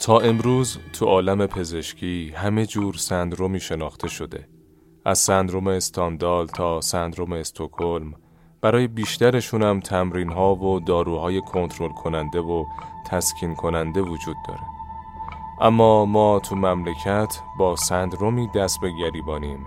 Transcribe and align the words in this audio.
تا 0.00 0.18
امروز 0.18 0.78
تو 0.92 1.06
عالم 1.06 1.46
پزشکی 1.46 2.32
همه 2.36 2.66
جور 2.66 2.94
سندرومی 2.94 3.60
شناخته 3.60 4.08
شده. 4.08 4.48
از 5.04 5.18
سندروم 5.18 5.66
استاندال 5.66 6.46
تا 6.46 6.80
سندروم 6.80 7.32
استوکلم 7.32 8.14
برای 8.60 8.88
بیشترشون 8.88 9.62
هم 9.62 9.80
تمرین 9.80 10.32
ها 10.32 10.54
و 10.54 10.80
داروهای 10.80 11.40
کنترل 11.40 11.88
کننده 11.88 12.40
و 12.40 12.64
تسکین 13.10 13.54
کننده 13.54 14.00
وجود 14.00 14.36
داره. 14.48 14.60
اما 15.60 16.04
ما 16.04 16.40
تو 16.40 16.56
مملکت 16.56 17.40
با 17.58 17.76
سندرومی 17.76 18.48
دست 18.54 18.80
به 18.80 18.90
گریبانیم 19.00 19.66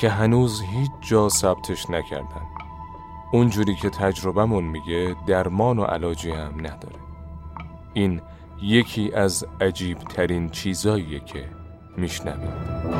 که 0.00 0.08
هنوز 0.08 0.62
هیچ 0.62 0.90
جا 1.00 1.28
ثبتش 1.28 1.90
نکردن. 1.90 2.46
اونجوری 3.32 3.74
که 3.74 3.90
تجربهمون 3.90 4.64
میگه 4.64 5.16
درمان 5.26 5.78
و 5.78 5.84
علاجی 5.84 6.30
هم 6.30 6.54
نداره. 6.60 6.98
این 7.94 8.20
یکی 8.62 9.12
از 9.14 9.46
عجیب 9.60 9.98
ترین 9.98 10.48
چیزاییه 10.48 11.20
که 11.20 11.44
میشنوید 11.96 12.98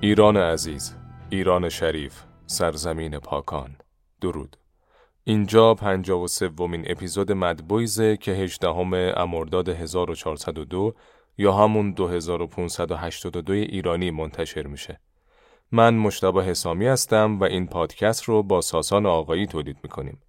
ایران 0.00 0.36
عزیز، 0.36 0.94
ایران 1.30 1.68
شریف، 1.68 2.22
سرزمین 2.54 3.18
پاکان 3.18 3.76
درود 4.20 4.56
اینجا 5.24 5.74
پنجاه 5.74 6.22
و 6.22 6.26
سومین 6.26 6.84
اپیزود 6.86 7.32
مدبویزه 7.32 8.16
که 8.16 8.32
هجدهم 8.32 8.94
امرداد 8.94 9.68
1402 9.68 10.94
یا 11.38 11.52
همون 11.52 11.92
2582 11.92 13.52
ایرانی 13.52 14.10
منتشر 14.10 14.66
میشه. 14.66 15.00
من 15.72 15.94
مشتبه 15.94 16.44
حسامی 16.44 16.86
هستم 16.86 17.40
و 17.40 17.44
این 17.44 17.66
پادکست 17.66 18.24
رو 18.24 18.42
با 18.42 18.60
ساسان 18.60 19.06
آقایی 19.06 19.46
تولید 19.46 19.76
می‌کنیم. 19.82 20.22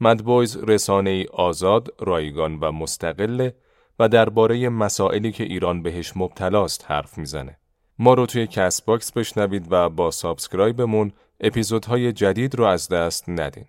مدبویز 0.00 0.56
رسانه 0.56 1.10
ای 1.10 1.24
آزاد، 1.24 1.88
رایگان 1.98 2.58
و 2.60 2.72
مستقله 2.72 3.54
و 3.98 4.08
درباره 4.08 4.68
مسائلی 4.68 5.32
که 5.32 5.44
ایران 5.44 5.82
بهش 5.82 6.12
مبتلاست 6.16 6.84
حرف 6.88 7.18
می‌زنه. 7.18 7.58
ما 7.98 8.14
رو 8.14 8.26
توی 8.26 8.46
Castbox 8.46 9.12
بشنوید 9.12 9.66
و 9.70 9.88
با 9.88 10.10
subscribe 10.10 10.87
مون 10.87 11.12
اپیزودهای 11.40 12.12
جدید 12.12 12.54
رو 12.54 12.64
از 12.64 12.88
دست 12.88 13.24
ندین. 13.28 13.66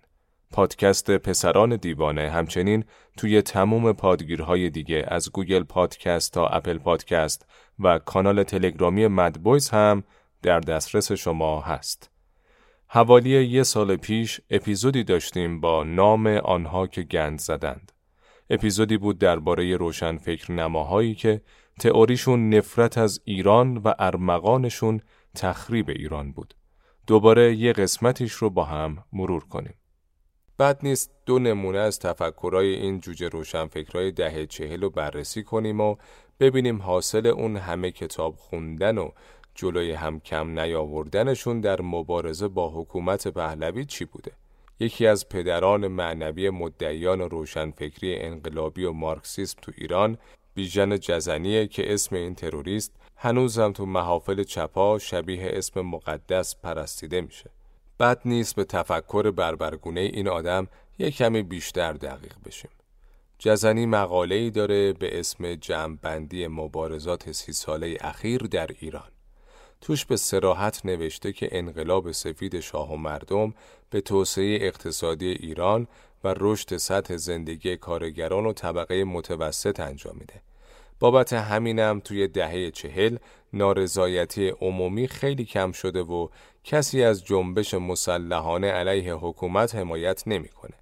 پادکست 0.52 1.10
پسران 1.10 1.76
دیوانه 1.76 2.30
همچنین 2.30 2.84
توی 3.16 3.42
تموم 3.42 3.92
پادگیرهای 3.92 4.70
دیگه 4.70 5.04
از 5.08 5.32
گوگل 5.32 5.62
پادکست 5.62 6.32
تا 6.32 6.46
اپل 6.46 6.78
پادکست 6.78 7.46
و 7.78 7.98
کانال 7.98 8.42
تلگرامی 8.42 9.06
MadBoys 9.06 9.68
هم 9.68 10.04
در 10.42 10.60
دسترس 10.60 11.12
شما 11.12 11.60
هست. 11.60 12.10
حوالی 12.86 13.44
یه 13.44 13.62
سال 13.62 13.96
پیش 13.96 14.40
اپیزودی 14.50 15.04
داشتیم 15.04 15.60
با 15.60 15.84
نام 15.84 16.26
آنها 16.26 16.86
که 16.86 17.02
گند 17.02 17.38
زدند. 17.38 17.92
اپیزودی 18.50 18.96
بود 18.96 19.18
درباره 19.18 19.76
روشن 19.76 20.16
فکر 20.16 20.52
نماهایی 20.52 21.14
که 21.14 21.40
تئوریشون 21.80 22.54
نفرت 22.54 22.98
از 22.98 23.20
ایران 23.24 23.76
و 23.76 23.92
ارمغانشون 23.98 25.00
تخریب 25.34 25.88
ایران 25.88 26.32
بود. 26.32 26.54
دوباره 27.08 27.54
یه 27.54 27.72
قسمتیش 27.72 28.32
رو 28.32 28.50
با 28.50 28.64
هم 28.64 29.04
مرور 29.12 29.44
کنیم. 29.44 29.74
بد 30.58 30.78
نیست 30.82 31.10
دو 31.26 31.38
نمونه 31.38 31.78
از 31.78 31.98
تفکرای 31.98 32.74
این 32.74 33.00
جوجه 33.00 33.28
روشنفکرای 33.28 34.12
دهه 34.12 34.46
چهل 34.46 34.80
رو 34.80 34.90
بررسی 34.90 35.42
کنیم 35.42 35.80
و 35.80 35.96
ببینیم 36.40 36.82
حاصل 36.82 37.26
اون 37.26 37.56
همه 37.56 37.90
کتاب 37.90 38.34
خوندن 38.36 38.98
و 38.98 39.10
جلوی 39.54 39.92
هم 39.92 40.20
کم 40.20 40.60
نیاوردنشون 40.60 41.60
در 41.60 41.80
مبارزه 41.80 42.48
با 42.48 42.70
حکومت 42.70 43.28
پهلوی 43.28 43.84
چی 43.84 44.04
بوده. 44.04 44.32
یکی 44.80 45.06
از 45.06 45.28
پدران 45.28 45.88
معنوی 45.88 46.50
مدعیان 46.50 47.20
روشنفکری 47.20 48.16
انقلابی 48.16 48.84
و 48.84 48.92
مارکسیسم 48.92 49.58
تو 49.62 49.72
ایران 49.76 50.18
بیژن 50.54 50.98
جزنیه 50.98 51.66
که 51.66 51.94
اسم 51.94 52.16
این 52.16 52.34
تروریست 52.34 52.92
هنوزم 53.20 53.72
تو 53.72 53.86
محافل 53.86 54.42
چپا 54.42 54.98
شبیه 54.98 55.50
اسم 55.52 55.80
مقدس 55.80 56.56
پرستیده 56.56 57.20
میشه. 57.20 57.50
بد 58.00 58.20
نیست 58.24 58.56
به 58.56 58.64
تفکر 58.64 59.30
بربرگونه 59.30 60.00
این 60.00 60.28
آدم 60.28 60.68
یک 60.98 61.16
کمی 61.16 61.42
بیشتر 61.42 61.92
دقیق 61.92 62.34
بشیم. 62.44 62.70
جزنی 63.38 63.86
مقاله 63.86 64.34
ای 64.34 64.50
داره 64.50 64.92
به 64.92 65.20
اسم 65.20 65.54
جمعبندی 65.54 66.46
مبارزات 66.46 67.32
سی 67.32 67.52
ساله 67.52 67.96
اخیر 68.00 68.42
در 68.42 68.70
ایران. 68.78 69.10
توش 69.80 70.04
به 70.04 70.16
سراحت 70.16 70.86
نوشته 70.86 71.32
که 71.32 71.48
انقلاب 71.52 72.12
سفید 72.12 72.60
شاه 72.60 72.92
و 72.92 72.96
مردم 72.96 73.54
به 73.90 74.00
توسعه 74.00 74.58
اقتصادی 74.60 75.28
ایران 75.28 75.88
و 76.24 76.34
رشد 76.36 76.76
سطح 76.76 77.16
زندگی 77.16 77.76
کارگران 77.76 78.46
و 78.46 78.52
طبقه 78.52 79.04
متوسط 79.04 79.80
انجام 79.80 80.16
میده. 80.20 80.42
بابت 81.00 81.32
همینم 81.32 82.00
توی 82.00 82.28
دهه 82.28 82.70
چهل 82.70 83.16
نارضایتی 83.52 84.48
عمومی 84.48 85.08
خیلی 85.08 85.44
کم 85.44 85.72
شده 85.72 86.02
و 86.02 86.28
کسی 86.64 87.02
از 87.02 87.24
جنبش 87.24 87.74
مسلحانه 87.74 88.70
علیه 88.70 89.14
حکومت 89.14 89.74
حمایت 89.74 90.22
نمی‌کنه. 90.28 90.74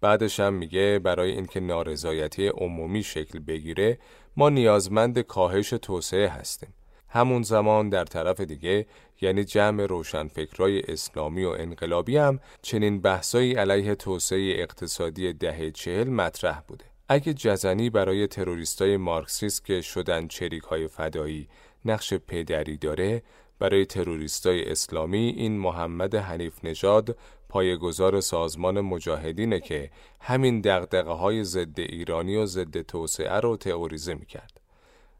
بعدش 0.00 0.40
هم 0.40 0.54
میگه 0.54 1.00
برای 1.04 1.30
اینکه 1.30 1.60
نارضایتی 1.60 2.48
عمومی 2.48 3.02
شکل 3.02 3.38
بگیره 3.38 3.98
ما 4.36 4.48
نیازمند 4.48 5.18
کاهش 5.18 5.70
توسعه 5.70 6.28
هستیم. 6.28 6.74
همون 7.08 7.42
زمان 7.42 7.88
در 7.88 8.04
طرف 8.04 8.40
دیگه 8.40 8.86
یعنی 9.20 9.44
جمع 9.44 9.86
روشنفکرای 9.86 10.82
اسلامی 10.88 11.44
و 11.44 11.48
انقلابی 11.48 12.16
هم 12.16 12.40
چنین 12.62 13.00
بحثایی 13.00 13.54
علیه 13.54 13.94
توسعه 13.94 14.54
اقتصادی 14.58 15.32
دهه 15.32 15.70
چهل 15.70 16.08
مطرح 16.08 16.60
بوده. 16.60 16.84
اگه 17.10 17.34
جزنی 17.34 17.90
برای 17.90 18.26
تروریستای 18.26 18.96
مارکسیست 18.96 19.64
که 19.64 19.80
شدن 19.80 20.28
چریک 20.28 20.62
های 20.62 20.88
فدایی 20.88 21.48
نقش 21.84 22.14
پدری 22.14 22.76
داره 22.76 23.22
برای 23.58 23.86
تروریستای 23.86 24.70
اسلامی 24.70 25.34
این 25.36 25.58
محمد 25.58 26.14
حنیف 26.14 26.64
نژاد 26.64 27.18
پایگزار 27.48 28.20
سازمان 28.20 28.80
مجاهدینه 28.80 29.60
که 29.60 29.90
همین 30.20 30.60
دقدقه 30.60 31.10
های 31.10 31.44
ضد 31.44 31.80
ایرانی 31.80 32.36
و 32.36 32.46
ضد 32.46 32.82
توسعه 32.82 33.40
رو 33.40 33.56
تئوریزه 33.56 34.14
می‌کرد. 34.14 34.60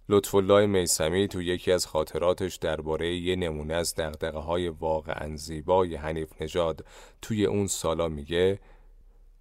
لطف 0.08 0.34
الله 0.34 0.66
میسمی 0.66 1.28
تو 1.28 1.42
یکی 1.42 1.72
از 1.72 1.86
خاطراتش 1.86 2.56
درباره 2.56 3.16
یه 3.16 3.36
نمونه 3.36 3.74
از 3.74 3.94
دقدقه 3.94 4.38
های 4.38 4.68
واقعا 4.68 5.36
زیبای 5.36 5.94
حنیف 5.94 6.42
نژاد 6.42 6.84
توی 7.22 7.46
اون 7.46 7.66
سالا 7.66 8.08
میگه 8.08 8.58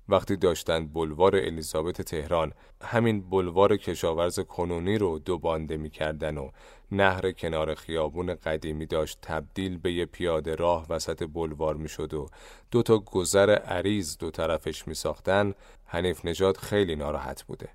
وقتی 0.09 0.35
داشتند 0.35 0.93
بلوار 0.93 1.35
الیزابت 1.35 2.01
تهران 2.01 2.53
همین 2.83 3.29
بلوار 3.29 3.77
کشاورز 3.77 4.39
کنونی 4.39 4.97
رو 4.97 5.19
دو 5.19 5.37
بانده 5.37 5.77
می‌کردن 5.77 6.37
و 6.37 6.49
نهر 6.91 7.31
کنار 7.31 7.75
خیابون 7.75 8.35
قدیمی 8.35 8.85
داشت 8.85 9.17
تبدیل 9.21 9.77
به 9.77 9.93
یه 9.93 10.05
پیاده 10.05 10.55
راه 10.55 10.85
وسط 10.89 11.23
بلوار 11.33 11.75
می‌شد 11.75 12.13
و 12.13 12.27
دو 12.71 12.83
تا 12.83 12.97
گذر 12.97 13.49
عریض 13.49 14.17
دو 14.17 14.31
طرفش 14.31 14.87
میساختن 14.87 15.53
حنیف 15.85 16.25
نجات 16.25 16.57
خیلی 16.57 16.95
ناراحت 16.95 17.43
بوده. 17.43 17.69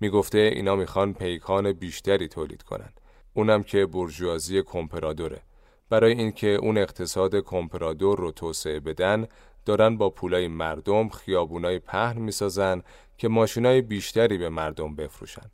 می‌گفته 0.00 0.38
اینا 0.38 0.76
می‌خوان 0.76 1.14
پیکان 1.14 1.72
بیشتری 1.72 2.28
تولید 2.28 2.62
کنن. 2.62 2.92
اونم 3.34 3.62
که 3.62 3.86
برجوازی 3.86 4.62
کمپرادوره. 4.62 5.42
برای 5.90 6.12
اینکه 6.12 6.48
اون 6.48 6.78
اقتصاد 6.78 7.36
کمپرادور 7.36 8.18
رو 8.18 8.32
توسعه 8.32 8.80
بدن 8.80 9.26
دارن 9.66 9.96
با 9.96 10.10
پولای 10.10 10.48
مردم 10.48 11.08
خیابونای 11.08 11.78
پهن 11.78 12.18
می‌سازن 12.18 12.82
که 13.18 13.28
ماشینای 13.28 13.80
بیشتری 13.80 14.38
به 14.38 14.48
مردم 14.48 14.94
بفروشن. 14.94 15.50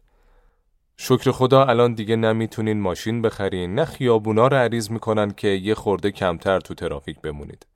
شکر 0.96 1.30
خدا 1.30 1.64
الان 1.64 1.94
دیگه 1.94 2.16
نمی‌تونین 2.16 2.80
ماشین 2.80 3.22
بخرین 3.22 3.74
نه 3.74 3.84
خیابونا 3.84 4.46
رو 4.46 4.56
عریض 4.56 4.90
می‌کنن 4.90 5.30
که 5.30 5.48
یه 5.48 5.74
خورده 5.74 6.10
کمتر 6.10 6.60
تو 6.60 6.74
ترافیک 6.74 7.20
بمونید. 7.20 7.66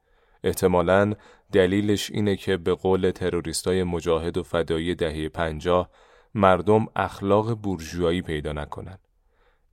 احتمالا 0.44 1.14
دلیلش 1.52 2.10
اینه 2.10 2.36
که 2.36 2.56
به 2.56 2.74
قول 2.74 3.10
تروریستای 3.10 3.84
مجاهد 3.84 4.38
و 4.38 4.42
فدایی 4.42 4.94
دهه 4.94 5.28
پنجاه 5.28 5.90
مردم 6.34 6.86
اخلاق 6.96 7.54
بورژوایی 7.54 8.22
پیدا 8.22 8.52
نکنن. 8.52 8.98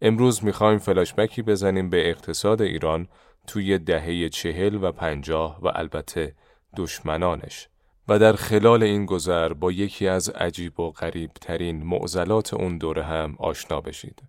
امروز 0.02 0.44
می‌خوایم 0.44 0.78
فلاشبکی 0.78 1.42
بزنیم 1.42 1.90
به 1.90 2.10
اقتصاد 2.10 2.62
ایران 2.62 3.08
توی 3.48 3.78
دهه 3.78 4.30
چهل 4.30 4.84
و 4.84 4.92
پنجاه 4.92 5.60
و 5.62 5.72
البته 5.76 6.36
دشمنانش 6.78 7.68
و 8.08 8.20
در 8.20 8.34
خلال 8.34 8.84
این 8.84 9.06
گذر 9.06 9.54
با 9.54 9.72
یکی 9.72 10.08
از 10.08 10.30
عجیب 10.30 10.80
و 10.80 10.92
غریب 10.92 11.32
ترین 11.34 11.84
معضلات 11.84 12.54
اون 12.54 12.78
دوره 12.78 13.04
هم 13.04 13.36
آشنا 13.40 13.82
بشید. 13.82 14.24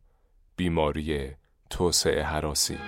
بیماری 0.57 1.31
توسعه 1.71 2.23
حراسی. 2.23 2.79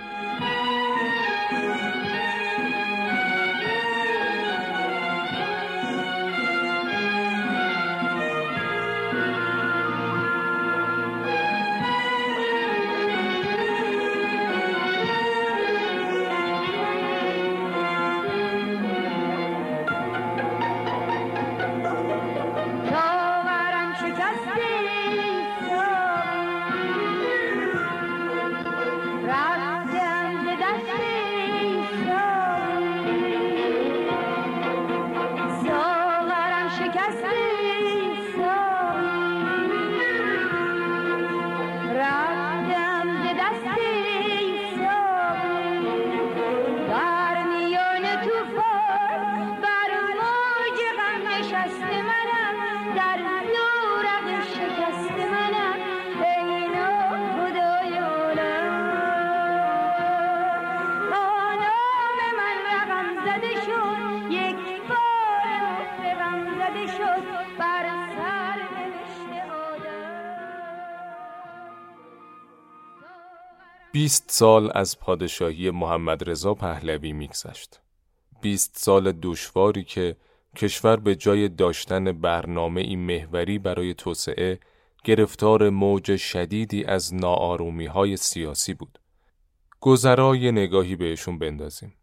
بیست 74.07 74.31
سال 74.31 74.71
از 74.75 74.99
پادشاهی 74.99 75.71
محمد 75.71 76.29
رضا 76.29 76.53
پهلوی 76.53 77.13
میگذشت. 77.13 77.79
بیست 78.41 78.77
سال 78.77 79.11
دشواری 79.11 79.83
که 79.83 80.15
کشور 80.55 80.95
به 80.95 81.15
جای 81.15 81.49
داشتن 81.49 82.11
برنامه 82.11 82.81
ای 82.81 82.95
محوری 82.95 83.59
برای 83.59 83.93
توسعه 83.93 84.59
گرفتار 85.03 85.69
موج 85.69 86.15
شدیدی 86.15 86.83
از 86.83 87.13
ناآرومی 87.13 87.85
های 87.85 88.17
سیاسی 88.17 88.73
بود. 88.73 88.99
گذرای 89.79 90.51
نگاهی 90.51 90.95
بهشون 90.95 91.39
بندازیم. 91.39 91.93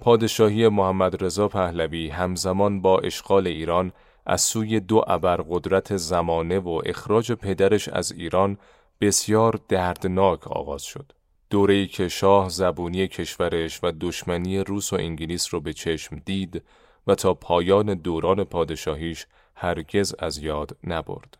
پادشاهی 0.00 0.68
محمد 0.68 1.24
رضا 1.24 1.48
پهلوی 1.48 2.08
همزمان 2.08 2.82
با 2.82 2.98
اشغال 2.98 3.46
ایران 3.46 3.92
از 4.26 4.40
سوی 4.40 4.80
دو 4.80 5.04
ابرقدرت 5.06 5.96
زمانه 5.96 6.58
و 6.58 6.82
اخراج 6.86 7.32
پدرش 7.32 7.88
از 7.88 8.12
ایران 8.12 8.58
بسیار 9.00 9.60
دردناک 9.68 10.48
آغاز 10.48 10.82
شد. 10.82 11.12
دوره‌ای 11.50 11.86
که 11.86 12.08
شاه 12.08 12.48
زبونی 12.48 13.08
کشورش 13.08 13.80
و 13.82 13.92
دشمنی 14.00 14.58
روس 14.58 14.92
و 14.92 14.96
انگلیس 14.96 15.54
رو 15.54 15.60
به 15.60 15.72
چشم 15.72 16.16
دید 16.16 16.62
و 17.06 17.14
تا 17.14 17.34
پایان 17.34 17.94
دوران 17.94 18.44
پادشاهیش 18.44 19.26
هرگز 19.54 20.14
از 20.18 20.38
یاد 20.38 20.76
نبرد. 20.84 21.38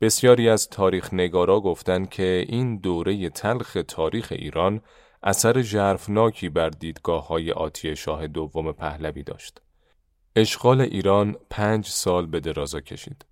بسیاری 0.00 0.48
از 0.48 0.68
تاریخ 0.68 1.14
نگارا 1.14 1.60
گفتند 1.60 2.10
که 2.10 2.44
این 2.48 2.76
دوره 2.76 3.28
تلخ 3.28 3.76
تاریخ 3.88 4.32
ایران 4.36 4.80
اثر 5.22 5.62
ژرفناکی 5.62 6.48
بر 6.48 6.70
دیدگاه 6.70 7.26
های 7.26 7.52
آتی 7.52 7.96
شاه 7.96 8.26
دوم 8.26 8.72
پهلوی 8.72 9.22
داشت. 9.22 9.60
اشغال 10.36 10.80
ایران 10.80 11.36
پنج 11.50 11.86
سال 11.86 12.26
به 12.26 12.40
درازا 12.40 12.80
کشید. 12.80 13.24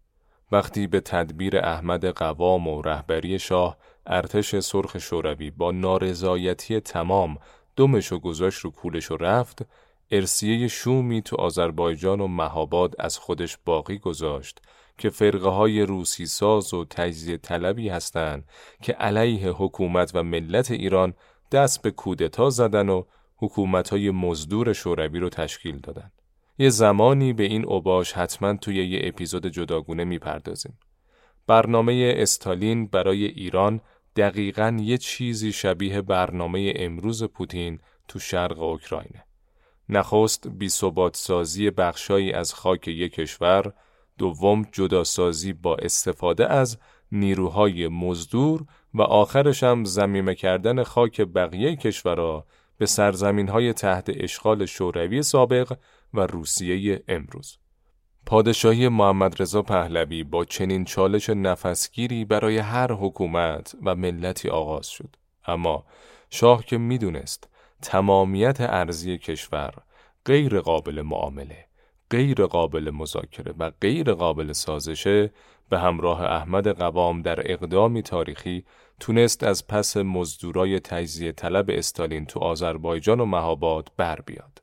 وقتی 0.52 0.86
به 0.86 1.00
تدبیر 1.00 1.58
احمد 1.58 2.06
قوام 2.06 2.68
و 2.68 2.82
رهبری 2.82 3.38
شاه 3.38 3.76
ارتش 4.06 4.58
سرخ 4.58 4.98
شوروی 4.98 5.50
با 5.50 5.72
نارضایتی 5.72 6.80
تمام 6.80 7.38
دمش 7.76 8.12
و 8.12 8.18
گذاشت 8.18 8.58
رو 8.58 8.70
کولش 8.70 9.10
و 9.10 9.16
رفت 9.16 9.66
ارسیه 10.10 10.68
شومی 10.68 11.22
تو 11.22 11.36
آذربایجان 11.36 12.20
و 12.20 12.26
مهاباد 12.26 12.94
از 12.98 13.18
خودش 13.18 13.58
باقی 13.64 13.98
گذاشت 13.98 14.60
که 14.98 15.10
فرقه 15.10 15.48
های 15.48 15.82
روسی 15.82 16.26
ساز 16.26 16.74
و 16.74 16.84
تجزیه 16.84 17.36
طلبی 17.36 17.88
هستند 17.88 18.44
که 18.82 18.92
علیه 18.92 19.48
حکومت 19.48 20.10
و 20.14 20.22
ملت 20.22 20.70
ایران 20.70 21.14
دست 21.52 21.82
به 21.82 21.90
کودتا 21.90 22.50
زدن 22.50 22.88
و 22.88 23.04
حکومت 23.36 23.88
های 23.88 24.10
مزدور 24.10 24.72
شوروی 24.72 25.18
رو 25.18 25.28
تشکیل 25.28 25.78
دادن. 25.78 26.10
یه 26.58 26.68
زمانی 26.68 27.32
به 27.32 27.44
این 27.44 27.64
اوباش 27.64 28.12
حتما 28.12 28.56
توی 28.56 28.86
یه 28.86 29.00
اپیزود 29.02 29.46
جداگونه 29.46 30.04
می‌پردازیم. 30.04 30.78
برنامه 31.46 32.14
استالین 32.16 32.86
برای 32.86 33.24
ایران 33.24 33.80
دقیقا 34.16 34.76
یه 34.80 34.98
چیزی 34.98 35.52
شبیه 35.52 36.02
برنامه 36.02 36.72
امروز 36.76 37.24
پوتین 37.24 37.78
تو 38.08 38.18
شرق 38.18 38.60
اوکراینه. 38.60 39.24
نخست 39.88 40.48
بی 40.48 40.68
سازی 41.12 41.70
بخشایی 41.70 42.32
از 42.32 42.54
خاک 42.54 42.88
یک 42.88 43.12
کشور، 43.12 43.72
دوم 44.18 44.66
جداسازی 44.72 45.52
با 45.52 45.76
استفاده 45.76 46.52
از 46.52 46.78
نیروهای 47.12 47.88
مزدور 47.88 48.64
و 48.94 49.02
آخرش 49.02 49.62
هم 49.62 49.84
زمیمه 49.84 50.34
کردن 50.34 50.82
خاک 50.82 51.20
بقیه 51.20 51.76
کشورها 51.76 52.46
به 52.78 52.86
سرزمین 52.86 53.48
های 53.48 53.72
تحت 53.72 54.10
اشغال 54.14 54.66
شوروی 54.66 55.22
سابق 55.22 55.72
و 56.14 56.20
روسیه 56.20 57.02
امروز. 57.08 57.58
پادشاهی 58.26 58.88
محمد 58.88 59.42
رضا 59.42 59.62
پهلوی 59.62 60.24
با 60.24 60.44
چنین 60.44 60.84
چالش 60.84 61.30
نفسگیری 61.30 62.24
برای 62.24 62.58
هر 62.58 62.92
حکومت 62.92 63.76
و 63.84 63.94
ملتی 63.94 64.48
آغاز 64.48 64.86
شد. 64.86 65.16
اما 65.46 65.84
شاه 66.30 66.64
که 66.64 66.78
می‌دونست 66.78 67.48
تمامیت 67.82 68.60
ارزی 68.60 69.18
کشور 69.18 69.74
غیر 70.24 70.60
قابل 70.60 71.02
معامله، 71.02 71.66
غیر 72.10 72.46
قابل 72.46 72.90
مذاکره 72.90 73.54
و 73.58 73.70
غیر 73.80 74.12
قابل 74.12 74.52
سازشه 74.52 75.30
به 75.70 75.78
همراه 75.78 76.22
احمد 76.22 76.68
قوام 76.68 77.22
در 77.22 77.52
اقدامی 77.52 78.02
تاریخی 78.02 78.64
تونست 79.00 79.42
از 79.42 79.66
پس 79.66 79.96
مزدورای 79.96 80.80
تجزیه 80.80 81.32
طلب 81.32 81.66
استالین 81.68 82.26
تو 82.26 82.40
آذربایجان 82.40 83.20
و 83.20 83.24
مهاباد 83.24 83.92
بر 83.96 84.20
بیاد 84.20 84.62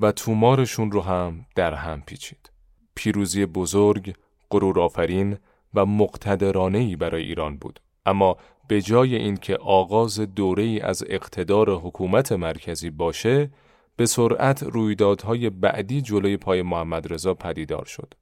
و 0.00 0.12
تومارشون 0.12 0.92
رو 0.92 1.00
هم 1.00 1.46
در 1.54 1.74
هم 1.74 2.02
پیچید. 2.06 2.50
پیروزی 2.94 3.46
بزرگ، 3.46 4.14
غرور 4.50 4.80
آفرین 4.80 5.38
و 5.74 5.86
مقتدرانهی 5.86 6.96
برای 6.96 7.22
ایران 7.22 7.56
بود. 7.56 7.80
اما 8.06 8.36
به 8.68 8.82
جای 8.82 9.16
اینکه 9.16 9.56
آغاز 9.56 10.20
دوره 10.20 10.62
ای 10.62 10.80
از 10.80 11.04
اقتدار 11.08 11.70
حکومت 11.70 12.32
مرکزی 12.32 12.90
باشه، 12.90 13.50
به 13.96 14.06
سرعت 14.06 14.62
رویدادهای 14.62 15.50
بعدی 15.50 16.02
جلوی 16.02 16.36
پای 16.36 16.62
محمد 16.62 17.12
رضا 17.12 17.34
پدیدار 17.34 17.84
شد. 17.84 18.14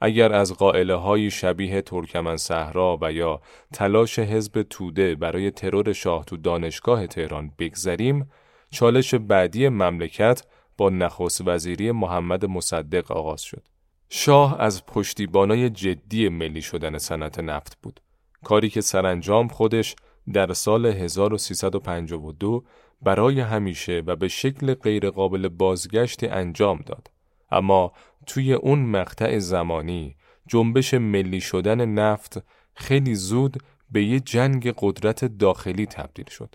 اگر 0.00 0.32
از 0.32 0.54
قائله 0.54 0.94
های 0.94 1.30
شبیه 1.30 1.82
ترکمن 1.82 2.36
صحرا 2.36 2.98
و 3.00 3.12
یا 3.12 3.40
تلاش 3.72 4.18
حزب 4.18 4.62
توده 4.62 5.14
برای 5.14 5.50
ترور 5.50 5.92
شاه 5.92 6.24
تو 6.24 6.36
دانشگاه 6.36 7.06
تهران 7.06 7.52
بگذریم، 7.58 8.30
چالش 8.70 9.14
بعدی 9.14 9.68
مملکت 9.68 10.42
با 10.76 10.90
نخست 10.90 11.40
وزیری 11.48 11.92
محمد 11.92 12.44
مصدق 12.44 13.12
آغاز 13.12 13.42
شد. 13.42 13.68
شاه 14.08 14.60
از 14.60 14.86
پشتیبانای 14.86 15.70
جدی 15.70 16.28
ملی 16.28 16.62
شدن 16.62 16.98
صنعت 16.98 17.40
نفت 17.40 17.78
بود. 17.82 18.00
کاری 18.44 18.70
که 18.70 18.80
سرانجام 18.80 19.48
خودش 19.48 19.96
در 20.32 20.52
سال 20.52 20.86
1352 20.86 22.64
برای 23.02 23.40
همیشه 23.40 24.02
و 24.06 24.16
به 24.16 24.28
شکل 24.28 24.74
غیرقابل 24.74 25.48
بازگشت 25.48 26.24
انجام 26.24 26.78
داد. 26.86 27.10
اما 27.50 27.92
توی 28.26 28.52
اون 28.52 28.78
مقطع 28.78 29.38
زمانی 29.38 30.16
جنبش 30.46 30.94
ملی 30.94 31.40
شدن 31.40 31.84
نفت 31.84 32.42
خیلی 32.74 33.14
زود 33.14 33.62
به 33.90 34.04
یه 34.04 34.20
جنگ 34.20 34.74
قدرت 34.78 35.24
داخلی 35.24 35.86
تبدیل 35.86 36.30
شد. 36.30 36.54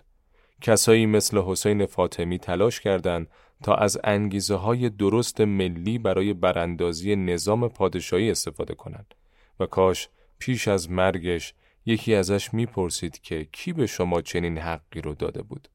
کسایی 0.60 1.06
مثل 1.06 1.42
حسین 1.42 1.86
فاطمی 1.86 2.38
تلاش 2.38 2.80
کردند 2.80 3.28
تا 3.62 3.74
از 3.74 3.98
انگیزه 4.04 4.54
های 4.54 4.90
درست 4.90 5.40
ملی 5.40 5.98
برای 5.98 6.32
براندازی 6.32 7.16
نظام 7.16 7.68
پادشاهی 7.68 8.30
استفاده 8.30 8.74
کنند. 8.74 9.14
و 9.60 9.66
کاش 9.66 10.08
پیش 10.38 10.68
از 10.68 10.90
مرگش 10.90 11.54
یکی 11.86 12.14
ازش 12.14 12.54
می‌پرسید 12.54 13.20
که 13.20 13.44
کی 13.52 13.72
به 13.72 13.86
شما 13.86 14.20
چنین 14.20 14.58
حقی 14.58 15.00
رو 15.00 15.14
داده 15.14 15.42
بود؟ 15.42 15.68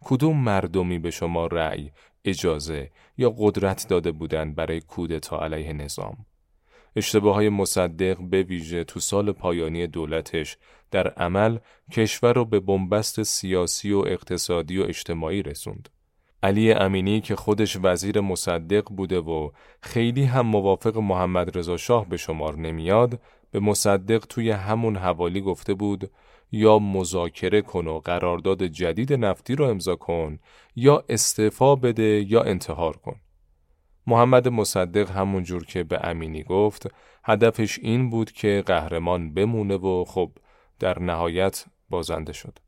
کدوم 0.00 0.36
مردمی 0.36 0.98
به 0.98 1.10
شما 1.10 1.46
رأی 1.46 1.90
اجازه 2.24 2.90
یا 3.18 3.34
قدرت 3.38 3.88
داده 3.88 4.12
بودند 4.12 4.54
برای 4.54 4.80
کودتا 4.80 5.44
علیه 5.44 5.72
نظام؟ 5.72 6.26
اشتباه 6.96 7.34
های 7.34 7.48
مصدق 7.48 8.18
به 8.30 8.42
ویژه 8.42 8.84
تو 8.84 9.00
سال 9.00 9.32
پایانی 9.32 9.86
دولتش 9.86 10.56
در 10.90 11.08
عمل 11.08 11.58
کشور 11.92 12.32
رو 12.32 12.44
به 12.44 12.60
بنبست 12.60 13.22
سیاسی 13.22 13.92
و 13.92 13.98
اقتصادی 13.98 14.78
و 14.78 14.82
اجتماعی 14.82 15.42
رسوند. 15.42 15.88
علی 16.42 16.72
امینی 16.72 17.20
که 17.20 17.36
خودش 17.36 17.78
وزیر 17.82 18.20
مصدق 18.20 18.84
بوده 18.88 19.18
و 19.20 19.50
خیلی 19.82 20.24
هم 20.24 20.46
موافق 20.46 20.96
محمد 20.98 21.58
رضا 21.58 21.76
شاه 21.76 22.08
به 22.08 22.16
شمار 22.16 22.56
نمیاد 22.56 23.20
به 23.50 23.60
مصدق 23.60 24.24
توی 24.28 24.50
همون 24.50 24.96
حوالی 24.96 25.40
گفته 25.40 25.74
بود 25.74 26.10
یا 26.52 26.78
مذاکره 26.78 27.62
کن 27.62 27.86
و 27.86 27.98
قرارداد 27.98 28.62
جدید 28.62 29.12
نفتی 29.12 29.54
رو 29.54 29.64
امضا 29.64 29.96
کن 29.96 30.38
یا 30.76 31.04
استعفا 31.08 31.76
بده 31.76 32.24
یا 32.28 32.42
انتحار 32.42 32.96
کن. 32.96 33.20
محمد 34.06 34.48
مصدق 34.48 35.10
همون 35.10 35.42
جور 35.42 35.64
که 35.64 35.84
به 35.84 36.00
امینی 36.08 36.42
گفت 36.42 36.86
هدفش 37.24 37.78
این 37.78 38.10
بود 38.10 38.32
که 38.32 38.62
قهرمان 38.66 39.34
بمونه 39.34 39.76
و 39.76 40.04
خب 40.04 40.30
در 40.78 40.98
نهایت 40.98 41.64
بازنده 41.90 42.32
شد. 42.32 42.58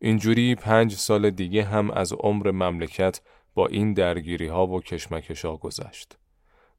اینجوری 0.00 0.54
پنج 0.54 0.94
سال 0.94 1.30
دیگه 1.30 1.64
هم 1.64 1.90
از 1.90 2.12
عمر 2.12 2.50
مملکت 2.50 3.20
با 3.54 3.66
این 3.66 3.92
درگیری 3.92 4.46
ها 4.46 4.66
و 4.66 4.80
کشمکش 4.80 5.44
ها 5.44 5.56
گذشت. 5.56 6.18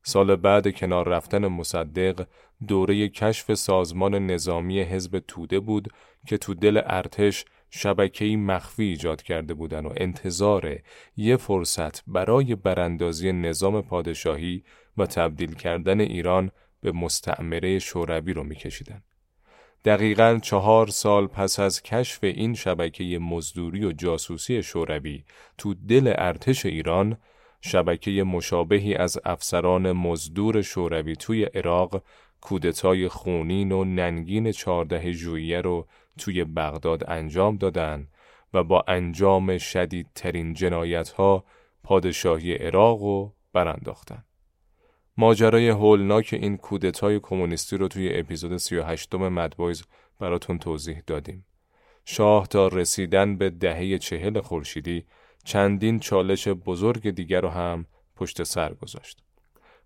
سال 0.03 0.35
بعد 0.35 0.75
کنار 0.75 1.07
رفتن 1.07 1.47
مصدق 1.47 2.27
دوره 2.67 3.09
کشف 3.09 3.53
سازمان 3.53 4.15
نظامی 4.15 4.81
حزب 4.81 5.19
توده 5.27 5.59
بود 5.59 5.93
که 6.27 6.37
تو 6.37 6.53
دل 6.53 6.81
ارتش 6.85 7.45
شبکه‌ای 7.69 8.35
مخفی 8.35 8.83
ایجاد 8.83 9.21
کرده 9.21 9.53
بودن 9.53 9.85
و 9.85 9.93
انتظار 9.97 10.79
یه 11.17 11.37
فرصت 11.37 12.03
برای 12.07 12.55
براندازی 12.55 13.31
نظام 13.31 13.81
پادشاهی 13.81 14.63
و 14.97 15.05
تبدیل 15.05 15.53
کردن 15.53 15.99
ایران 15.99 16.51
به 16.81 16.91
مستعمره 16.91 17.79
شوروی 17.79 18.33
رو 18.33 18.43
میکشیدن. 18.43 19.03
دقیقا 19.85 20.39
چهار 20.43 20.87
سال 20.87 21.27
پس 21.27 21.59
از 21.59 21.81
کشف 21.81 22.23
این 22.23 22.53
شبکه 22.53 23.19
مزدوری 23.21 23.85
و 23.85 23.91
جاسوسی 23.91 24.63
شوروی 24.63 25.23
تو 25.57 25.73
دل 25.73 26.13
ارتش 26.17 26.65
ایران 26.65 27.17
شبکه 27.61 28.23
مشابهی 28.23 28.95
از 28.95 29.19
افسران 29.25 29.91
مزدور 29.91 30.61
شوروی 30.61 31.15
توی 31.15 31.43
عراق 31.43 32.03
کودتای 32.41 33.07
خونین 33.07 33.71
و 33.71 33.83
ننگین 33.83 34.51
چهارده 34.51 35.11
ژوئیه 35.11 35.61
رو 35.61 35.87
توی 36.17 36.43
بغداد 36.43 37.09
انجام 37.09 37.57
دادن 37.57 38.07
و 38.53 38.63
با 38.63 38.83
انجام 38.87 39.57
شدیدترین 39.57 40.53
جنایت 40.53 41.09
ها 41.09 41.43
پادشاهی 41.83 42.53
عراق 42.53 43.01
و 43.01 43.31
برانداختن. 43.53 44.23
ماجرای 45.19 45.69
هولناک 45.69 46.29
این 46.33 46.57
کودتای 46.57 47.19
کمونیستی 47.19 47.77
رو 47.77 47.87
توی 47.87 48.19
اپیزود 48.19 48.57
38 48.57 49.15
مدبایز 49.15 49.83
براتون 50.19 50.59
توضیح 50.59 51.01
دادیم. 51.07 51.45
شاه 52.05 52.47
تا 52.47 52.67
رسیدن 52.67 53.37
به 53.37 53.49
دهه 53.49 53.97
چهل 53.97 54.41
خورشیدی 54.41 55.05
چندین 55.43 55.99
چالش 55.99 56.47
بزرگ 56.47 57.09
دیگر 57.09 57.41
رو 57.41 57.49
هم 57.49 57.85
پشت 58.15 58.43
سر 58.43 58.73
گذاشت. 58.73 59.23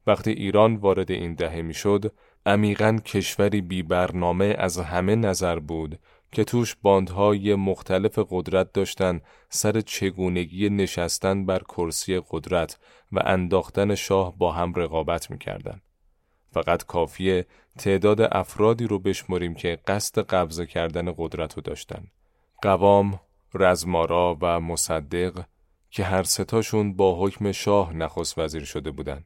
وقتی 0.08 0.32
ایران 0.32 0.76
وارد 0.76 1.12
این 1.12 1.34
دهه 1.34 1.62
می‌شد، 1.62 2.14
عمیقا 2.46 3.00
کشوری 3.06 3.62
بی 3.62 3.84
برنامه 3.84 4.56
از 4.58 4.78
همه 4.78 5.16
نظر 5.16 5.60
بود 5.60 6.00
که 6.34 6.44
توش 6.44 6.76
باندهای 6.82 7.56
مختلف 7.56 8.20
قدرت 8.30 8.74
داشتن 8.74 9.22
سر 9.50 9.82
چگونگی 9.82 10.70
نشستن 10.70 11.46
بر 11.46 11.60
کرسی 11.60 12.22
قدرت 12.30 12.80
و 13.12 13.20
انداختن 13.26 13.96
شاه 13.96 14.38
با 14.38 14.52
هم 14.52 14.74
رقابت 14.74 15.32
می‌کردن. 15.32 15.82
فقط 16.52 16.86
کافیه 16.86 17.46
تعداد 17.78 18.22
افرادی 18.22 18.88
رو 18.88 19.00
بشمریم 19.00 19.56
که 19.56 19.80
قصد 19.88 20.22
قبضه 20.22 20.66
کردن 20.66 21.14
قدرت 21.18 21.54
رو 21.54 21.62
داشتن. 21.62 22.08
قوام، 22.62 23.20
رزمارا 23.54 24.38
و 24.42 24.60
مصدق 24.60 25.44
که 25.90 26.04
هر 26.04 26.24
ستاشون 26.24 26.96
با 26.96 27.26
حکم 27.26 27.52
شاه 27.52 27.94
نخست 27.94 28.40
وزیر 28.40 28.64
شده 28.64 28.92
بودن. 28.92 29.24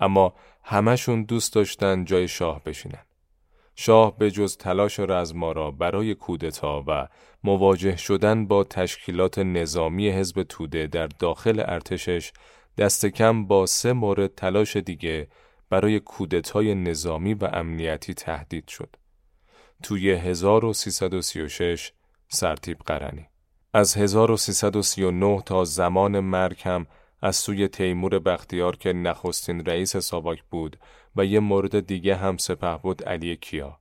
اما 0.00 0.34
همشون 0.62 1.22
دوست 1.22 1.54
داشتن 1.54 2.04
جای 2.04 2.28
شاه 2.28 2.64
بشینن. 2.64 3.04
شاه 3.76 4.18
به 4.18 4.30
جز 4.30 4.56
تلاش 4.56 5.00
رزمارا 5.00 5.70
برای 5.70 6.14
کودتا 6.14 6.84
و 6.86 7.08
مواجه 7.44 7.96
شدن 7.96 8.46
با 8.46 8.64
تشکیلات 8.64 9.38
نظامی 9.38 10.10
حزب 10.10 10.42
توده 10.42 10.86
در 10.86 11.06
داخل 11.06 11.62
ارتشش 11.66 12.32
دست 12.78 13.06
کم 13.06 13.46
با 13.46 13.66
سه 13.66 13.92
مورد 13.92 14.34
تلاش 14.34 14.76
دیگه 14.76 15.28
برای 15.70 16.00
کودتای 16.00 16.74
نظامی 16.74 17.34
و 17.34 17.48
امنیتی 17.52 18.14
تهدید 18.14 18.68
شد. 18.68 18.96
توی 19.82 20.10
1336 20.10 21.92
سرتیب 22.28 22.78
قرنی 22.78 23.26
از 23.72 23.96
1339 23.96 25.42
تا 25.46 25.64
زمان 25.64 26.20
مرگ 26.20 26.60
هم 26.64 26.86
از 27.24 27.36
سوی 27.36 27.68
تیمور 27.68 28.18
بختیار 28.18 28.76
که 28.76 28.92
نخستین 28.92 29.64
رئیس 29.64 29.96
ساواک 29.96 30.42
بود 30.50 30.76
و 31.16 31.24
یه 31.24 31.40
مورد 31.40 31.86
دیگه 31.86 32.16
هم 32.16 32.36
سپه 32.36 32.76
بود 32.76 33.04
علی 33.04 33.36
کیا. 33.36 33.78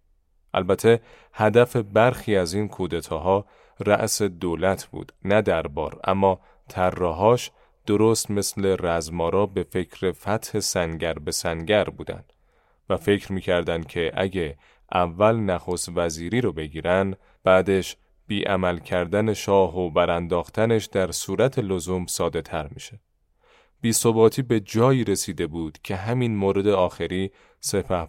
البته 0.53 1.01
هدف 1.33 1.75
برخی 1.75 2.35
از 2.35 2.53
این 2.53 2.67
کودتاها 2.67 3.45
رأس 3.79 4.21
دولت 4.21 4.85
بود 4.85 5.13
نه 5.25 5.41
دربار 5.41 5.99
اما 6.03 6.39
طراحاش 6.69 7.51
درست 7.85 8.31
مثل 8.31 8.75
رزمارا 8.79 9.45
به 9.45 9.63
فکر 9.63 10.11
فتح 10.11 10.59
سنگر 10.59 11.13
به 11.13 11.31
سنگر 11.31 11.83
بودند 11.83 12.33
و 12.89 12.97
فکر 12.97 13.33
می‌کردند 13.33 13.87
که 13.87 14.11
اگه 14.15 14.57
اول 14.93 15.35
نخست 15.35 15.89
وزیری 15.95 16.41
رو 16.41 16.53
بگیرن 16.53 17.15
بعدش 17.43 17.97
بیعمل 18.27 18.79
کردن 18.79 19.33
شاه 19.33 19.77
و 19.77 19.89
برانداختنش 19.89 20.85
در 20.85 21.11
صورت 21.11 21.59
لزوم 21.59 22.05
ساده 22.05 22.41
تر 22.41 22.67
میشه. 22.67 22.99
ثباتی 23.91 24.41
به 24.41 24.59
جایی 24.59 25.03
رسیده 25.03 25.47
بود 25.47 25.77
که 25.83 25.95
همین 25.95 26.35
مورد 26.35 26.67
آخری 26.67 27.31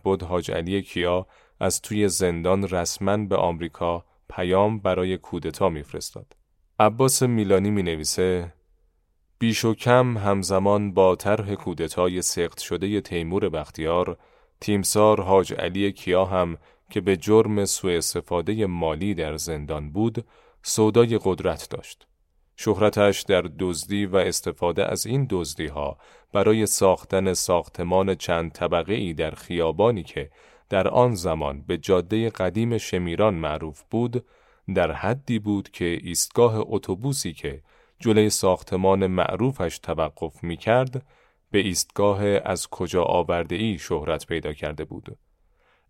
بود 0.03 0.23
حاج 0.23 0.51
علی 0.51 0.83
کیا 0.83 1.27
از 1.61 1.83
توی 1.83 2.09
زندان 2.09 2.69
رسما 2.69 3.17
به 3.17 3.37
آمریکا 3.37 4.05
پیام 4.29 4.79
برای 4.79 5.19
کودتا 5.19 5.69
میفرستاد. 5.69 6.37
عباس 6.79 7.23
میلانی 7.23 7.71
می 7.71 7.83
نویسه 7.83 8.53
بیش 9.39 9.65
و 9.65 9.75
کم 9.75 10.19
همزمان 10.19 10.95
با 10.95 11.17
طرح 11.17 11.55
کودتای 11.55 12.23
سخت 12.23 12.61
شده 12.61 13.01
تیمور 13.01 13.49
بختیار 13.49 14.19
تیمسار 14.61 15.21
حاج 15.21 15.55
علی 15.55 15.93
کیا 15.93 16.25
هم 16.25 16.59
که 16.91 17.01
به 17.01 17.17
جرم 17.17 17.65
سوء 17.65 17.97
استفاده 17.97 18.67
مالی 18.67 19.15
در 19.15 19.37
زندان 19.37 19.93
بود 19.93 20.25
سودای 20.63 21.21
قدرت 21.25 21.69
داشت. 21.71 22.07
شهرتش 22.57 23.23
در 23.23 23.45
دزدی 23.59 24.07
و 24.07 24.17
استفاده 24.17 24.87
از 24.87 25.07
این 25.07 25.27
دزدی 25.31 25.67
ها 25.67 25.99
برای 26.33 26.67
ساختن 26.67 27.35
ساختمان 27.35 28.15
چند 28.15 28.53
طبقه 28.53 28.95
ای 28.95 29.15
در 29.15 29.31
خیابانی 29.31 30.03
که 30.03 30.31
در 30.69 30.89
آن 30.89 31.15
زمان 31.15 31.63
به 31.63 31.79
جاده 31.79 32.31
قدیم 32.31 32.79
شمیران 32.79 33.35
معروف 33.35 33.83
بود 33.91 34.25
در 34.75 34.93
حدی 34.93 35.39
بود 35.39 35.71
که 35.71 35.99
ایستگاه 36.03 36.55
اتوبوسی 36.59 37.33
که 37.33 37.63
جلوی 37.99 38.31
ساختمان 38.31 39.07
معروفش 39.07 39.79
توقف 39.79 40.45
می 40.45 40.57
کرد 40.57 41.07
به 41.51 41.59
ایستگاه 41.59 42.25
از 42.25 42.69
کجا 42.69 43.05
آورده 43.05 43.57
ای 43.57 43.79
شهرت 43.79 44.27
پیدا 44.27 44.53
کرده 44.53 44.85
بود. 44.85 45.19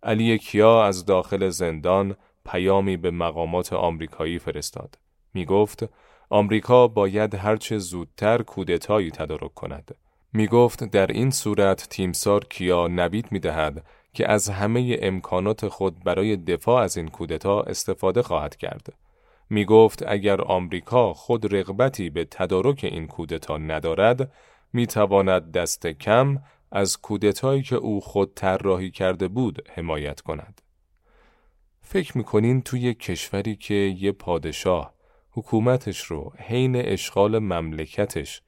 علی 0.02 0.38
کیا 0.38 0.85
از 0.85 1.04
داخل 1.04 1.49
زندان 1.49 2.16
پیامی 2.44 2.97
به 2.97 3.11
مقامات 3.11 3.73
آمریکایی 3.73 4.38
فرستاد. 4.38 4.99
می 5.35 5.44
گفت 5.44 5.88
آمریکا 6.35 6.88
باید 6.88 7.35
هرچه 7.35 7.79
زودتر 7.79 8.43
کودتایی 8.43 9.11
تدارک 9.11 9.55
کند. 9.55 9.95
می 10.33 10.47
گفت 10.47 10.85
در 10.85 11.07
این 11.07 11.31
صورت 11.31 11.88
تیمسار 11.88 12.45
کیا 12.45 12.88
نوید 12.88 13.33
می 13.33 13.38
دهد 13.38 13.85
که 14.12 14.31
از 14.31 14.49
همه 14.49 14.99
امکانات 15.03 15.69
خود 15.69 16.05
برای 16.05 16.37
دفاع 16.37 16.83
از 16.83 16.97
این 16.97 17.09
کودتا 17.09 17.62
استفاده 17.62 18.23
خواهد 18.23 18.57
کرد. 18.57 18.93
می 19.50 19.64
گفت 19.64 20.05
اگر 20.07 20.41
آمریکا 20.41 21.12
خود 21.12 21.55
رغبتی 21.55 22.11
به 22.11 22.25
تدارک 22.25 22.81
این 22.85 23.07
کودتا 23.07 23.59
ندارد 23.59 24.33
می 24.73 24.87
تواند 24.87 25.53
دست 25.53 25.87
کم 25.87 26.38
از 26.73 26.97
کودتایی 26.97 27.62
که 27.62 27.76
او 27.76 28.00
خود 28.00 28.35
طراحی 28.35 28.91
کرده 28.91 29.29
بود 29.29 29.69
حمایت 29.75 30.21
کند. 30.21 30.61
فکر 31.81 32.19
می‌کنین 32.19 32.62
توی 32.62 32.95
کشوری 32.95 33.57
که 33.57 33.75
یه 33.75 34.12
پادشاه 34.12 34.94
حکومتش 35.35 36.00
رو 36.05 36.33
حین 36.38 36.76
اشغال 36.76 37.38
مملکتش 37.38 38.43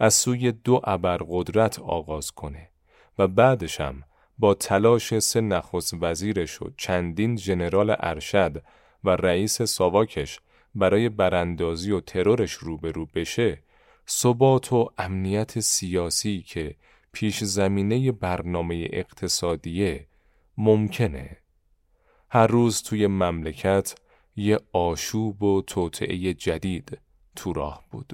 از 0.00 0.14
سوی 0.14 0.52
دو 0.52 0.80
ابرقدرت 0.84 1.78
آغاز 1.78 2.30
کنه 2.30 2.70
و 3.18 3.28
بعدش 3.28 3.80
هم 3.80 4.02
با 4.38 4.54
تلاش 4.54 5.18
سه 5.18 5.40
نخست 5.40 5.94
وزیرش 6.00 6.62
و 6.62 6.70
چندین 6.76 7.36
ژنرال 7.36 7.96
ارشد 7.98 8.62
و 9.04 9.10
رئیس 9.10 9.62
ساواکش 9.62 10.40
برای 10.74 11.08
براندازی 11.08 11.92
و 11.92 12.00
ترورش 12.00 12.52
روبرو 12.52 13.06
بشه 13.14 13.62
ثبات 14.08 14.72
و 14.72 14.90
امنیت 14.98 15.60
سیاسی 15.60 16.42
که 16.42 16.74
پیش 17.12 17.44
زمینه 17.44 18.12
برنامه 18.12 18.88
اقتصادیه 18.92 20.06
ممکنه. 20.58 21.36
هر 22.30 22.46
روز 22.46 22.82
توی 22.82 23.06
مملکت 23.06 23.94
یه 24.38 24.60
آشوب 24.72 25.42
و 25.42 25.62
توطعه 25.62 26.34
جدید 26.34 26.98
تو 27.36 27.52
راه 27.52 27.84
بود. 27.90 28.12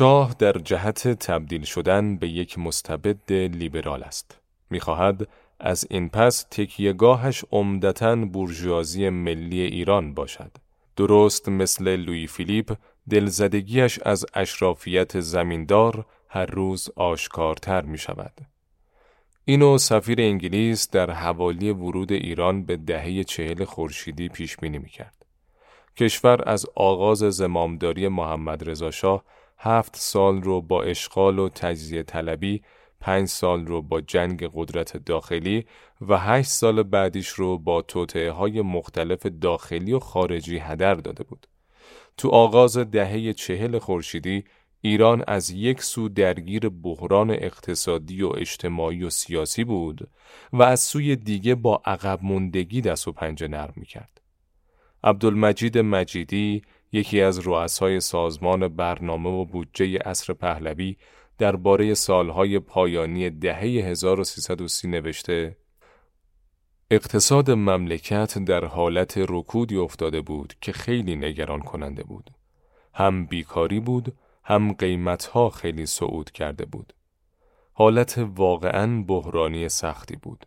شاه 0.00 0.34
در 0.38 0.52
جهت 0.52 1.08
تبدیل 1.08 1.64
شدن 1.64 2.16
به 2.16 2.28
یک 2.28 2.58
مستبد 2.58 3.32
لیبرال 3.32 4.02
است. 4.02 4.38
می‌خواهد 4.70 5.28
از 5.60 5.86
این 5.90 6.08
پس 6.08 6.46
تکیهگاهش 6.50 7.44
عمدتا 7.52 8.16
بورژوازی 8.16 9.08
ملی 9.08 9.60
ایران 9.60 10.14
باشد. 10.14 10.50
درست 10.96 11.48
مثل 11.48 11.96
لوی 11.96 12.26
فیلیپ 12.26 12.76
دلزدگیش 13.10 13.98
از 14.02 14.26
اشرافیت 14.34 15.20
زمیندار 15.20 16.06
هر 16.28 16.46
روز 16.46 16.90
آشکارتر 16.96 17.82
می 17.82 17.98
شود. 17.98 18.34
اینو 19.44 19.78
سفیر 19.78 20.20
انگلیس 20.20 20.90
در 20.90 21.10
حوالی 21.10 21.70
ورود 21.70 22.12
ایران 22.12 22.64
به 22.64 22.76
دهه 22.76 23.24
چهل 23.24 23.64
خورشیدی 23.64 24.28
پیش 24.28 24.56
بینی 24.56 24.78
می 24.78 24.90
کرد. 24.90 25.26
کشور 25.96 26.48
از 26.48 26.66
آغاز 26.74 27.18
زمامداری 27.18 28.08
محمد 28.08 28.70
رضا 28.70 28.90
شاه 28.90 29.24
هفت 29.62 29.96
سال 29.96 30.42
رو 30.42 30.60
با 30.60 30.82
اشغال 30.82 31.38
و 31.38 31.48
تجزیه 31.48 32.02
طلبی 32.02 32.62
پنج 33.00 33.28
سال 33.28 33.66
رو 33.66 33.82
با 33.82 34.00
جنگ 34.00 34.50
قدرت 34.54 34.96
داخلی 34.96 35.66
و 36.00 36.18
هشت 36.18 36.50
سال 36.50 36.82
بعدیش 36.82 37.28
رو 37.28 37.58
با 37.58 37.82
توطعه 37.82 38.30
های 38.30 38.62
مختلف 38.62 39.26
داخلی 39.26 39.92
و 39.92 39.98
خارجی 39.98 40.58
هدر 40.58 40.94
داده 40.94 41.24
بود. 41.24 41.46
تو 42.16 42.28
آغاز 42.28 42.78
دهه 42.78 43.32
چهل 43.32 43.78
خورشیدی 43.78 44.44
ایران 44.80 45.24
از 45.26 45.50
یک 45.50 45.82
سو 45.82 46.08
درگیر 46.08 46.68
بحران 46.68 47.30
اقتصادی 47.30 48.22
و 48.22 48.28
اجتماعی 48.28 49.04
و 49.04 49.10
سیاسی 49.10 49.64
بود 49.64 50.08
و 50.52 50.62
از 50.62 50.80
سوی 50.80 51.16
دیگه 51.16 51.54
با 51.54 51.82
عقب 51.84 52.18
موندگی 52.22 52.80
دست 52.80 53.08
و 53.08 53.12
پنجه 53.12 53.48
نرم 53.48 53.72
می‌کرد. 53.76 54.20
عبدالمجید 55.04 55.78
مجیدی 55.78 56.62
یکی 56.92 57.20
از 57.20 57.46
رؤسای 57.46 58.00
سازمان 58.00 58.68
برنامه 58.68 59.30
و 59.30 59.44
بودجه 59.44 59.98
اصر 60.04 60.32
پهلوی 60.32 60.96
درباره 61.38 61.94
سالهای 61.94 62.58
پایانی 62.58 63.30
دهه 63.30 63.58
1330 63.58 64.88
نوشته 64.88 65.56
اقتصاد 66.92 67.50
مملکت 67.50 68.38
در 68.38 68.64
حالت 68.64 69.14
رکودی 69.28 69.76
افتاده 69.76 70.20
بود 70.20 70.54
که 70.60 70.72
خیلی 70.72 71.16
نگران 71.16 71.60
کننده 71.60 72.02
بود. 72.02 72.30
هم 72.94 73.26
بیکاری 73.26 73.80
بود، 73.80 74.14
هم 74.44 74.72
قیمتها 74.72 75.50
خیلی 75.50 75.86
صعود 75.86 76.30
کرده 76.30 76.64
بود. 76.64 76.92
حالت 77.72 78.24
واقعا 78.36 79.02
بحرانی 79.02 79.68
سختی 79.68 80.16
بود. 80.16 80.46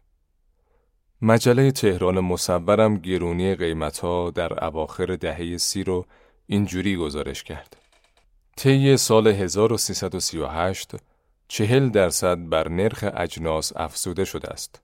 مجله 1.21 1.71
تهران 1.71 2.19
مصورم 2.19 2.97
گرونی 2.97 3.55
قیمتها 3.55 4.31
در 4.31 4.65
اواخر 4.65 5.15
دهه 5.15 5.57
سی 5.57 5.83
رو 5.83 6.05
اینجوری 6.53 6.95
گزارش 6.95 7.43
کرد. 7.43 7.77
طی 8.57 8.97
سال 8.97 9.27
1338 9.27 10.91
چهل 11.47 11.89
درصد 11.89 12.49
بر 12.49 12.69
نرخ 12.69 13.05
اجناس 13.17 13.73
افزوده 13.75 14.25
شده 14.25 14.47
است. 14.47 14.81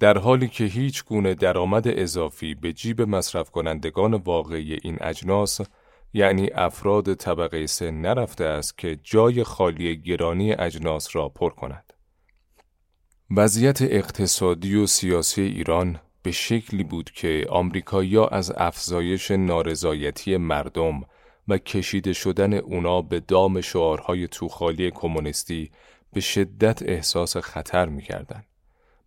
در 0.00 0.18
حالی 0.18 0.48
که 0.48 0.64
هیچ 0.64 1.04
گونه 1.04 1.34
درآمد 1.34 1.84
اضافی 1.88 2.54
به 2.54 2.72
جیب 2.72 3.02
مصرف 3.02 3.50
کنندگان 3.50 4.14
واقعی 4.14 4.78
این 4.82 4.96
اجناس 5.00 5.60
یعنی 6.12 6.50
افراد 6.54 7.14
طبقه 7.14 7.66
سه 7.66 7.90
نرفته 7.90 8.44
است 8.44 8.78
که 8.78 8.98
جای 9.02 9.44
خالی 9.44 10.02
گرانی 10.02 10.52
اجناس 10.52 11.16
را 11.16 11.28
پر 11.28 11.50
کند. 11.50 11.92
وضعیت 13.36 13.82
اقتصادی 13.82 14.76
و 14.76 14.86
سیاسی 14.86 15.42
ایران 15.42 16.00
به 16.26 16.32
شکلی 16.32 16.84
بود 16.84 17.10
که 17.10 17.46
آمریکایی‌ها 17.48 18.28
از 18.28 18.52
افزایش 18.56 19.30
نارضایتی 19.30 20.36
مردم 20.36 21.02
و 21.48 21.58
کشیده 21.58 22.12
شدن 22.12 22.54
اونا 22.54 23.02
به 23.02 23.20
دام 23.20 23.60
شعارهای 23.60 24.28
توخالی 24.28 24.90
کمونیستی 24.90 25.70
به 26.12 26.20
شدت 26.20 26.82
احساس 26.82 27.36
خطر 27.36 27.86
می‌کردن. 27.86 28.44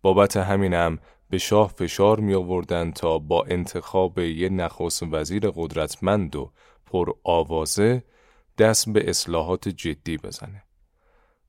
بابت 0.02 0.36
همینم 0.36 0.98
به 1.30 1.38
شاه 1.38 1.68
فشار 1.68 2.20
می 2.20 2.34
آوردن 2.34 2.92
تا 2.92 3.18
با 3.18 3.44
انتخاب 3.44 4.18
یه 4.18 4.48
نخست 4.48 5.02
وزیر 5.02 5.50
قدرتمند 5.50 6.36
و 6.36 6.50
پر 6.86 7.12
آوازه 7.24 8.04
دست 8.58 8.88
به 8.88 9.10
اصلاحات 9.10 9.68
جدی 9.68 10.16
بزنه. 10.16 10.62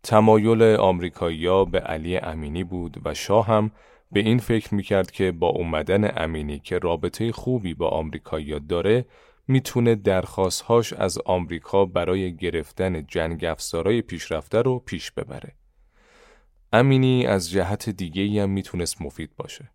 تمایل 0.03 0.63
آمریکایی‌ها 0.63 1.65
به 1.65 1.79
علی 1.79 2.17
امینی 2.17 2.63
بود 2.63 3.01
و 3.05 3.13
شاه 3.13 3.45
هم 3.45 3.71
به 4.11 4.19
این 4.19 4.37
فکر 4.37 4.75
می‌کرد 4.75 5.11
که 5.11 5.31
با 5.31 5.47
اومدن 5.47 6.23
امینی 6.23 6.59
که 6.59 6.79
رابطه 6.79 7.31
خوبی 7.31 7.73
با 7.73 7.89
آمریکایی‌ها 7.89 8.59
داره 8.59 9.05
می‌تونه 9.47 9.95
درخواستهاش 9.95 10.93
از 10.93 11.17
آمریکا 11.25 11.85
برای 11.85 12.35
گرفتن 12.35 13.05
جنگ 13.05 13.45
افزارای 13.45 14.01
پیشرفته 14.01 14.61
رو 14.61 14.79
پیش 14.79 15.11
ببره. 15.11 15.55
امینی 16.73 17.25
از 17.25 17.51
جهت 17.51 17.89
دیگه 17.89 18.43
هم 18.43 18.49
می‌تونست 18.49 19.01
مفید 19.01 19.35
باشه. 19.37 19.69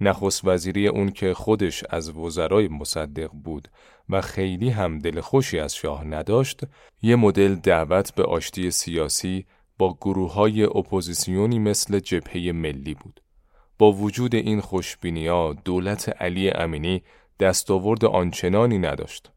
نخست 0.00 0.44
وزیری 0.44 0.88
اون 0.88 1.10
که 1.10 1.34
خودش 1.34 1.84
از 1.90 2.10
وزرای 2.10 2.68
مصدق 2.68 3.30
بود 3.32 3.68
و 4.08 4.20
خیلی 4.20 4.70
هم 4.70 4.98
دل 4.98 5.20
خوشی 5.20 5.58
از 5.58 5.74
شاه 5.74 6.04
نداشت، 6.04 6.60
یه 7.02 7.16
مدل 7.16 7.54
دعوت 7.54 8.14
به 8.14 8.22
آشتی 8.22 8.70
سیاسی 8.70 9.46
با 9.78 9.94
گروه 10.00 10.32
های 10.32 10.62
اپوزیسیونی 10.62 11.58
مثل 11.58 11.98
جبهه 11.98 12.52
ملی 12.52 12.94
بود. 12.94 13.20
با 13.82 13.92
وجود 13.92 14.34
این 14.34 14.60
خوشبینی 14.60 15.54
دولت 15.64 16.22
علی 16.22 16.50
امینی 16.50 17.02
دستاورد 17.40 18.04
آنچنانی 18.04 18.78
نداشت. 18.78 19.30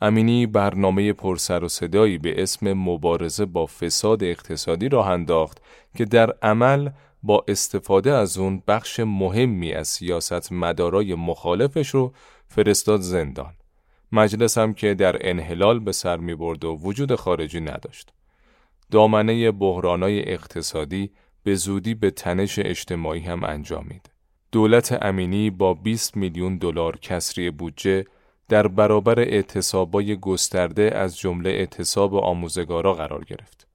امینی 0.00 0.46
برنامه 0.46 1.12
پرسر 1.12 1.64
و 1.64 1.68
صدایی 1.68 2.18
به 2.18 2.42
اسم 2.42 2.72
مبارزه 2.72 3.46
با 3.46 3.66
فساد 3.66 4.24
اقتصادی 4.24 4.88
راه 4.88 5.08
انداخت 5.08 5.62
که 5.96 6.04
در 6.04 6.30
عمل 6.42 6.90
با 7.22 7.44
استفاده 7.48 8.12
از 8.12 8.38
اون 8.38 8.62
بخش 8.68 9.00
مهمی 9.00 9.72
از 9.72 9.88
سیاست 9.88 10.52
مدارای 10.52 11.14
مخالفش 11.14 11.88
رو 11.88 12.12
فرستاد 12.46 13.00
زندان. 13.00 13.54
مجلس 14.12 14.58
هم 14.58 14.74
که 14.74 14.94
در 14.94 15.28
انحلال 15.28 15.78
به 15.78 15.92
سر 15.92 16.16
می 16.16 16.34
برد 16.34 16.64
و 16.64 16.76
وجود 16.76 17.14
خارجی 17.14 17.60
نداشت. 17.60 18.12
دامنه 18.90 19.50
بحرانای 19.50 20.32
اقتصادی 20.32 21.10
به 21.42 21.54
زودی 21.54 21.94
به 21.94 22.10
تنش 22.10 22.58
اجتماعی 22.58 23.20
هم 23.20 23.44
انجامید. 23.44 24.10
دولت 24.52 24.98
امینی 25.02 25.50
با 25.50 25.74
20 25.74 26.16
میلیون 26.16 26.58
دلار 26.58 26.96
کسری 26.96 27.50
بودجه 27.50 28.04
در 28.48 28.68
برابر 28.68 29.20
اعتصابای 29.20 30.16
گسترده 30.16 30.96
از 30.96 31.18
جمله 31.18 31.50
اعتصاب 31.50 32.14
آموزگارا 32.14 32.94
قرار 32.94 33.24
گرفت. 33.24 33.68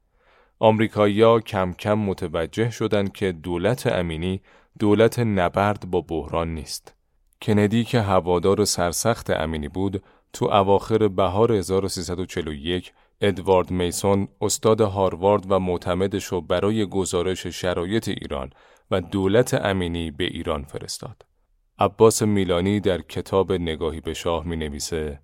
آمریکایی‌ها 0.59 1.39
کم 1.39 1.73
کم 1.73 1.93
متوجه 1.93 2.69
شدند 2.69 3.13
که 3.13 3.31
دولت 3.31 3.87
امینی 3.87 4.41
دولت 4.79 5.19
نبرد 5.19 5.91
با 5.91 6.01
بحران 6.01 6.53
نیست. 6.53 6.95
کندی 7.41 7.83
که 7.83 8.01
هوادار 8.01 8.65
سرسخت 8.65 9.29
امینی 9.29 9.67
بود، 9.67 10.03
تو 10.33 10.45
اواخر 10.45 11.07
بهار 11.07 11.51
1341 11.51 12.93
ادوارد 13.21 13.71
میسون 13.71 14.27
استاد 14.41 14.81
هاروارد 14.81 15.51
و 15.51 15.59
معتمدش 15.59 16.33
برای 16.33 16.85
گزارش 16.85 17.47
شرایط 17.47 18.07
ایران 18.07 18.49
و 18.91 19.01
دولت 19.01 19.53
امینی 19.53 20.11
به 20.11 20.23
ایران 20.23 20.63
فرستاد. 20.63 21.25
عباس 21.79 22.21
میلانی 22.21 22.79
در 22.79 23.01
کتاب 23.01 23.51
نگاهی 23.51 24.01
به 24.01 24.13
شاه 24.13 24.47
می 24.47 24.55
نویسه 24.55 25.19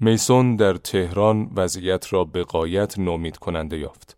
میسون 0.00 0.56
در 0.56 0.74
تهران 0.74 1.50
وضعیت 1.56 2.12
را 2.12 2.24
به 2.24 2.42
قایت 2.42 2.98
نومید 2.98 3.36
کننده 3.36 3.78
یافت. 3.78 4.16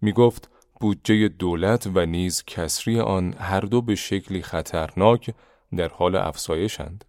می 0.00 0.12
گفت 0.12 0.50
بودجه 0.80 1.28
دولت 1.28 1.90
و 1.94 2.06
نیز 2.06 2.44
کسری 2.46 3.00
آن 3.00 3.34
هر 3.38 3.60
دو 3.60 3.82
به 3.82 3.94
شکلی 3.94 4.42
خطرناک 4.42 5.34
در 5.76 5.88
حال 5.88 6.16
افزایشند. 6.16 7.04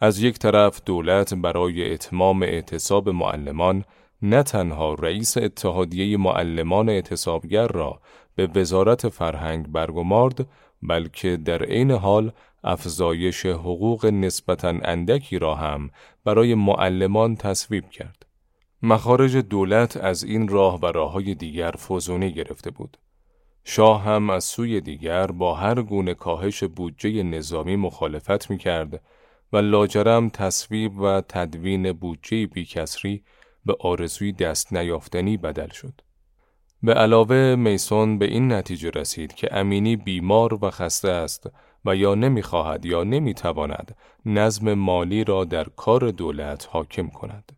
از 0.00 0.18
یک 0.18 0.38
طرف 0.38 0.82
دولت 0.84 1.34
برای 1.34 1.92
اتمام 1.92 2.42
اعتصاب 2.42 3.08
معلمان 3.08 3.84
نه 4.22 4.42
تنها 4.42 4.94
رئیس 4.94 5.36
اتحادیه 5.36 6.16
معلمان 6.16 6.88
اعتصابگر 6.88 7.66
را 7.66 8.00
به 8.34 8.46
وزارت 8.46 9.08
فرهنگ 9.08 9.68
برگمارد 9.68 10.46
بلکه 10.82 11.36
در 11.36 11.62
عین 11.62 11.90
حال 11.90 12.32
افزایش 12.64 13.46
حقوق 13.46 14.06
نسبتا 14.06 14.68
اندکی 14.68 15.38
را 15.38 15.54
هم 15.54 15.90
برای 16.24 16.54
معلمان 16.54 17.36
تصویب 17.36 17.90
کرد. 17.90 18.26
مخارج 18.82 19.36
دولت 19.36 19.96
از 19.96 20.24
این 20.24 20.48
راه 20.48 20.80
و 20.80 20.86
راههای 20.86 21.34
دیگر 21.34 21.70
فوزونی 21.70 22.32
گرفته 22.32 22.70
بود. 22.70 22.98
شاه 23.64 24.02
هم 24.02 24.30
از 24.30 24.44
سوی 24.44 24.80
دیگر 24.80 25.26
با 25.26 25.54
هر 25.54 25.82
گونه 25.82 26.14
کاهش 26.14 26.64
بودجه 26.64 27.22
نظامی 27.22 27.76
مخالفت 27.76 28.50
می 28.50 28.58
کرد 28.58 29.02
و 29.52 29.56
لاجرم 29.56 30.28
تصویب 30.28 31.00
و 31.00 31.22
تدوین 31.28 31.92
بودجه 31.92 32.46
بیکسری 32.46 33.22
به 33.64 33.76
آرزوی 33.80 34.32
دست 34.32 34.72
نیافتنی 34.72 35.36
بدل 35.36 35.68
شد. 35.68 36.00
به 36.82 36.94
علاوه 36.94 37.54
میسون 37.54 38.18
به 38.18 38.24
این 38.24 38.52
نتیجه 38.52 38.90
رسید 38.90 39.34
که 39.34 39.56
امینی 39.56 39.96
بیمار 39.96 40.64
و 40.64 40.70
خسته 40.70 41.08
است 41.08 41.50
و 41.84 41.96
یا 41.96 42.14
نمی‌خواهد 42.14 42.86
یا 42.86 43.04
نمی‌تواند 43.04 43.96
نظم 44.26 44.74
مالی 44.74 45.24
را 45.24 45.44
در 45.44 45.64
کار 45.64 46.10
دولت 46.10 46.68
حاکم 46.70 47.08
کند. 47.08 47.52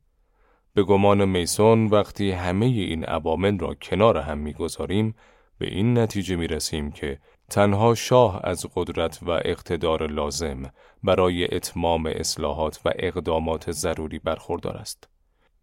به 0.75 0.83
گمان 0.83 1.25
میسون 1.25 1.87
وقتی 1.87 2.31
همه 2.31 2.67
این 2.67 3.05
عوامل 3.05 3.59
را 3.59 3.75
کنار 3.75 4.19
هم 4.19 4.39
می‌گذاریم 4.39 5.15
به 5.59 5.67
این 5.67 5.99
نتیجه 5.99 6.37
می 6.37 6.47
رسیم 6.47 6.91
که 6.91 7.19
تنها 7.51 7.95
شاه 7.95 8.41
از 8.45 8.67
قدرت 8.75 9.19
و 9.23 9.31
اقتدار 9.31 10.07
لازم 10.07 10.63
برای 11.03 11.55
اتمام 11.55 12.07
اصلاحات 12.07 12.81
و 12.85 12.93
اقدامات 12.97 13.73
ضروری 13.73 14.19
برخوردار 14.19 14.77
است. 14.77 15.09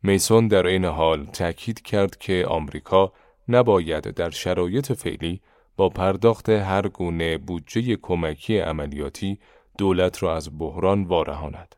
میسون 0.03 0.47
در 0.47 0.67
این 0.67 0.85
حال 0.85 1.25
تأکید 1.25 1.81
کرد 1.81 2.17
که 2.17 2.45
آمریکا 2.47 3.13
نباید 3.47 4.03
در 4.03 4.29
شرایط 4.29 4.91
فعلی 4.91 5.41
با 5.77 5.89
پرداخت 5.89 6.49
هر 6.49 6.87
گونه 6.87 7.37
بودجه 7.37 7.95
کمکی 7.95 8.57
عملیاتی 8.57 9.39
دولت 9.77 10.23
را 10.23 10.35
از 10.35 10.59
بحران 10.59 11.03
وارهاند. 11.03 11.75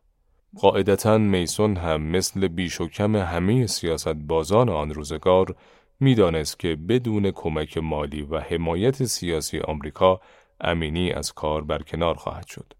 قاعدتا 0.59 1.17
میسون 1.17 1.77
هم 1.77 2.01
مثل 2.01 2.47
بیش 2.47 2.81
و 2.81 2.87
کم 2.87 3.15
همه 3.15 3.67
سیاست 3.67 4.13
بازان 4.13 4.69
آن 4.69 4.93
روزگار 4.93 5.55
می‌دانست 5.99 6.59
که 6.59 6.75
بدون 6.75 7.31
کمک 7.31 7.77
مالی 7.77 8.21
و 8.21 8.39
حمایت 8.39 9.03
سیاسی 9.03 9.59
آمریکا 9.59 10.21
امینی 10.61 11.11
از 11.11 11.33
کار 11.33 11.63
برکنار 11.63 12.15
خواهد 12.15 12.47
شد. 12.47 12.73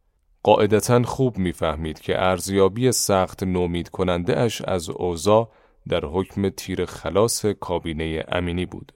قاعدتا 0.44 1.04
خوب 1.04 1.38
می‌فهمید 1.38 2.00
که 2.00 2.22
ارزیابی 2.22 2.92
سخت 2.92 3.44
نومید 3.44 3.90
کننده 3.90 4.40
اش 4.40 4.62
از 4.62 4.90
اوضاع 4.90 5.52
در 5.90 6.06
حکم 6.06 6.50
تیر 6.50 6.86
خلاص 6.86 7.46
کابینه 7.46 8.26
امینی 8.28 8.66
بود. 8.66 8.92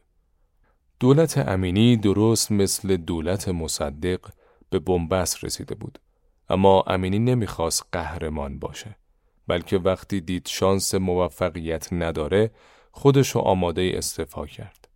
دولت 0.99 1.37
امینی 1.37 1.97
درست 1.97 2.51
مثل 2.51 2.97
دولت 2.97 3.49
مصدق 3.49 4.19
به 4.69 4.79
بنبست 4.79 5.43
رسیده 5.43 5.75
بود. 5.75 5.99
اما 6.49 6.83
امینی 6.87 7.19
نمی‌خواست 7.19 7.85
قهرمان 7.91 8.59
باشه. 8.59 8.95
بلکه 9.47 9.77
وقتی 9.77 10.21
دید 10.21 10.47
شانس 10.47 10.95
موفقیت 10.95 11.93
نداره 11.93 12.51
خودشو 12.91 13.39
آماده 13.39 13.91
استفا 13.95 14.45
کرد. 14.45 14.87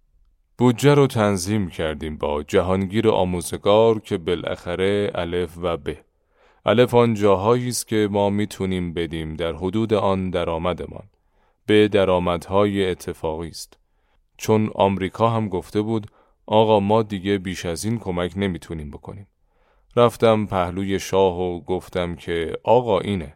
بودجه 0.58 0.94
رو 0.94 1.08
تنظیم 1.08 1.70
کردیم 1.70 2.18
با 2.18 2.44
جهانگیر 2.44 3.10
آموزگار 3.10 4.00
که 4.00 4.18
بالاخره 4.18 5.12
الف 5.16 5.58
و 5.58 5.78
ب. 5.78 5.96
الف 6.65 6.93
آن 6.93 7.13
جاهایی 7.13 7.67
است 7.67 7.88
که 7.88 8.08
ما 8.12 8.30
می‌تونیم 8.30 8.93
بدیم 8.93 9.34
در 9.34 9.54
حدود 9.54 9.93
آن 9.93 10.30
درآمدمان. 10.30 11.04
به 11.65 11.88
درآمدهای 11.88 12.89
اتفاقی 12.89 13.47
است. 13.47 13.78
چون 14.38 14.69
آمریکا 14.76 15.30
هم 15.30 15.50
گفته 15.50 15.82
بود 15.82 16.08
آقا 16.45 16.80
ما 16.80 17.04
دیگه 17.04 17.38
بیش 17.38 17.65
از 17.65 17.86
این 17.86 18.00
کمک 18.00 18.34
نمی‌تونیم 18.36 18.91
بکنیم. 18.91 19.28
رفتم 19.95 20.45
پهلوی 20.45 21.00
شاه 21.00 21.39
و 21.41 21.62
گفتم 21.62 22.15
که 22.15 22.58
آقا 22.63 23.00
اینه. 23.00 23.36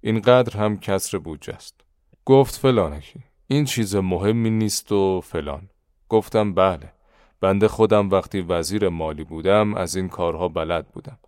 اینقدر 0.00 0.56
هم 0.56 0.78
کسر 0.78 1.18
بودجه 1.18 1.54
است. 1.54 1.80
گفت 2.24 2.56
فلانکی. 2.56 3.20
این 3.46 3.64
چیز 3.64 3.96
مهمی 3.96 4.50
نیست 4.50 4.92
و 4.92 5.20
فلان. 5.20 5.68
گفتم 6.08 6.54
بله. 6.54 6.92
بنده 7.40 7.68
خودم 7.68 8.10
وقتی 8.10 8.40
وزیر 8.40 8.88
مالی 8.88 9.24
بودم 9.24 9.74
از 9.74 9.96
این 9.96 10.08
کارها 10.08 10.48
بلد 10.48 10.88
بودم. 10.88 11.18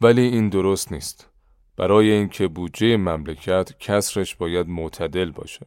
ولی 0.00 0.22
این 0.22 0.48
درست 0.48 0.92
نیست. 0.92 1.30
برای 1.76 2.10
اینکه 2.10 2.48
بودجه 2.48 2.96
مملکت 2.96 3.78
کسرش 3.78 4.34
باید 4.34 4.68
معتدل 4.68 5.30
باشه 5.30 5.66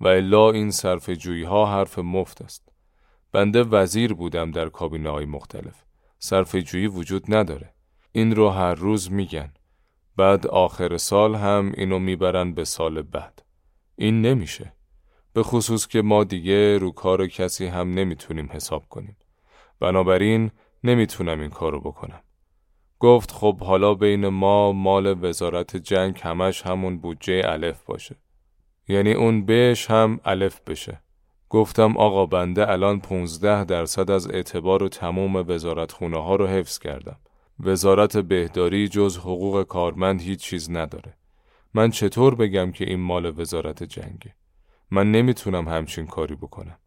و 0.00 0.08
الا 0.08 0.50
این 0.50 0.70
صرف 0.70 1.10
جویی 1.10 1.42
ها 1.42 1.66
حرف 1.66 1.98
مفت 1.98 2.42
است. 2.42 2.68
بنده 3.32 3.62
وزیر 3.62 4.14
بودم 4.14 4.50
در 4.50 4.68
کابینه 4.68 5.10
های 5.10 5.24
مختلف. 5.24 5.84
صرف 6.18 6.56
جویی 6.56 6.86
وجود 6.86 7.34
نداره. 7.34 7.74
این 8.12 8.36
رو 8.36 8.48
هر 8.48 8.74
روز 8.74 9.12
میگن. 9.12 9.52
بعد 10.16 10.46
آخر 10.46 10.96
سال 10.96 11.34
هم 11.34 11.72
اینو 11.76 11.98
می‌برن 11.98 12.52
به 12.52 12.64
سال 12.64 13.02
بعد. 13.02 13.42
این 13.96 14.22
نمیشه. 14.22 14.72
به 15.32 15.42
خصوص 15.42 15.86
که 15.86 16.02
ما 16.02 16.24
دیگه 16.24 16.78
رو 16.78 16.90
کار 16.90 17.26
کسی 17.26 17.66
هم 17.66 17.94
نمی‌تونیم 17.94 18.48
حساب 18.52 18.88
کنیم. 18.88 19.16
بنابراین 19.80 20.50
نمی‌تونم 20.84 21.40
این 21.40 21.50
کارو 21.50 21.80
بکنم. 21.80 22.20
گفت 23.00 23.30
خب 23.30 23.60
حالا 23.60 23.94
بین 23.94 24.28
ما 24.28 24.72
مال 24.72 25.24
وزارت 25.24 25.76
جنگ 25.76 26.20
همش 26.22 26.62
همون 26.62 26.98
بودجه 26.98 27.42
الف 27.44 27.84
باشه. 27.84 28.16
یعنی 28.88 29.12
اون 29.12 29.44
بهش 29.46 29.90
هم 29.90 30.20
الف 30.24 30.60
بشه. 30.60 31.00
گفتم 31.48 31.96
آقا 31.96 32.26
بنده 32.26 32.70
الان 32.70 33.00
15 33.00 33.64
درصد 33.64 34.10
از 34.10 34.30
اعتبار 34.30 34.82
و 34.82 34.88
تموم 34.88 35.36
وزارت 35.48 35.92
خونه 35.92 36.22
ها 36.22 36.36
رو 36.36 36.46
حفظ 36.46 36.78
کردم. 36.78 37.16
وزارت 37.60 38.16
بهداری 38.16 38.88
جز 38.88 39.18
حقوق 39.18 39.62
کارمند 39.62 40.20
هیچ 40.20 40.40
چیز 40.40 40.70
نداره. 40.70 41.16
من 41.74 41.90
چطور 41.90 42.34
بگم 42.34 42.72
که 42.72 42.84
این 42.84 43.00
مال 43.00 43.40
وزارت 43.40 43.82
جنگه؟ 43.82 44.34
من 44.90 45.12
نمی‌تونم 45.12 45.68
همچین 45.68 46.06
کاری 46.06 46.34
بکنم. 46.34 46.78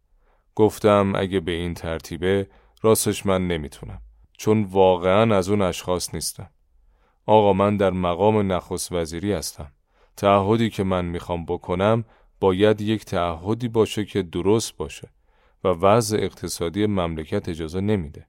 گفتم 0.55 1.13
اگه 1.15 1.39
به 1.39 1.51
این 1.51 1.73
ترتیبه 1.73 2.47
راستش 2.81 3.25
من 3.25 3.47
نمی‌تونم. 3.47 4.01
چون 4.37 4.63
واقعا 4.63 5.37
از 5.37 5.49
اون 5.49 5.61
اشخاص 5.61 6.15
نیستم. 6.15 6.49
آقا 7.25 7.53
من 7.53 7.77
در 7.77 7.89
مقام 7.89 8.51
نخست 8.51 8.91
وزیری 8.91 9.33
هستم. 9.33 9.71
تعهدی 10.17 10.69
که 10.69 10.83
من 10.83 11.05
می‌خوام 11.05 11.45
بکنم 11.45 12.05
باید 12.39 12.81
یک 12.81 13.05
تعهدی 13.05 13.67
باشه 13.67 14.05
که 14.05 14.23
درست 14.23 14.77
باشه 14.77 15.09
و 15.63 15.67
وضع 15.67 16.17
اقتصادی 16.17 16.85
مملکت 16.85 17.49
اجازه 17.49 17.81
نمیده. 17.81 18.27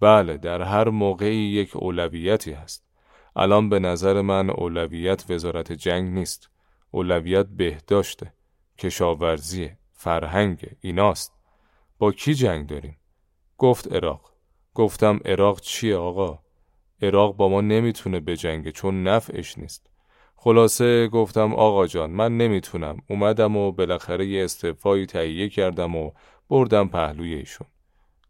بله 0.00 0.36
در 0.36 0.62
هر 0.62 0.88
موقعی 0.88 1.36
یک 1.36 1.76
اولویتی 1.76 2.52
هست. 2.52 2.84
الان 3.36 3.68
به 3.68 3.78
نظر 3.78 4.20
من 4.20 4.50
اولویت 4.50 5.30
وزارت 5.30 5.72
جنگ 5.72 6.12
نیست. 6.12 6.50
اولویت 6.90 7.46
بهداشته. 7.46 8.32
کشاورزی، 8.78 9.70
فرهنگ، 9.92 10.66
ایناست. 10.80 11.32
با 11.98 12.12
کی 12.12 12.34
جنگ 12.34 12.66
داریم؟ 12.66 12.96
گفت 13.58 13.92
عراق. 13.92 14.31
گفتم 14.74 15.20
عراق 15.24 15.60
چیه 15.60 15.96
آقا؟ 15.96 16.38
عراق 17.02 17.36
با 17.36 17.48
ما 17.48 17.60
نمی‌تونه 17.60 18.20
بجنگه 18.20 18.72
چون 18.72 19.02
نفعش 19.02 19.58
نیست. 19.58 19.86
خلاصه 20.36 21.08
گفتم 21.08 21.54
آقا 21.54 21.86
جان 21.86 22.10
من 22.10 22.36
نمی‌تونم 22.36 22.96
اومدم 23.10 23.56
و 23.56 23.72
بالاخره 23.72 24.26
یه 24.26 24.44
استعفایی 24.44 25.06
تهیه 25.06 25.48
کردم 25.48 25.96
و 25.96 26.10
بردم 26.48 26.88
پهلوی 26.88 27.34
ایشون. 27.34 27.66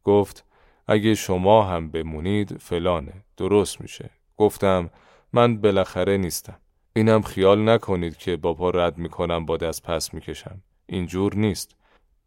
گفت 0.05 0.45
اگه 0.87 1.15
شما 1.15 1.63
هم 1.63 1.91
بمونید 1.91 2.59
فلانه 2.59 3.25
درست 3.37 3.81
میشه. 3.81 4.11
گفتم 4.37 4.91
من 5.33 5.61
بالاخره 5.61 6.17
نیستم. 6.17 6.59
اینم 6.97 7.23
خیال 7.23 7.69
نکنید 7.69 8.17
که 8.17 8.37
با 8.37 8.55
پا 8.55 8.71
رد 8.71 8.99
می‌کنم 8.99 9.47
با 9.47 9.57
دست 9.57 9.83
پس 9.83 10.15
می‌کشم. 10.15 10.63
اینجور 10.87 11.35
نیست. 11.35 11.77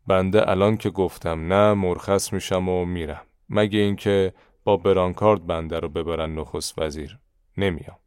بنده 0.08 0.50
الان 0.50 0.78
که 0.78 0.90
گفتم 0.90 1.54
نه 1.54 1.74
مرخص 1.74 2.34
میشم 2.34 2.70
و 2.70 2.86
میرم. 2.86 3.22
مگه 3.50 3.80
اینکه 3.80 4.34
با 4.64 4.78
برانکارد 4.78 5.48
بنده 5.48 5.80
رو 5.80 5.90
ببرن 5.90 6.34
نخست 6.36 6.80
وزیر. 6.80 7.20
نمیام. 7.58 7.98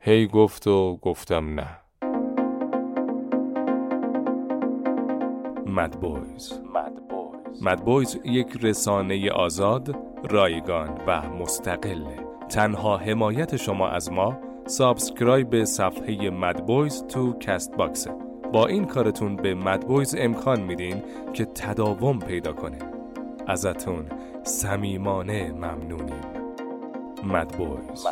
هی 0.00 0.26
گفت 0.26 0.66
و 0.66 0.96
گفتم 0.96 1.60
نه. 1.60 1.80
MadBoys 5.66 6.60
MadBoys 7.62 8.18
یک 8.24 8.56
رسانه 8.62 9.30
آزاد، 9.30 9.96
رایگان 10.30 11.00
و 11.06 11.30
مستقله. 11.30 12.26
تنها 12.48 12.96
حمایت 12.96 13.56
شما 13.56 13.88
از 13.88 14.12
ما 14.12 14.38
subscribe 14.66 15.50
به 15.50 15.64
صفحه 15.64 16.30
MadBoys 16.30 17.04
تو 17.06 17.38
Castbox 17.38 17.76
ه 17.76 18.14
با 18.52 18.66
این 18.66 18.84
کارتون 18.84 19.36
به 19.36 19.54
مدبویز 19.54 20.14
امکان 20.18 20.60
میدین 20.62 21.02
که 21.32 21.44
تداوم 21.44 22.18
پیدا 22.18 22.52
کنه 22.52 22.95
ازتون 23.46 24.08
صمیمانه 24.42 25.52
ممنونیم 25.52 26.24
مدبویز 27.24 28.06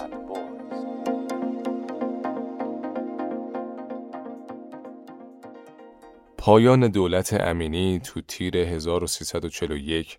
پایان 6.39 6.89
دولت 6.89 7.33
امینی 7.41 8.01
تو 8.05 8.21
تیر 8.21 8.57
1341 8.57 10.19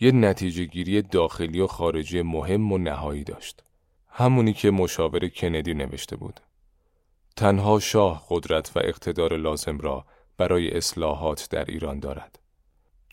یه 0.00 0.12
نتیجه 0.12 0.64
گیری 0.64 1.02
داخلی 1.02 1.60
و 1.60 1.66
خارجی 1.66 2.22
مهم 2.22 2.72
و 2.72 2.78
نهایی 2.78 3.24
داشت. 3.24 3.62
همونی 4.08 4.52
که 4.52 4.70
مشاور 4.70 5.28
کندی 5.28 5.74
نوشته 5.74 6.16
بود. 6.16 6.40
تنها 7.36 7.80
شاه 7.80 8.26
قدرت 8.30 8.72
و 8.76 8.80
اقتدار 8.84 9.36
لازم 9.36 9.78
را 9.78 10.04
برای 10.36 10.76
اصلاحات 10.76 11.48
در 11.50 11.64
ایران 11.64 12.00
دارد. 12.00 12.43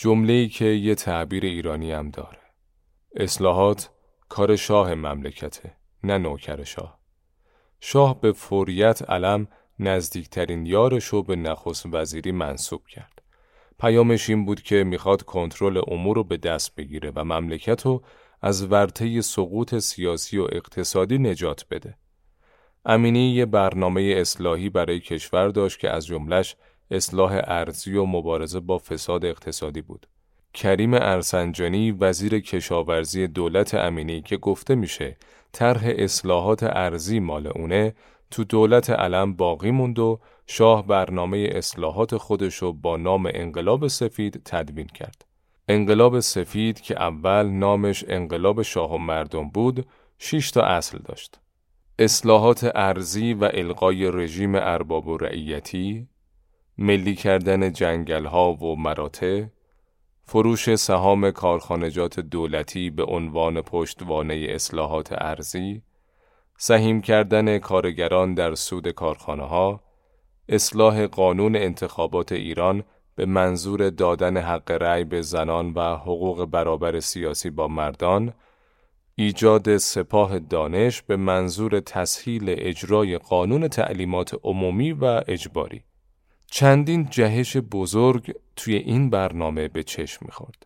جمله 0.02 0.48
که 0.48 0.66
یه 0.66 0.96
تعبیر 0.96 1.46
ایرانی 1.46 1.92
هم 1.92 2.10
داره. 2.10 2.40
اصلاحات 3.16 3.90
کار 4.30 4.56
شاه 4.56 4.96
مملکته 4.96 5.72
نه 6.04 6.18
نوکر 6.18 6.64
شاه. 6.64 7.00
شاه 7.80 8.22
به 8.22 8.32
فوریت 8.32 9.10
علم 9.10 9.48
نزدیکترین 9.80 10.66
یارش 10.66 11.06
رو 11.06 11.24
به 11.24 11.36
نخست 11.36 11.86
وزیری 11.92 12.32
منصوب 12.32 12.88
کرد. 12.88 13.22
پیامش 13.80 14.30
این 14.30 14.46
بود 14.46 14.62
که 14.62 14.84
می‌خواد 14.84 15.22
کنترل 15.22 15.82
امور 15.88 16.16
رو 16.16 16.24
به 16.24 16.38
دست 16.38 16.76
بگیره 16.76 17.12
و 17.16 17.24
مملکت 17.24 17.86
رو 17.86 18.04
از 18.42 18.72
ورطه 18.72 19.22
سقوط 19.22 19.78
سیاسی 19.78 20.38
و 20.38 20.48
اقتصادی 20.52 21.18
نجات 21.18 21.66
بده. 21.72 21.98
امینی 22.86 23.34
یه 23.34 23.46
برنامه 23.46 24.02
اصلاحی 24.02 24.70
برای 24.70 25.00
کشور 25.00 25.48
داشت 25.48 25.80
که 25.80 25.90
از 25.90 26.06
جملش 26.06 26.56
اصلاح 26.92 27.42
ارزی 27.44 27.96
و 27.96 28.06
مبارزه 28.06 28.60
با 28.60 28.78
فساد 28.78 29.26
اقتصادی 29.26 29.82
بود. 29.82 30.08
کریم 30.54 30.94
ارسنجانی 30.94 31.92
وزیر 31.92 32.40
کشاورزی 32.40 33.28
دولت 33.28 33.76
امینی 33.76 34.22
که 34.22 34.38
گفته 34.38 34.76
میشه 34.76 35.18
طرح 35.52 35.82
اصلاحات 35.86 36.64
ارزی 36.64 37.20
مال 37.20 37.48
اونه 37.48 37.94
تو 38.32 38.44
دولت 38.44 38.90
علم 38.90 39.34
باقی 39.34 39.72
موند 39.72 40.00
و 40.00 40.20
شاه 40.48 40.88
برنامه 40.88 41.50
اصلاحات 41.52 42.18
خودشو 42.18 42.74
با 42.74 42.98
نام 42.98 43.30
انقلاب 43.34 43.88
سفید 43.88 44.42
تدوین 44.46 44.88
کرد. 44.88 45.26
انقلاب 45.68 46.20
سفید 46.20 46.82
که 46.82 47.02
اول 47.02 47.48
نامش 47.48 48.06
انقلاب 48.08 48.62
شاه 48.62 48.94
و 48.94 48.98
مردم 48.98 49.50
بود، 49.50 49.86
6 50.20 50.52
تا 50.52 50.62
اصل 50.62 50.98
داشت. 50.98 51.40
اصلاحات 52.00 52.72
ارزی 52.76 53.34
و 53.34 53.50
القای 53.54 54.12
رژیم 54.12 54.56
ارباب 54.56 55.08
و 55.08 55.18
رعیتی، 55.18 56.08
ملی 56.78 57.16
کردن 57.16 57.72
جنگل 57.74 58.26
ها 58.26 58.54
و 58.54 58.76
مراتع، 58.76 59.44
فروش 60.24 60.76
سهام 60.76 61.32
کارخانجات 61.32 62.20
دولتی 62.20 62.90
به 62.90 63.04
عنوان 63.04 63.62
پشتوانه 63.62 64.48
اصلاحات 64.50 65.10
ارزی، 65.12 65.82
سهیم 66.58 67.02
کردن 67.02 67.58
کارگران 67.58 68.34
در 68.34 68.56
سود 68.56 68.88
کارخانه 68.88 69.44
ها، 69.44 69.84
اصلاح 70.50 71.08
قانون 71.08 71.56
انتخابات 71.56 72.32
ایران 72.32 72.84
به 73.16 73.26
منظور 73.26 73.90
دادن 73.90 74.38
حق 74.38 74.72
رأی 74.72 75.04
به 75.04 75.22
زنان 75.22 75.74
و 75.74 75.96
حقوق 75.96 76.46
برابر 76.46 77.00
سیاسی 77.00 77.50
با 77.50 77.68
مردان، 77.68 78.34
ایجاد 79.16 79.78
سپاه 79.78 80.40
دانش 80.40 81.02
به 81.02 81.16
منظور 81.16 81.80
تسهیل 81.80 82.56
اجرای 82.58 83.18
قانون 83.18 83.68
تعلیمات 83.68 84.36
عمومی 84.44 84.92
و 84.92 85.22
اجباری. 85.28 85.84
چندین 86.54 87.08
جهش 87.10 87.58
بزرگ 87.58 88.34
توی 88.56 88.76
این 88.76 89.10
برنامه 89.10 89.68
به 89.68 89.84
چشم 89.84 90.26
می‌خورد. 90.26 90.66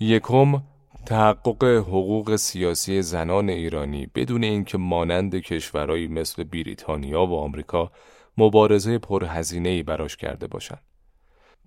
یکم 0.00 0.62
تحقق 1.06 1.64
حقوق 1.64 2.36
سیاسی 2.36 3.02
زنان 3.02 3.48
ایرانی 3.48 4.06
بدون 4.14 4.44
اینکه 4.44 4.78
مانند 4.78 5.34
کشورهایی 5.34 6.08
مثل 6.08 6.44
بریتانیا 6.44 7.26
و 7.26 7.36
آمریکا 7.36 7.92
مبارزه 8.38 8.98
پرهزینه‌ای 8.98 9.82
براش 9.82 10.16
کرده 10.16 10.46
باشند. 10.46 10.82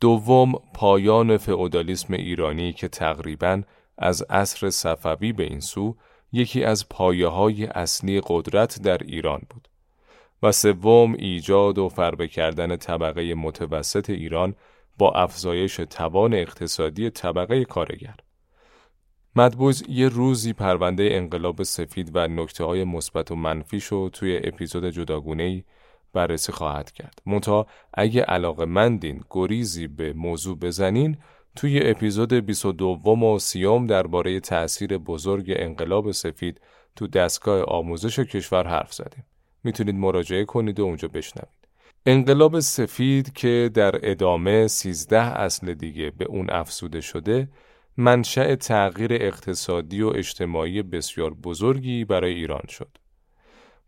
دوم 0.02 0.52
پایان 0.74 1.38
فئودالیسم 1.38 2.14
ایرانی 2.14 2.74
که 2.74 2.88
تقریباً 2.88 3.62
از 3.98 4.22
عصر 4.22 4.70
صفوی 4.70 5.34
به 5.34 5.44
این 5.44 5.60
سو 5.60 5.96
یکی 6.32 6.64
از 6.64 6.90
پایه 6.90 7.28
های 7.28 7.66
اصلی 7.66 8.22
قدرت 8.28 8.82
در 8.82 8.98
ایران 8.98 9.42
بود. 9.50 9.68
و 10.44 10.52
سوم 10.52 11.14
ایجاد 11.14 11.78
و 11.78 11.90
فربه 11.90 12.28
کردن 12.28 12.76
طبقه 12.76 13.34
متوسط 13.34 14.10
ایران 14.10 14.56
با 14.98 15.12
افزایش 15.12 15.76
توان 15.76 16.34
اقتصادی 16.34 17.10
طبقه 17.10 17.66
کارگر. 17.66 18.16
مدبوز 19.36 19.84
یه 19.90 20.10
روزی 20.10 20.54
پرونده 20.54 21.10
انقلاب 21.12 21.64
سفید 21.64 22.12
و 22.14 22.28
نکته 22.28 22.64
های 22.64 22.84
مثبت 22.84 23.32
و 23.32 23.36
منفی 23.36 23.80
شو 23.80 24.10
توی 24.10 24.42
اپیزود 24.44 24.86
جداگونه 24.86 25.64
بررسی 26.14 26.52
خواهد 26.52 26.92
کرد. 26.92 27.22
منتها 27.26 27.68
اگه 27.94 28.22
علاقه 28.22 28.66
مندین 28.66 29.24
گریزی 29.30 29.88
به 29.88 30.14
موضوع 30.14 30.58
بزنین 30.60 31.18
توی 31.56 31.90
اپیزود 31.90 32.34
22 32.34 33.10
و 33.10 33.40
30 33.40 33.88
درباره 33.88 34.40
تأثیر 34.40 34.98
بزرگ 34.98 35.46
انقلاب 35.56 36.12
سفید 36.12 36.62
تو 36.96 37.08
دستگاه 37.08 37.64
آموزش 37.64 38.20
کشور 38.20 38.68
حرف 38.68 38.94
زدیم. 38.94 39.24
می‌تونید 39.64 39.96
مراجعه 39.96 40.46
کنید 40.46 40.80
و 40.80 40.84
اونجا 40.84 41.08
بشنوید. 41.08 41.64
انقلاب 42.06 42.60
سفید 42.60 43.34
که 43.34 43.72
در 43.74 44.12
ادامه 44.12 44.68
13 44.68 45.20
اصل 45.20 45.74
دیگه 45.74 46.12
به 46.18 46.26
اون 46.26 46.50
افسوده 46.50 47.02
شده 47.02 47.48
منشأ 47.98 48.56
تغییر 48.56 49.14
اقتصادی 49.14 50.02
و 50.02 50.08
اجتماعی 50.08 50.82
بسیار 50.82 51.34
بزرگی 51.34 52.06
برای 52.06 52.34
ایران 52.34 52.64
شد. 52.70 52.98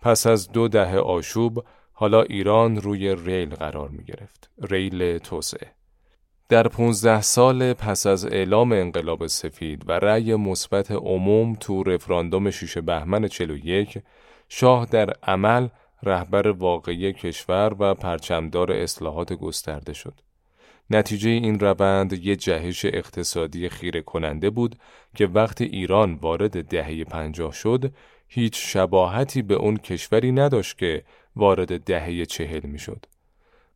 پس 0.02 0.28
از 0.28 0.52
دو 0.52 0.68
دهه 0.68 0.98
آشوب 0.98 1.66
حالا 1.94 2.22
ایران 2.22 2.82
روی 2.82 3.16
ریل 3.16 3.50
قرار 3.50 3.90
می 3.90 4.04
گرفت. 4.04 4.50
ریل 4.62 5.18
توسعه. 5.18 5.72
در 6.50 6.68
15 6.68 7.22
سال 7.22 7.74
پس 7.74 8.08
از 8.08 8.26
اعلام 8.26 8.72
انقلاب 8.72 9.28
سفید 9.28 9.84
و 9.88 9.92
رأی 9.92 10.36
مثبت 10.36 10.92
عموم 10.92 11.56
تو 11.56 11.84
رفراندوم 11.84 12.52
6 12.52 12.78
بهمن 12.78 13.28
41 13.28 13.98
شاه 14.50 14.86
در 14.86 15.14
عمل 15.24 15.68
رهبر 16.04 16.48
واقعی 16.48 17.14
کشور 17.14 17.76
و 17.80 17.94
پرچمدار 17.94 18.72
اصلاحات 18.72 19.34
گسترده 19.34 19.94
شد. 19.94 20.14
نتیجه 20.90 21.30
این 21.30 21.60
روند 21.60 22.14
یک 22.14 22.40
جهش 22.40 22.86
اقتصادی 22.86 23.70
خیره 23.70 24.02
کننده 24.02 24.50
بود 24.50 24.76
که 25.16 25.28
وقتی 25.28 25.64
ایران 25.64 26.14
وارد 26.14 26.68
دهه 26.68 27.04
پنجاه 27.04 27.54
شد 27.54 27.94
هیچ 28.28 28.74
شباهتی 28.74 29.42
به 29.42 29.54
اون 29.54 29.78
کشوری 29.78 30.32
نداشت 30.32 30.78
که 30.78 31.04
وارد 31.36 31.84
دهه 31.84 32.26
چهل 32.26 32.62
می 32.64 32.80
شد. 32.80 33.06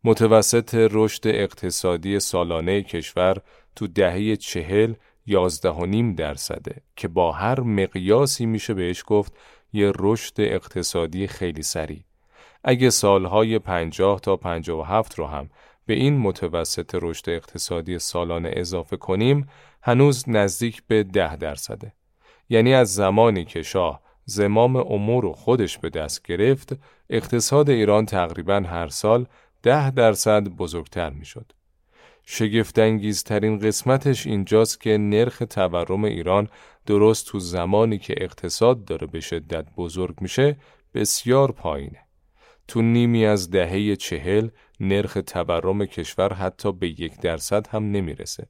متوسط 0.04 0.88
رشد 0.92 1.28
اقتصادی 1.28 2.20
سالانه 2.20 2.82
کشور 2.82 3.38
تو 3.76 3.88
دهه 3.88 4.36
چهل 4.36 4.94
یازده 5.26 5.70
و 5.70 5.86
نیم 5.86 6.16
درصده 6.16 6.76
که 6.96 7.08
با 7.08 7.32
هر 7.32 7.60
مقیاسی 7.60 8.46
میشه 8.46 8.74
بهش 8.74 9.04
گفت 9.08 9.34
یه 9.74 9.92
رشد 10.00 10.34
اقتصادی 10.38 11.28
خیلی 11.28 11.64
سریع. 11.64 12.04
اگه 12.64 12.90
سالهای 12.90 13.60
پنجاه 13.60 14.20
تا 14.20 14.36
پنجاه 14.36 14.80
و 14.80 14.84
هفت 14.84 15.20
رو 15.20 15.28
هم 15.28 15.50
به 15.86 15.94
این 15.94 16.18
متوسط 16.18 16.96
رشد 17.02 17.30
اقتصادی 17.30 18.00
سالانه 18.00 18.52
اضافه 18.54 18.98
کنیم 18.98 19.50
هنوز 19.82 20.30
نزدیک 20.30 20.84
به 20.88 21.04
ده 21.04 21.36
درصده. 21.36 21.94
یعنی 22.50 22.74
از 22.74 22.94
زمانی 22.94 23.46
که 23.46 23.64
شاه 23.64 24.02
زمام 24.26 24.76
امور 24.76 25.24
رو 25.24 25.34
خودش 25.34 25.78
به 25.78 25.90
دست 25.90 26.24
گرفت 26.24 26.78
اقتصاد 27.10 27.70
ایران 27.70 28.06
تقریبا 28.06 28.56
هر 28.56 28.88
سال 28.88 29.26
ده 29.64 29.92
درصد 29.92 30.44
بزرگتر 30.44 31.10
می 31.10 31.26
شد. 31.26 31.52
شگفتانگیزترین 32.32 33.60
قسمتش 33.60 34.28
اینجاست 34.28 34.82
که 34.82 34.98
نرخ 34.98 35.44
تورم 35.50 36.04
ایران 36.04 36.48
درست 36.86 37.28
تو 37.28 37.40
زمانی 37.40 37.98
که 37.98 38.14
اقتصاد 38.18 38.86
داره 38.86 39.08
به 39.08 39.20
شدت 39.20 39.66
بزرگ 39.78 40.22
میشه 40.22 40.58
بسیار 40.94 41.52
پایینه. 41.52 42.00
تو 42.68 42.82
نیمی 42.82 43.26
از 43.26 43.50
دهه 43.50 43.96
چهل 43.96 44.50
نرخ 44.80 45.18
تورم 45.28 45.86
کشور 45.86 46.34
حتی 46.34 46.72
به 46.72 46.88
یک 46.88 47.20
درصد 47.20 47.68
هم 47.68 47.92
نمی‌رسه. 47.92 48.48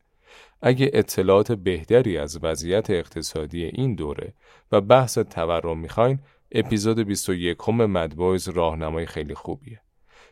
اگه 0.61 0.89
اطلاعات 0.93 1.51
بهتری 1.51 2.17
از 2.17 2.39
وضعیت 2.43 2.89
اقتصادی 2.89 3.65
این 3.65 3.95
دوره 3.95 4.33
و 4.71 4.81
بحث 4.81 5.17
تورم 5.17 5.79
می‌خواین 5.79 6.19
اپیزود 6.51 6.99
21 6.99 7.69
مدبویز 7.69 8.49
راهنمای 8.49 9.05
خیلی 9.05 9.33
خوبیه. 9.33 9.81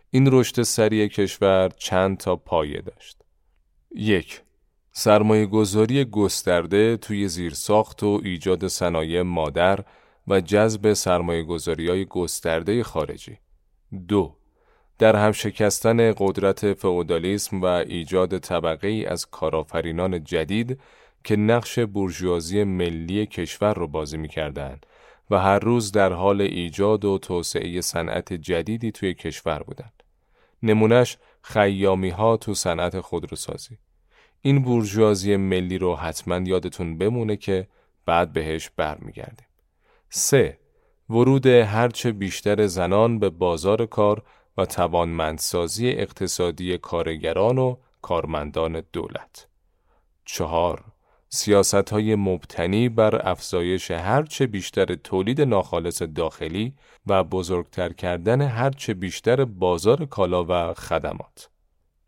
این 0.09 0.31
رشد 0.31 0.61
سریع 0.61 1.07
کشور 1.07 1.69
چند 1.77 2.17
تا 2.17 2.35
پایه 2.35 2.81
داشت. 2.81 3.16
یک 3.95 4.41
سرمایه 4.91 5.45
گذاری 5.45 6.05
گسترده 6.05 6.97
توی 6.97 7.27
زیرساخت 7.27 8.03
و 8.03 8.21
ایجاد 8.23 8.67
صنایع 8.67 9.21
مادر 9.21 9.79
و 10.27 10.41
جذب 10.41 10.93
سرمایه 10.93 11.43
گذاری 11.43 11.89
های 11.89 12.05
گسترده 12.05 12.83
خارجی. 12.83 13.37
دو 14.07 14.35
در 14.99 15.15
هم 15.15 15.31
شکستن 15.31 16.13
قدرت 16.17 16.73
فئودالیسم 16.73 17.61
و 17.61 17.65
ایجاد 17.65 18.37
طبقه 18.37 18.87
ای 18.87 19.05
از 19.05 19.25
کارآفرینان 19.25 20.23
جدید 20.23 20.79
که 21.23 21.35
نقش 21.35 21.79
برجوازی 21.79 22.63
ملی 22.63 23.25
کشور 23.25 23.73
را 23.73 23.87
بازی 23.87 24.17
می‌کردند 24.17 24.85
و 25.29 25.39
هر 25.39 25.59
روز 25.59 25.91
در 25.91 26.13
حال 26.13 26.41
ایجاد 26.41 27.05
و 27.05 27.17
توسعه 27.17 27.81
صنعت 27.81 28.33
جدیدی 28.33 28.91
توی 28.91 29.13
کشور 29.13 29.63
بودند. 29.63 30.03
نمونش 30.63 31.17
خیامی 31.49 32.09
ها 32.09 32.37
تو 32.37 32.53
صنعت 32.53 32.99
خودروسازی. 32.99 33.77
این 34.41 34.63
بورژوازی 34.63 35.35
ملی 35.35 35.77
رو 35.77 35.95
حتما 35.95 36.37
یادتون 36.37 36.97
بمونه 36.97 37.37
که 37.37 37.67
بعد 38.05 38.33
بهش 38.33 38.69
برمیگردیم. 38.75 39.47
3. 40.09 40.57
ورود 41.09 41.45
هرچه 41.47 42.11
بیشتر 42.11 42.67
زنان 42.67 43.19
به 43.19 43.29
بازار 43.29 43.85
کار 43.85 44.23
و 44.57 44.65
توانمندسازی 44.65 45.89
اقتصادی 45.89 46.77
کارگران 46.77 47.57
و 47.57 47.75
کارمندان 48.01 48.83
دولت. 48.93 49.47
4. 50.25 50.83
سیاست 51.29 51.89
های 51.89 52.15
مبتنی 52.15 52.89
بر 52.89 53.29
افزایش 53.29 53.91
هرچه 53.91 54.47
بیشتر 54.47 54.95
تولید 54.95 55.41
ناخالص 55.41 56.01
داخلی 56.01 56.73
و 57.07 57.23
بزرگتر 57.23 57.93
کردن 57.93 58.41
هرچه 58.41 58.93
بیشتر 58.93 59.45
بازار 59.45 60.05
کالا 60.05 60.45
و 60.49 60.73
خدمات. 60.73 61.49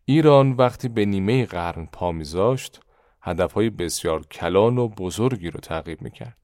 ایران 0.06 0.52
وقتی 0.52 0.90
به 0.90 1.06
نیمه 1.06 1.46
قرن 1.46 1.86
پا 1.94 2.12
میذاشت 2.12 2.80
هدفهای 3.22 3.70
بسیار 3.70 4.26
کلان 4.26 4.78
و 4.78 4.88
بزرگی 4.88 5.50
رو 5.50 5.60
تعقیب 5.60 6.02
می‌کرد. 6.02 6.38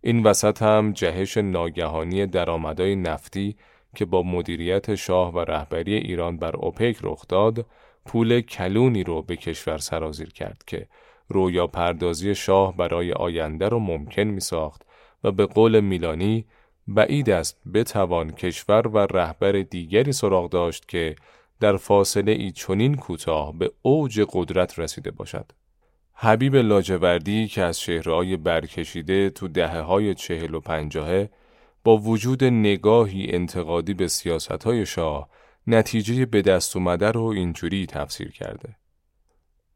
این 0.00 0.22
وسط 0.22 0.62
هم 0.62 0.92
جهش 0.92 1.36
ناگهانی 1.36 2.26
درآمدهای 2.26 2.96
نفتی 2.96 3.56
که 3.96 4.04
با 4.04 4.22
مدیریت 4.22 4.94
شاه 4.94 5.34
و 5.34 5.38
رهبری 5.38 5.94
ایران 5.94 6.36
بر 6.36 6.56
اوپک 6.56 6.96
رخ 7.02 7.28
داد، 7.28 7.66
پول 8.06 8.40
کلونی 8.40 9.04
رو 9.04 9.22
به 9.22 9.36
کشور 9.36 9.78
سرازیر 9.78 10.32
کرد 10.32 10.62
که 10.66 10.86
رویا 11.28 11.66
پردازی 11.66 12.34
شاه 12.34 12.76
برای 12.76 13.12
آینده 13.12 13.68
را 13.68 13.78
ممکن 13.78 14.22
می 14.22 14.40
ساخت 14.40 14.82
و 15.24 15.32
به 15.32 15.46
قول 15.46 15.80
میلانی 15.80 16.44
بعید 16.86 17.30
است 17.30 17.60
بتوان 17.74 18.30
کشور 18.30 18.88
و 18.88 18.98
رهبر 18.98 19.52
دیگری 19.52 20.12
سراغ 20.12 20.50
داشت 20.50 20.88
که 20.88 21.16
در 21.60 21.76
فاصله 21.76 22.32
ای 22.32 22.50
چنین 22.50 22.94
کوتاه 22.94 23.58
به 23.58 23.70
اوج 23.82 24.26
قدرت 24.32 24.78
رسیده 24.78 25.10
باشد. 25.10 25.52
حبیب 26.14 26.56
لاجوردی 26.56 27.48
که 27.48 27.62
از 27.62 27.80
شهرهای 27.80 28.36
برکشیده 28.36 29.30
تو 29.30 29.48
دهه 29.48 29.80
های 29.80 30.14
چهل 30.14 30.54
و 30.54 30.60
پنجاهه 30.60 31.30
با 31.84 31.96
وجود 31.96 32.44
نگاهی 32.44 33.26
انتقادی 33.30 33.94
به 33.94 34.08
سیاست 34.08 34.64
های 34.64 34.86
شاه 34.86 35.28
نتیجه 35.66 36.26
به 36.26 36.42
دست 36.42 36.76
اومده 36.76 37.10
رو 37.10 37.22
اینجوری 37.22 37.86
تفسیر 37.86 38.32
کرده. 38.32 38.76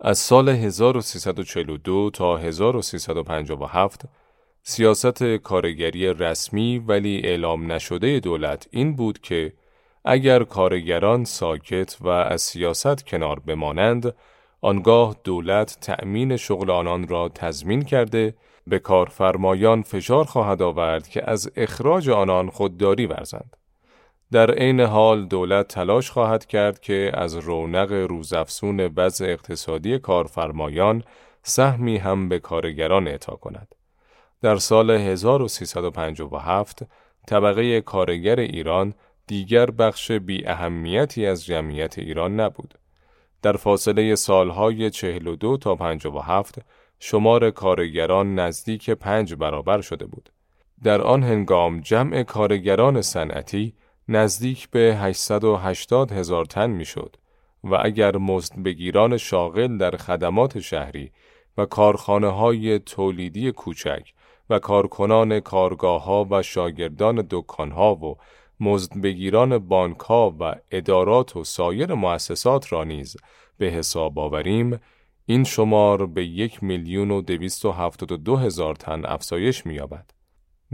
از 0.00 0.18
سال 0.18 0.48
1342 0.48 2.10
تا 2.10 2.36
1357 2.36 4.02
سیاست 4.62 5.22
کارگری 5.22 6.06
رسمی 6.06 6.78
ولی 6.78 7.20
اعلام 7.24 7.72
نشده 7.72 8.20
دولت 8.20 8.68
این 8.70 8.96
بود 8.96 9.20
که 9.20 9.52
اگر 10.04 10.44
کارگران 10.44 11.24
ساکت 11.24 11.96
و 12.00 12.08
از 12.08 12.42
سیاست 12.42 13.06
کنار 13.06 13.40
بمانند 13.40 14.14
آنگاه 14.60 15.16
دولت 15.24 15.78
تأمین 15.80 16.36
شغل 16.36 16.70
آنان 16.70 17.08
را 17.08 17.28
تضمین 17.28 17.82
کرده 17.82 18.34
به 18.66 18.78
کارفرمایان 18.78 19.82
فشار 19.82 20.24
خواهد 20.24 20.62
آورد 20.62 21.08
که 21.08 21.30
از 21.30 21.50
اخراج 21.56 22.10
آنان 22.10 22.50
خودداری 22.50 23.06
ورزند. 23.06 23.57
در 24.32 24.50
عین 24.50 24.80
حال 24.80 25.26
دولت 25.26 25.68
تلاش 25.68 26.10
خواهد 26.10 26.46
کرد 26.46 26.80
که 26.80 27.10
از 27.14 27.36
رونق 27.36 27.92
روزافزون 27.92 28.80
وضع 28.80 29.24
اقتصادی 29.24 29.98
کارفرمایان 29.98 31.02
سهمی 31.42 31.96
هم 31.96 32.28
به 32.28 32.38
کارگران 32.38 33.08
اعطا 33.08 33.36
کند. 33.36 33.74
در 34.42 34.56
سال 34.56 34.90
1357 34.90 36.82
طبقه 37.26 37.80
کارگر 37.80 38.40
ایران 38.40 38.94
دیگر 39.26 39.70
بخش 39.70 40.10
بی 40.10 40.46
اهمیتی 40.46 41.26
از 41.26 41.44
جمعیت 41.44 41.98
ایران 41.98 42.40
نبود. 42.40 42.74
در 43.42 43.52
فاصله 43.52 44.14
سالهای 44.14 44.90
42 44.90 45.56
تا 45.56 45.74
57 45.74 46.58
شمار 46.98 47.50
کارگران 47.50 48.34
نزدیک 48.34 48.90
پنج 48.90 49.34
برابر 49.34 49.80
شده 49.80 50.06
بود. 50.06 50.30
در 50.84 51.02
آن 51.02 51.22
هنگام 51.22 51.80
جمع 51.80 52.22
کارگران 52.22 53.02
صنعتی 53.02 53.74
نزدیک 54.10 54.70
به 54.70 54.96
880 55.00 56.12
هزار 56.12 56.44
تن 56.44 56.70
می‌شد 56.70 57.16
و 57.64 57.78
اگر 57.82 58.16
مزدبگیران 58.16 59.16
شاغل 59.16 59.78
در 59.78 59.90
خدمات 59.90 60.60
شهری 60.60 61.10
و 61.58 61.66
کارخانه 61.66 62.28
های 62.28 62.78
تولیدی 62.78 63.52
کوچک 63.52 64.12
و 64.50 64.58
کارکنان 64.58 65.40
کارگاه 65.40 66.04
ها 66.04 66.26
و 66.30 66.42
شاگردان 66.42 67.26
دکان 67.30 67.70
ها 67.70 67.94
و 67.94 68.16
مزدبگیران 68.60 69.58
بانک 69.58 69.98
ها 69.98 70.36
و 70.40 70.54
ادارات 70.70 71.36
و 71.36 71.44
سایر 71.44 71.94
مؤسسات 71.94 72.72
را 72.72 72.84
نیز 72.84 73.16
به 73.58 73.66
حساب 73.66 74.18
آوریم 74.18 74.80
این 75.26 75.44
شمار 75.44 76.06
به 76.06 76.24
یک 76.24 76.62
میلیون 76.62 77.10
و 77.10 77.22
دویست 77.22 77.64
و 77.64 77.72
هفتاد 77.72 78.12
و 78.12 78.16
دو 78.16 78.36
هزار 78.36 78.74
تن 78.74 79.04
افزایش 79.04 79.66
می‌یابد. 79.66 80.10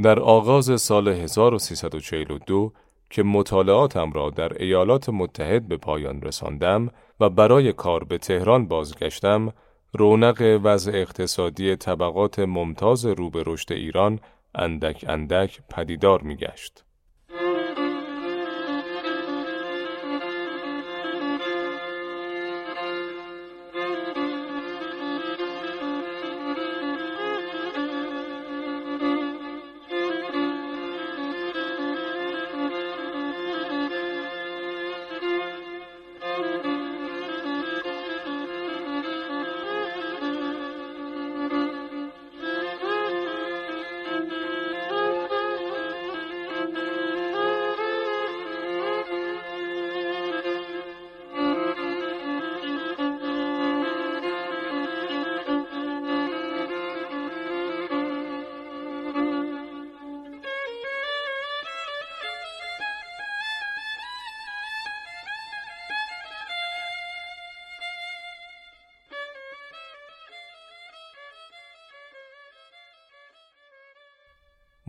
در 0.02 0.20
آغاز 0.20 0.80
سال 0.80 1.08
1342 1.08 2.72
که 3.10 3.22
مطالعاتم 3.22 4.12
را 4.12 4.30
در 4.30 4.62
ایالات 4.62 5.08
متحد 5.08 5.68
به 5.68 5.76
پایان 5.76 6.22
رساندم 6.22 6.90
و 7.20 7.28
برای 7.28 7.72
کار 7.72 8.04
به 8.04 8.18
تهران 8.18 8.68
بازگشتم، 8.68 9.52
رونق 9.92 10.60
وضع 10.62 10.92
اقتصادی 10.94 11.76
طبقات 11.76 12.38
ممتاز 12.38 13.06
رو 13.06 13.30
به 13.30 13.42
رشد 13.46 13.72
ایران 13.72 14.20
اندک 14.54 15.04
اندک 15.08 15.60
پدیدار 15.70 16.22
میگشت. 16.22 16.84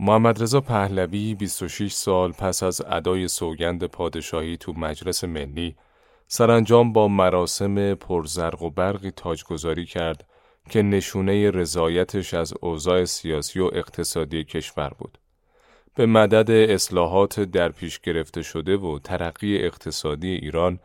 محمد 0.06 0.42
رضا 0.42 0.60
پهلوی 0.60 1.34
26 1.34 1.92
سال 1.92 2.32
پس 2.32 2.62
از 2.62 2.82
ادای 2.90 3.28
سوگند 3.28 3.84
پادشاهی 3.84 4.56
تو 4.56 4.72
مجلس 4.72 5.24
ملی 5.24 5.76
سرانجام 6.28 6.92
با 6.92 7.08
مراسم 7.08 7.94
پرزرق 7.94 8.62
و 8.62 8.70
برقی 8.70 9.10
تاجگذاری 9.10 9.84
کرد 9.84 10.24
که 10.70 10.82
نشونه 10.82 11.50
رضایتش 11.50 12.34
از 12.34 12.54
اوضاع 12.60 13.04
سیاسی 13.04 13.60
و 13.60 13.70
اقتصادی 13.72 14.44
کشور 14.44 14.92
بود. 14.98 15.18
به 15.94 16.06
مدد 16.06 16.50
اصلاحات 16.50 17.40
در 17.40 17.68
پیش 17.68 18.00
گرفته 18.00 18.42
شده 18.42 18.76
و 18.76 18.98
ترقی 18.98 19.58
اقتصادی 19.58 20.28
ایران، 20.28 20.78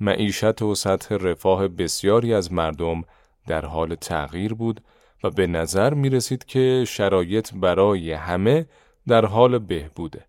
معیشت 0.00 0.62
و 0.62 0.74
سطح 0.74 1.14
رفاه 1.14 1.68
بسیاری 1.68 2.34
از 2.34 2.52
مردم 2.52 3.04
در 3.46 3.64
حال 3.64 3.94
تغییر 3.94 4.54
بود 4.54 4.80
و 5.24 5.30
به 5.30 5.46
نظر 5.46 5.94
می 5.94 6.10
رسید 6.10 6.44
که 6.44 6.84
شرایط 6.88 7.54
برای 7.54 8.12
همه 8.12 8.66
در 9.06 9.24
حال 9.24 9.58
بهبوده. 9.58 10.24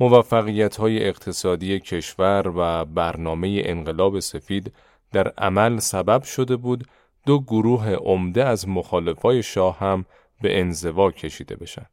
موفقیت 0.00 0.76
های 0.76 1.04
اقتصادی 1.04 1.80
کشور 1.80 2.52
و 2.56 2.84
برنامه 2.84 3.62
انقلاب 3.64 4.20
سفید 4.20 4.72
در 5.12 5.28
عمل 5.28 5.78
سبب 5.78 6.22
شده 6.22 6.56
بود 6.56 6.86
دو 7.26 7.40
گروه 7.40 7.92
عمده 7.92 8.44
از 8.44 8.68
مخالفای 8.68 9.42
شاه 9.42 9.78
هم 9.78 10.04
به 10.42 10.60
انزوا 10.60 11.10
کشیده 11.10 11.56
بشن. 11.56 11.86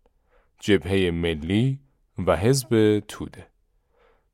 جبهه 0.59 1.11
ملی 1.11 1.79
و 2.27 2.37
حزب 2.37 2.99
توده. 2.99 3.47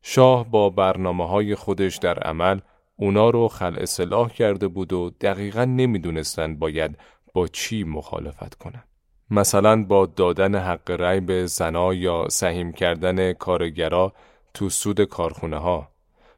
شاه 0.01 0.49
با 0.49 0.69
برنامه 0.69 1.27
های 1.27 1.55
خودش 1.55 1.97
در 1.97 2.19
عمل 2.19 2.59
اونا 2.95 3.29
رو 3.29 3.47
خلع 3.47 3.85
سلاح 3.85 4.29
کرده 4.29 4.67
بود 4.67 4.93
و 4.93 5.09
دقیقا 5.21 5.65
نمی‌دونستند 5.65 6.59
باید 6.59 6.97
با 7.33 7.47
چی 7.47 7.83
مخالفت 7.83 8.55
کنند. 8.55 8.87
مثلا 9.31 9.83
با 9.83 10.05
دادن 10.05 10.55
حق 10.55 10.91
رأی 10.91 11.19
به 11.19 11.45
زنا 11.45 11.93
یا 11.93 12.29
سهیم 12.29 12.71
کردن 12.71 13.33
کارگرا 13.33 14.13
تو 14.53 14.69
سود 14.69 15.01
کارخونه 15.01 15.57
ها. 15.57 15.89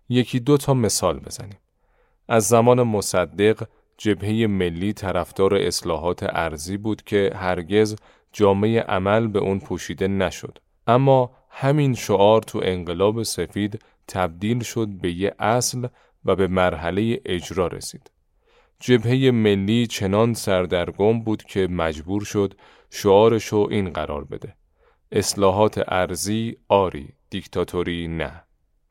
یکی 0.09 0.39
دو 0.39 0.57
تا 0.57 0.73
مثال 0.73 1.19
بزنیم. 1.19 1.57
از 2.27 2.47
زمان 2.47 2.83
مصدق 2.83 3.67
جبهه 3.97 4.47
ملی 4.47 4.93
طرفدار 4.93 5.55
اصلاحات 5.55 6.23
ارزی 6.23 6.77
بود 6.77 7.03
که 7.03 7.31
هرگز 7.35 7.95
جامعه 8.33 8.81
عمل 8.81 9.27
به 9.27 9.39
اون 9.39 9.59
پوشیده 9.59 10.07
نشد. 10.07 10.59
اما 10.87 11.31
همین 11.49 11.95
شعار 11.95 12.41
تو 12.41 12.59
انقلاب 12.63 13.23
سفید 13.23 13.81
تبدیل 14.07 14.63
شد 14.63 14.87
به 14.87 15.11
یه 15.11 15.35
اصل 15.39 15.87
و 16.25 16.35
به 16.35 16.47
مرحله 16.47 17.21
اجرا 17.25 17.67
رسید. 17.67 18.11
جبهه 18.83 19.31
ملی 19.31 19.87
چنان 19.87 20.33
سردرگم 20.33 21.23
بود 21.23 21.43
که 21.43 21.67
مجبور 21.67 22.23
شد 22.23 22.53
شعارشو 22.89 23.67
این 23.71 23.89
قرار 23.89 24.23
بده. 24.23 24.55
اصلاحات 25.11 25.81
ارزی 25.87 26.57
آری، 26.67 27.07
دیکتاتوری 27.29 28.07
نه. 28.07 28.43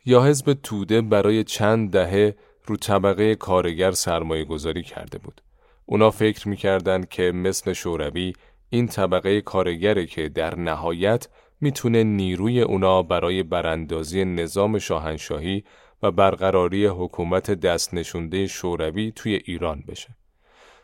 یا 0.04 0.24
حزب 0.24 0.52
توده 0.62 1.00
برای 1.00 1.44
چند 1.44 1.90
دهه 1.90 2.36
رو 2.66 2.76
طبقه 2.76 3.34
کارگر 3.34 3.90
سرمایه 3.90 4.44
گذاری 4.44 4.82
کرده 4.82 5.18
بود. 5.18 5.40
اونا 5.86 6.10
فکر 6.10 6.48
می‌کردند 6.48 7.08
که 7.08 7.22
مثل 7.22 7.72
شوروی 7.72 8.32
این 8.68 8.86
طبقه 8.86 9.40
کارگره 9.40 10.06
که 10.06 10.28
در 10.28 10.54
نهایت 10.58 11.28
می‌تونه 11.60 12.04
نیروی 12.04 12.60
اونا 12.60 13.02
برای 13.02 13.42
براندازی 13.42 14.24
نظام 14.24 14.78
شاهنشاهی 14.78 15.64
و 16.02 16.10
برقراری 16.10 16.86
حکومت 16.86 17.50
دست 17.50 17.94
نشونده 17.94 18.46
شوروی 18.46 19.12
توی 19.16 19.40
ایران 19.44 19.84
بشه. 19.88 20.16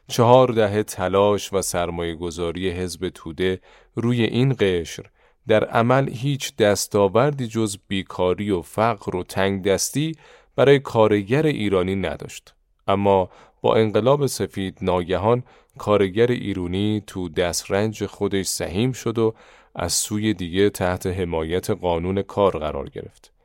چهار 0.09 0.49
دهه 0.49 0.83
تلاش 0.83 1.53
و 1.53 1.63
سرمایه 1.63 2.15
گذاری 2.15 2.71
حزب 2.71 3.09
توده 3.09 3.61
روی 3.95 4.23
این 4.23 4.57
قشر 4.59 5.05
در 5.49 5.65
عمل 5.65 6.11
هیچ 6.11 6.57
دستاوردی 6.57 7.47
جز 7.47 7.79
بیکاری 7.89 8.51
و 8.51 8.63
فقر 8.63 9.17
و 9.17 9.23
تنگ 9.23 9.65
دستی 9.65 10.17
برای 10.57 10.79
کارگر 10.79 11.47
ایرانی 11.47 11.95
نداشت. 11.95 12.55
اما 12.89 13.31
با 13.61 13.77
انقلاب 13.77 14.27
سفید 14.27 14.79
ناگهان 14.83 15.43
کارگر 15.79 16.31
ایرانی 16.31 17.03
تو 17.07 17.29
دسترنج 17.29 18.07
خودش 18.07 18.47
سهیم 18.47 18.93
شد 18.93 19.19
و 19.19 19.35
از 19.75 19.93
سوی 19.93 20.35
دیگه 20.35 20.71
تحت 20.71 21.07
حمایت 21.07 21.71
قانون 21.71 22.23
کار 22.23 22.59
قرار 22.59 22.89
گرفت. 22.89 23.36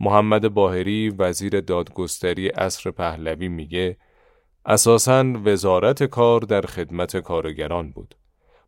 محمد 0.00 0.54
باهری 0.54 1.10
وزیر 1.18 1.60
دادگستری 1.60 2.48
اصر 2.48 2.90
پهلوی 2.90 3.48
میگه 3.48 3.96
اساساً 4.66 5.24
وزارت 5.44 6.02
کار 6.02 6.40
در 6.40 6.60
خدمت 6.60 7.16
کارگران 7.16 7.90
بود. 7.90 8.14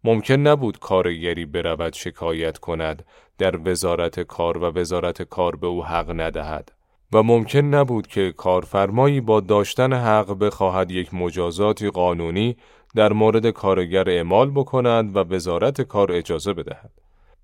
ممکن 0.05 0.35
نبود 0.35 0.79
کارگری 0.79 1.47
برود 1.47 1.93
شکایت 1.93 2.59
کند 2.59 3.05
در 3.39 3.69
وزارت 3.69 4.21
کار 4.21 4.59
و 4.59 4.65
وزارت 4.65 5.23
کار 5.23 5.57
به 5.57 5.67
او 5.67 5.85
حق 5.85 6.21
ندهد 6.21 6.73
و 7.13 7.23
ممکن 7.23 7.59
نبود 7.59 8.07
که 8.07 8.33
کارفرمایی 8.37 9.21
با 9.21 9.41
داشتن 9.41 9.93
حق 9.93 10.39
بخواهد 10.39 10.91
یک 10.91 11.15
مجازاتی 11.15 11.91
قانونی 11.91 12.57
در 12.95 13.13
مورد 13.13 13.51
کارگر 13.51 14.11
اعمال 14.11 14.51
بکند 14.51 15.17
و 15.17 15.19
وزارت 15.19 15.81
کار 15.81 16.13
اجازه 16.13 16.53
بدهد. 16.53 16.91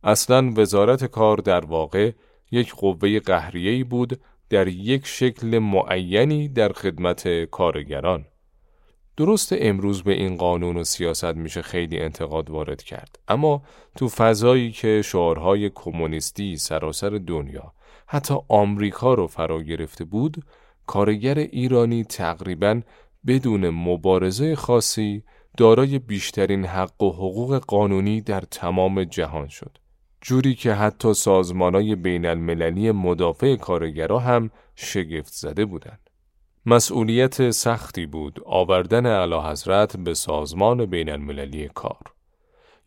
اصلا 0.04 0.52
وزارت 0.56 1.04
کار 1.04 1.36
در 1.36 1.64
واقع 1.64 2.12
یک 2.50 2.74
قوه 2.74 3.20
قهریه‌ای 3.20 3.84
بود 3.84 4.20
در 4.50 4.68
یک 4.68 5.06
شکل 5.06 5.58
معینی 5.58 6.48
در 6.48 6.72
خدمت 6.72 7.44
کارگران. 7.44 8.24
درست 9.18 9.54
امروز 9.58 10.02
به 10.02 10.12
این 10.12 10.36
قانون 10.36 10.76
و 10.76 10.84
سیاست 10.84 11.24
میشه 11.24 11.62
خیلی 11.62 11.98
انتقاد 11.98 12.50
وارد 12.50 12.82
کرد 12.82 13.18
اما 13.28 13.62
تو 13.96 14.08
فضایی 14.08 14.72
که 14.72 15.02
شعارهای 15.04 15.70
کمونیستی 15.74 16.56
سراسر 16.56 17.10
دنیا 17.10 17.72
حتی 18.06 18.34
آمریکا 18.48 19.14
رو 19.14 19.26
فرا 19.26 19.62
گرفته 19.62 20.04
بود 20.04 20.44
کارگر 20.86 21.38
ایرانی 21.38 22.04
تقریبا 22.04 22.80
بدون 23.26 23.70
مبارزه 23.70 24.56
خاصی 24.56 25.22
دارای 25.56 25.98
بیشترین 25.98 26.64
حق 26.64 27.02
و 27.02 27.10
حقوق 27.12 27.58
قانونی 27.58 28.20
در 28.20 28.40
تمام 28.40 29.04
جهان 29.04 29.48
شد 29.48 29.78
جوری 30.20 30.54
که 30.54 30.72
حتی 30.72 31.14
سازمانای 31.14 31.94
بین 31.94 32.26
المللی 32.26 32.90
مدافع 32.92 33.56
کارگرها 33.56 34.18
هم 34.18 34.50
شگفت 34.76 35.32
زده 35.32 35.64
بودند 35.64 36.10
مسئولیت 36.66 37.50
سختی 37.50 38.06
بود 38.06 38.40
آوردن 38.46 39.06
اعلی 39.06 39.40
حضرت 39.50 39.96
به 39.96 40.14
سازمان 40.14 40.86
بین 40.86 41.10
المللی 41.10 41.70
کار. 41.74 42.02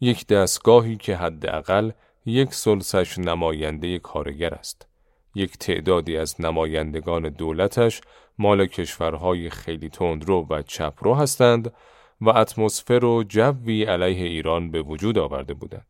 یک 0.02 0.28
دستگاهی 0.28 0.98
که 0.98 1.16
حداقل 1.16 1.92
یک 2.26 2.54
سلسش 2.54 3.20
نماینده 3.20 4.00
کارگر 4.00 4.54
است. 4.54 4.88
یک 5.36 5.58
تعدادی 5.58 6.18
از 6.18 6.42
نمایندگان 6.42 7.30
دولتش 7.30 8.02
مال 8.38 8.66
کشورهای 8.66 9.50
خیلی 9.50 9.90
تندرو 9.90 10.48
و 10.50 10.62
چپرو 10.62 11.16
هستند 11.16 11.74
و 12.22 12.30
اتمسفر 12.30 13.06
و 13.06 13.24
جوی 13.24 13.84
علیه 13.84 14.26
ایران 14.26 14.72
به 14.72 14.82
وجود 14.82 15.18
آورده 15.18 15.54
بودند. 15.54 15.88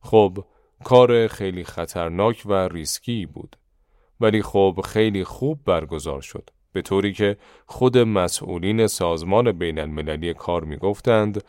خب 0.00 0.44
کار 0.84 1.26
خیلی 1.26 1.64
خطرناک 1.64 2.42
و 2.46 2.68
ریسکی 2.68 3.26
بود. 3.26 3.56
ولی 4.20 4.42
خب 4.42 4.80
خیلی 4.84 5.24
خوب 5.24 5.60
برگزار 5.64 6.20
شد. 6.20 6.50
به 6.72 6.82
طوری 6.82 7.12
که 7.12 7.36
خود 7.66 7.98
مسئولین 7.98 8.86
سازمان 8.86 9.52
بین 9.52 9.78
المللی 9.78 10.34
کار 10.34 10.64
می 10.64 10.76
گفتند 10.76 11.44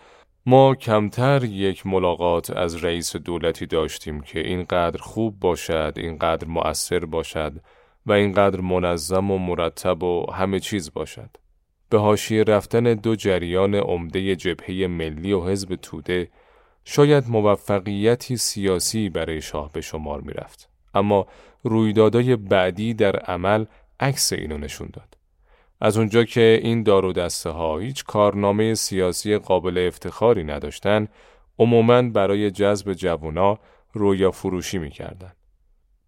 ما 0.45 0.75
کمتر 0.75 1.43
یک 1.43 1.87
ملاقات 1.87 2.49
از 2.49 2.83
رئیس 2.83 3.15
دولتی 3.15 3.65
داشتیم 3.65 4.21
که 4.21 4.39
اینقدر 4.39 5.01
خوب 5.01 5.39
باشد، 5.39 5.93
اینقدر 5.97 6.47
مؤثر 6.47 7.05
باشد 7.05 7.53
و 8.05 8.11
اینقدر 8.11 8.61
منظم 8.61 9.31
و 9.31 9.37
مرتب 9.37 10.03
و 10.03 10.31
همه 10.31 10.59
چیز 10.59 10.93
باشد. 10.93 11.29
به 11.89 11.99
حاشیه 11.99 12.43
رفتن 12.43 12.93
دو 12.93 13.15
جریان 13.15 13.75
عمده 13.75 14.35
جبهه 14.35 14.87
ملی 14.87 15.33
و 15.33 15.41
حزب 15.41 15.75
توده 15.75 16.29
شاید 16.85 17.29
موفقیتی 17.29 18.37
سیاسی 18.37 19.09
برای 19.09 19.41
شاه 19.41 19.71
به 19.71 19.81
شمار 19.81 20.21
می 20.21 20.33
رفت. 20.33 20.69
اما 20.93 21.27
رویدادهای 21.63 22.35
بعدی 22.35 22.93
در 22.93 23.15
عمل 23.15 23.65
عکس 23.99 24.33
اینو 24.33 24.57
نشون 24.57 24.89
داد. 24.93 25.17
از 25.81 25.97
اونجا 25.97 26.23
که 26.23 26.59
این 26.63 26.83
دار 26.83 27.05
و 27.05 27.13
دسته 27.13 27.49
ها 27.49 27.77
هیچ 27.77 28.03
کارنامه 28.03 28.73
سیاسی 28.73 29.37
قابل 29.37 29.87
افتخاری 29.87 30.43
نداشتن، 30.43 31.07
عموماً 31.59 32.01
برای 32.01 32.51
جذب 32.51 32.93
جوونا 32.93 33.59
رویا 33.93 34.31
فروشی 34.31 34.77
می‌کردن. 34.77 35.31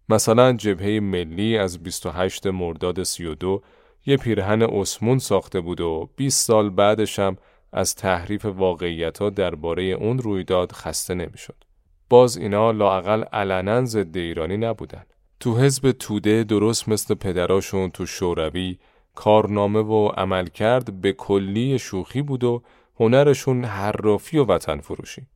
مثلا 0.08 0.52
جبهه 0.52 1.00
ملی 1.00 1.58
از 1.58 1.82
28 1.82 2.46
مرداد 2.46 3.02
32 3.02 3.62
یه 4.06 4.16
پیرهن 4.16 4.62
اسمون 4.62 5.18
ساخته 5.18 5.60
بود 5.60 5.80
و 5.80 6.10
20 6.16 6.46
سال 6.46 6.70
بعدش 6.70 7.18
هم 7.18 7.36
از 7.74 7.94
تحریف 7.94 8.44
واقعیت 8.44 9.18
ها 9.18 9.30
درباره 9.30 9.82
اون 9.82 10.18
رویداد 10.18 10.72
خسته 10.72 11.14
نمی‌شد. 11.14 11.64
باز 12.08 12.36
اینا 12.36 12.70
لاقل 12.70 13.22
علنا 13.22 13.84
ضد 13.84 14.16
ایرانی 14.16 14.56
نبودن. 14.56 15.04
تو 15.40 15.56
حزب 15.56 15.92
توده 15.92 16.44
درست 16.44 16.88
مثل 16.88 17.14
پدراشون 17.14 17.90
تو 17.90 18.06
شوروی 18.06 18.78
کارنامه 19.14 19.80
و 19.80 20.08
عملکرد 20.08 21.00
به 21.00 21.12
کلی 21.12 21.78
شوخی 21.78 22.22
بود 22.22 22.44
و 22.44 22.62
هنرشون 23.00 23.64
حرافی 23.64 24.38
و 24.38 24.44
وطن 24.44 24.80
فروشی. 24.80 25.26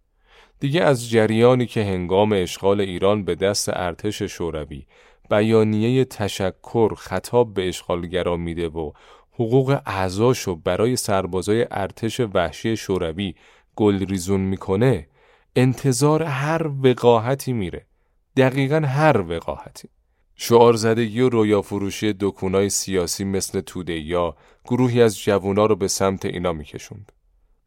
دیگه 0.61 0.83
از 0.83 1.11
جریانی 1.11 1.67
که 1.67 1.85
هنگام 1.85 2.33
اشغال 2.33 2.81
ایران 2.81 3.25
به 3.25 3.35
دست 3.35 3.69
ارتش 3.73 4.23
شوروی 4.23 4.87
بیانیه 5.31 6.05
تشکر 6.05 6.95
خطاب 6.95 7.55
به 7.55 7.69
اشغالگرا 7.69 8.37
میده 8.37 8.69
و 8.69 8.93
حقوق 9.39 9.81
اعضاشو 9.87 10.57
برای 10.57 10.97
سربازای 10.97 11.67
ارتش 11.71 12.21
وحشی 12.21 12.77
شوروی 12.77 13.35
گلریزون 13.77 14.41
می‌کنه 14.41 15.09
انتظار 15.57 16.23
هر 16.23 16.71
وقاحتی 16.83 17.53
میره 17.53 17.87
دقیقا 18.37 18.77
هر 18.77 19.21
وقاحتی 19.21 19.89
شعار 20.35 20.73
زدگی 20.73 21.21
و 21.21 21.29
رویا 21.29 21.63
فروشی 21.63 22.15
دکونای 22.21 22.69
سیاسی 22.69 23.25
مثل 23.25 23.61
توده 23.61 23.99
یا 23.99 24.37
گروهی 24.65 25.03
از 25.03 25.19
جوونا 25.19 25.67
رو 25.67 25.77
به 25.77 25.89
سمت 25.89 26.25
اینا 26.25 26.53
میکشوند. 26.53 27.13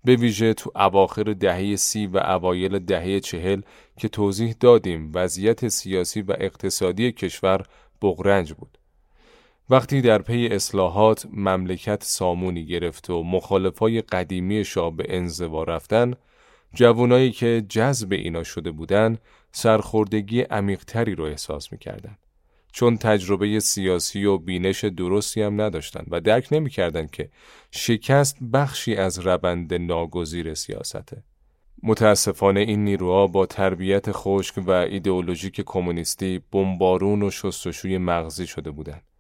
به 0.04 0.16
ویژه 0.16 0.54
تو 0.54 0.72
اواخر 0.76 1.24
دهه 1.24 1.76
سی 1.76 2.08
و 2.08 2.18
اوایل 2.18 2.80
دهه 2.80 3.20
چهل 3.20 3.62
که 3.98 4.08
توضیح 4.08 4.56
دادیم 4.60 5.12
وضعیت 5.14 5.68
سیاسی 5.68 6.22
و 6.22 6.36
اقتصادی 6.40 7.12
کشور 7.12 7.66
بغرنج 8.02 8.54
بود. 8.54 8.78
وقتی 9.72 10.02
در 10.02 10.22
پی 10.22 10.48
اصلاحات 10.48 11.28
مملکت 11.34 12.04
سامونی 12.04 12.66
گرفت 12.66 13.10
و 13.10 13.24
مخالفای 13.24 14.02
قدیمی 14.02 14.66
شاه 14.66 14.96
به 14.96 15.06
انزوا 15.10 15.64
رفتن، 15.64 16.14
جوانایی 16.74 17.32
که 17.32 17.66
جذب 17.70 18.12
اینا 18.12 18.44
شده 18.44 18.72
بودن 18.72 19.18
سرخوردگی 19.52 20.42
عمیقتری 20.42 21.16
رو 21.16 21.24
احساس 21.24 21.72
می‌کردن. 21.72 22.18
چون 22.72 22.98
تجربه 22.98 23.60
سیاسی 23.60 24.26
و 24.26 24.38
بینش 24.38 24.84
درستی 24.84 25.42
هم 25.42 25.62
نداشتند 25.62 26.08
و 26.12 26.22
درک 26.22 26.48
نمی‌کردند 26.52 27.12
که 27.12 27.30
شکست 27.72 28.38
بخشی 28.54 28.96
از 28.96 29.20
روند 29.20 29.74
ناگزیر 29.74 30.54
سیاسته. 30.54 31.24
متاسفانه 31.84 32.60
این 32.60 32.84
نیروها 32.84 33.28
با 33.28 33.46
تربیت 33.46 34.12
خشک 34.12 34.58
و 34.58 34.72
ایدئولوژیک 34.72 35.62
کمونیستی 35.66 36.42
بمبارون 36.52 37.24
و 37.24 37.32
شستشوی 37.32 37.98
مغزی 37.98 38.48
شده 38.48 38.72
بودند. 38.72 39.11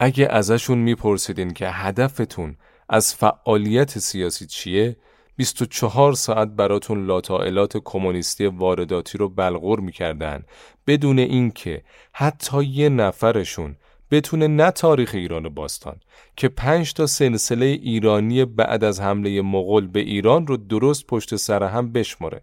اگه 0.00 0.26
ازشون 0.26 0.78
میپرسیدین 0.78 1.52
که 1.52 1.68
هدفتون 1.68 2.56
از 2.88 3.14
فعالیت 3.14 3.98
سیاسی 3.98 4.46
چیه 4.46 4.96
24 5.36 6.12
ساعت 6.12 6.48
براتون 6.48 7.06
لاتائلات 7.06 7.76
کمونیستی 7.84 8.46
وارداتی 8.46 9.18
رو 9.18 9.28
بلغور 9.28 9.80
می‌کردن. 9.80 10.42
بدون 10.86 11.18
اینکه 11.18 11.82
حتی 12.12 12.64
یه 12.64 12.88
نفرشون 12.88 13.76
بتونه 14.10 14.48
نه 14.48 14.70
تاریخ 14.70 15.10
ایران 15.14 15.48
باستان 15.48 16.00
که 16.36 16.48
پنج 16.48 16.92
تا 16.92 17.06
سلسله 17.06 17.66
ایرانی 17.66 18.44
بعد 18.44 18.84
از 18.84 19.00
حمله 19.00 19.42
مغول 19.42 19.86
به 19.86 20.00
ایران 20.00 20.46
رو 20.46 20.56
درست 20.56 21.06
پشت 21.06 21.36
سر 21.36 21.62
هم 21.62 21.92
بشماره. 21.92 22.42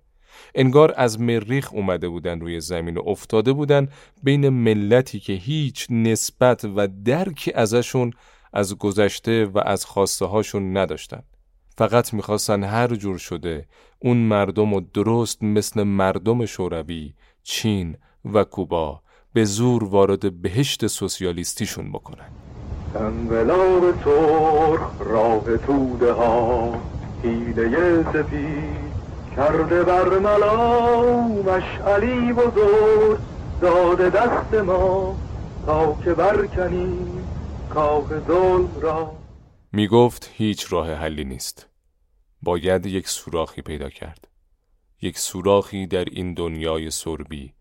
انگار 0.56 0.94
از 0.98 1.22
مریخ 1.22 1.74
اومده 1.74 2.10
بودن 2.10 2.40
روی 2.40 2.60
زمین 2.60 2.98
و 2.98 3.02
افتاده 3.06 3.54
بودن 3.54 3.88
بین 4.24 4.50
ملتی 4.50 5.20
که 5.20 5.34
هیچ 5.34 5.88
نسبت 5.90 6.66
و 6.76 6.88
درکی 7.06 7.54
ازشون 7.54 8.14
از 8.54 8.78
گذشته 8.78 9.46
و 9.46 9.62
از 9.66 9.86
خواسته 9.86 10.26
هاشون 10.26 10.78
نداشتن. 10.78 11.24
فقط 11.78 12.14
می‌خواستن 12.14 12.64
هر 12.64 12.88
جور 12.88 13.18
شده 13.18 13.66
اون 14.00 14.18
مردم 14.18 14.74
و 14.74 14.82
درست 14.94 15.44
مثل 15.44 15.84
مردم 15.84 16.46
شوروی، 16.46 17.14
چین 17.44 17.98
و 18.34 18.44
کوبا 18.44 19.02
به 19.34 19.44
زور 19.44 19.84
وارد 19.84 20.42
بهشت 20.42 20.88
سوسیالیستیشون 20.88 21.92
بکنن. 21.92 22.30
انقلاب 22.96 23.92
ترخ 23.92 24.82
راه 25.00 25.58
توده 25.58 26.12
ها 26.12 26.82
حیله 27.24 28.04
سپید 28.04 28.91
کرده 29.36 29.84
بر 29.84 30.20
ملامش 30.20 31.64
علی 31.86 32.34
بزرگ 32.34 33.20
داده 33.62 34.10
دست 34.10 34.54
ما 34.54 35.18
تا 35.66 35.98
که 36.04 36.14
برکنیم 36.14 37.28
کاه 37.70 38.08
ظلم 38.28 38.70
را. 38.82 39.12
می 39.72 39.88
گفت 39.88 40.30
هیچ 40.34 40.74
راه 40.74 40.94
حلی 40.94 41.24
نیست. 41.24 41.68
باید 42.42 42.86
یک 42.86 43.08
سوراخی 43.08 43.62
پیدا 43.62 43.90
کرد. 43.90 44.28
یک 45.02 45.20
سوراخی 45.20 45.88
در 45.88 46.06
این 46.06 46.34
دنیای 46.34 46.92
سربی. 46.92 47.54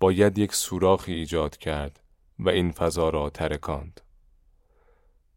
باید 0.00 0.38
یک 0.38 0.54
سوراخی 0.54 1.12
ایجاد 1.12 1.56
کرد 1.56 2.00
و 2.38 2.48
این 2.48 2.70
فضا 2.70 3.08
را 3.08 3.30
ترکاند. 3.30 4.00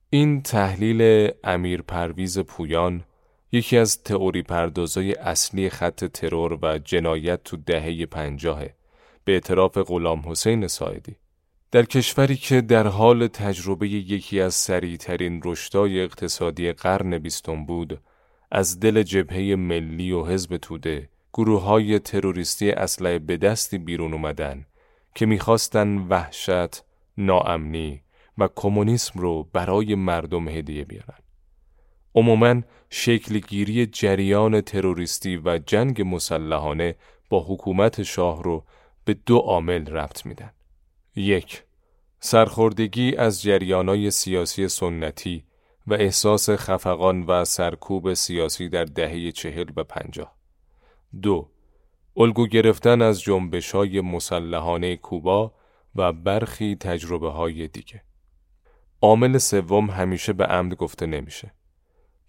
این 0.10 0.42
تحلیل 0.42 1.32
امیر 1.44 1.82
پرویز 1.82 2.40
پویان 2.40 3.04
یکی 3.52 3.78
از 3.78 4.04
تئوری 4.04 4.42
پردازای 4.42 5.14
اصلی 5.14 5.70
خط 5.70 6.06
ترور 6.06 6.60
و 6.62 6.78
جنایت 6.78 7.44
تو 7.44 7.58
دهه 7.58 8.06
پنجاهه 8.06 8.76
به 9.26 9.32
اعتراف 9.34 9.78
غلام 9.78 10.22
حسین 10.26 10.68
ساعدی 10.68 11.16
در 11.72 11.84
کشوری 11.84 12.36
که 12.36 12.62
در 12.62 12.88
حال 12.88 13.28
تجربه 13.28 13.88
یکی 13.88 14.42
از 14.42 14.54
سریعترین 14.56 15.42
رشدای 15.46 16.02
اقتصادی 16.02 16.72
قرن 16.72 17.18
بیستم 17.18 17.66
بود 17.66 18.02
از 18.52 18.80
دل 18.80 19.04
جبهه 19.04 19.56
ملی 19.56 20.12
و 20.12 20.26
حزب 20.26 20.58
توده 20.58 21.10
گروه 21.34 21.62
های 21.62 22.00
تروریستی 22.00 22.72
اسلحه 22.72 23.20
به 23.20 23.38
دستی 23.38 23.78
بیرون 23.78 24.14
اومدن 24.14 24.66
که 25.16 25.26
می‌خواستن 25.26 25.98
وحشت، 25.98 26.84
ناامنی 27.18 28.02
و 28.38 28.50
کمونیسم 28.56 29.20
رو 29.20 29.44
برای 29.54 29.96
مردم 29.96 30.48
هدیه 30.48 30.86
بیارن. 30.86 31.18
عموما 32.16 32.62
شکلگیری 32.90 33.86
جریان 33.86 34.62
تروریستی 34.62 35.38
و 35.38 35.58
جنگ 35.58 36.02
مسلحانه 36.02 36.96
با 37.30 37.46
حکومت 37.48 38.04
شاه 38.04 38.44
رو 38.44 38.64
به 39.06 39.14
دو 39.14 39.38
عامل 39.38 39.86
ربط 39.86 40.26
میدن. 40.26 40.52
یک 41.16 41.64
سرخوردگی 42.20 43.16
از 43.16 43.42
جریانای 43.42 44.12
سیاسی 44.12 44.68
سنتی 44.68 45.44
و 45.88 45.94
احساس 45.94 46.50
خفقان 46.50 47.24
و 47.24 47.46
سرکوب 47.46 48.14
سیاسی 48.14 48.70
در 48.70 48.86
دهه 48.86 49.32
چهل 49.32 49.66
و 49.76 49.84
پنجاه. 49.84 50.36
دو 51.22 51.50
الگو 52.18 52.48
گرفتن 52.48 53.02
از 53.02 53.22
جنبش 53.22 53.72
های 53.72 54.02
مسلحانه 54.02 54.96
کوبا 54.96 55.54
و 55.96 56.14
برخی 56.14 56.76
تجربه 56.76 57.30
های 57.30 57.68
دیگه. 57.68 58.04
عامل 59.02 59.38
سوم 59.38 59.90
همیشه 59.90 60.34
به 60.34 60.46
عمد 60.46 60.76
گفته 60.76 61.06
نمیشه. 61.06 61.54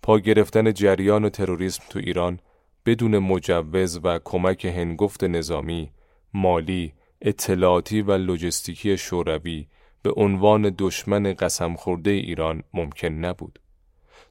پا 0.02 0.18
گرفتن 0.18 0.72
جریان 0.72 1.28
تروریسم 1.28 1.82
تو 1.90 1.98
ایران 1.98 2.40
بدون 2.86 3.18
مجوز 3.18 4.00
و 4.04 4.18
کمک 4.24 4.64
هنگفت 4.64 5.24
نظامی، 5.24 5.90
مالی، 6.34 6.92
اطلاعاتی 7.20 8.02
و 8.02 8.12
لوجستیکی 8.12 8.96
شوروی 8.96 9.66
به 10.02 10.12
عنوان 10.16 10.74
دشمن 10.78 11.34
قسم 11.34 11.74
خورده 11.74 12.10
ایران 12.10 12.62
ممکن 12.74 13.08
نبود. 13.08 13.58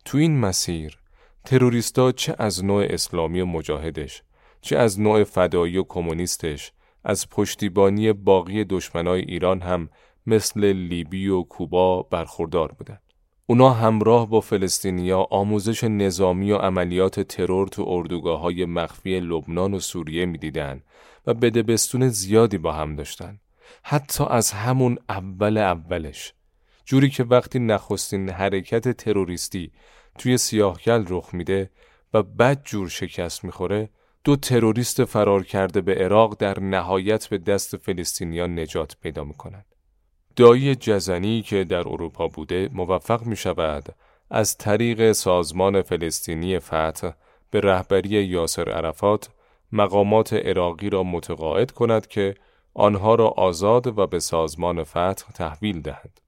تو 0.06 0.18
این 0.18 0.40
مسیر 0.40 0.98
تروریستا 1.46 2.12
چه 2.12 2.36
از 2.38 2.66
نوع 2.66 2.86
اسلامی 2.90 3.44
مجاهدش 3.44 4.24
چه 4.62 4.78
از 4.78 5.02
نوع 5.02 5.24
فدایی 5.24 5.78
و 5.78 5.84
کمونیستش 5.84 6.72
از 7.04 7.30
پشتیبانی 7.30 8.14
باقی 8.14 8.64
دشمنای 8.64 9.22
ایران 9.22 9.62
هم 9.62 9.90
مثل 10.26 10.66
لیبی 10.66 11.28
و 11.28 11.44
کوبا 11.44 12.04
برخوردار 12.04 12.72
بودند. 12.72 13.01
اونا 13.52 13.70
همراه 13.70 14.30
با 14.30 14.42
فلسطینیا 14.42 15.28
آموزش 15.32 15.84
نظامی 15.84 16.52
و 16.52 16.58
عملیات 16.58 17.20
ترور 17.20 17.68
تو 17.68 17.86
اردوگاه 17.88 18.40
های 18.40 18.66
مخفی 18.66 19.20
لبنان 19.20 19.74
و 19.74 19.80
سوریه 19.80 20.26
می‌دیدن 20.26 20.82
و 21.28 21.34
بدبستون 21.34 22.10
زیادی 22.10 22.58
با 22.58 22.72
هم 22.72 22.96
داشتن. 22.96 23.40
حتی 23.84 24.24
از 24.30 24.52
همون 24.52 24.98
اول 25.10 25.58
اولش. 25.58 26.34
جوری 26.86 27.10
که 27.10 27.24
وقتی 27.24 27.60
نخستین 27.60 28.30
حرکت 28.30 28.92
تروریستی 28.92 29.72
توی 30.18 30.38
سیاهکل 30.38 31.06
رخ 31.10 31.30
میده 31.34 31.70
و 32.14 32.24
بد 32.24 32.64
جور 32.64 32.90
شکست 32.90 33.44
می‌خوره 33.44 33.90
دو 34.24 34.36
تروریست 34.36 35.06
فرار 35.06 35.44
کرده 35.44 35.82
به 35.82 35.96
عراق 35.96 36.38
در 36.40 36.60
نهایت 36.60 37.28
به 37.28 37.38
دست 37.38 37.78
فلسطینیان 37.78 38.60
نجات 38.60 38.96
پیدا 39.02 39.24
می‌کنند. 39.24 39.71
دایی 40.36 40.76
جزنی 40.76 41.42
که 41.42 41.64
در 41.64 41.88
اروپا 41.88 42.28
بوده 42.28 42.70
موفق 42.74 43.26
می 43.26 43.36
شود 43.36 43.96
از 44.30 44.58
طریق 44.58 45.12
سازمان 45.12 45.82
فلسطینی 45.82 46.60
فتح 46.60 47.12
به 47.52 47.60
رهبری 47.60 48.10
یاسر 48.10 48.70
عرفات 48.70 49.30
مقامات 49.72 50.34
عراقی 50.34 50.90
را 50.90 51.04
متقاعد 51.04 51.72
کند 51.72 52.08
که 52.08 52.36
آنها 52.74 53.16
را 53.16 53.28
آزاد 53.28 54.00
و 54.00 54.08
به 54.08 54.20
سازمان 54.20 54.84
فتح 54.84 55.32
تحویل 55.36 55.82
دهند. 55.82 56.20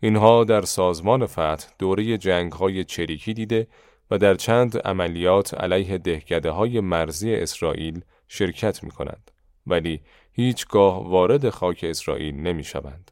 اینها 0.00 0.44
در 0.44 0.62
سازمان 0.62 1.26
فتح 1.26 1.68
دوره 1.78 2.18
جنگ 2.18 2.52
های 2.52 2.84
چریکی 2.84 3.34
دیده 3.34 3.66
و 4.10 4.18
در 4.18 4.34
چند 4.34 4.78
عملیات 4.78 5.54
علیه 5.54 5.98
دهکده 5.98 6.50
های 6.50 6.80
مرزی 6.80 7.34
اسرائیل 7.34 8.00
شرکت 8.28 8.84
می 8.84 8.90
کنند. 8.90 9.30
ولی 9.66 10.00
هیچگاه 10.32 11.10
وارد 11.10 11.50
خاک 11.50 11.84
اسرائیل 11.88 12.34
نمی 12.34 12.64
شوند. 12.64 13.10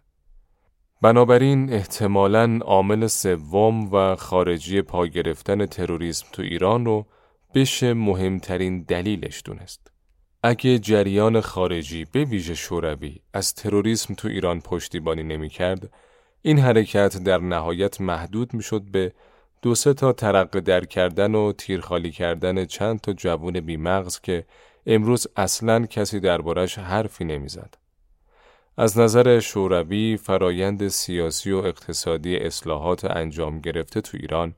بنابراین 1.04 1.72
احتمالاً 1.72 2.58
عامل 2.64 3.06
سوم 3.06 3.94
و 3.94 4.16
خارجی 4.16 4.82
پا 4.82 5.06
گرفتن 5.06 5.66
تروریسم 5.66 6.26
تو 6.32 6.42
ایران 6.42 6.84
رو 6.84 7.06
بشه 7.54 7.94
مهمترین 7.94 8.82
دلیلش 8.82 9.42
دونست. 9.44 9.92
اگه 10.42 10.78
جریان 10.78 11.40
خارجی 11.40 12.04
به 12.12 12.24
ویژه 12.24 12.54
شوروی 12.54 13.20
از 13.34 13.54
تروریسم 13.54 14.14
تو 14.14 14.28
ایران 14.28 14.60
پشتیبانی 14.60 15.22
نمی 15.22 15.48
کرد، 15.48 15.90
این 16.42 16.58
حرکت 16.58 17.24
در 17.24 17.38
نهایت 17.38 18.00
محدود 18.00 18.54
می 18.54 18.62
شد 18.62 18.82
به 18.82 19.12
دو 19.62 19.74
سه 19.74 19.94
تا 19.94 20.12
ترقه 20.12 20.60
در 20.60 20.84
کردن 20.84 21.34
و 21.34 21.52
تیرخالی 21.52 22.10
کردن 22.10 22.64
چند 22.64 23.00
تا 23.00 23.12
جوون 23.12 23.60
بیمغز 23.60 24.20
که 24.20 24.44
امروز 24.86 25.26
اصلا 25.36 25.86
کسی 25.86 26.20
دربارش 26.20 26.78
حرفی 26.78 27.24
نمی‌زد. 27.24 27.83
از 28.76 28.98
نظر 28.98 29.40
شوروی 29.40 30.16
فرایند 30.16 30.88
سیاسی 30.88 31.52
و 31.52 31.56
اقتصادی 31.56 32.36
اصلاحات 32.36 33.04
انجام 33.04 33.60
گرفته 33.60 34.00
تو 34.00 34.16
ایران 34.20 34.54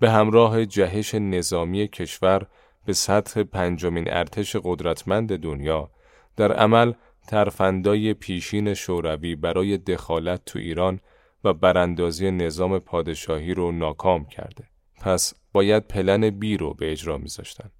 به 0.00 0.10
همراه 0.10 0.66
جهش 0.66 1.14
نظامی 1.14 1.88
کشور 1.88 2.46
به 2.86 2.92
سطح 2.92 3.42
پنجمین 3.42 4.12
ارتش 4.12 4.56
قدرتمند 4.64 5.36
دنیا 5.36 5.90
در 6.36 6.52
عمل 6.52 6.92
ترفندای 7.28 8.14
پیشین 8.14 8.74
شوروی 8.74 9.36
برای 9.36 9.78
دخالت 9.78 10.44
تو 10.44 10.58
ایران 10.58 11.00
و 11.44 11.52
براندازی 11.52 12.30
نظام 12.30 12.78
پادشاهی 12.78 13.54
رو 13.54 13.72
ناکام 13.72 14.24
کرده. 14.24 14.64
پس 15.00 15.34
باید 15.52 15.88
پلن 15.88 16.30
بی 16.30 16.56
رو 16.56 16.74
به 16.74 16.92
اجرا 16.92 17.18
میذاشتن. 17.18 17.70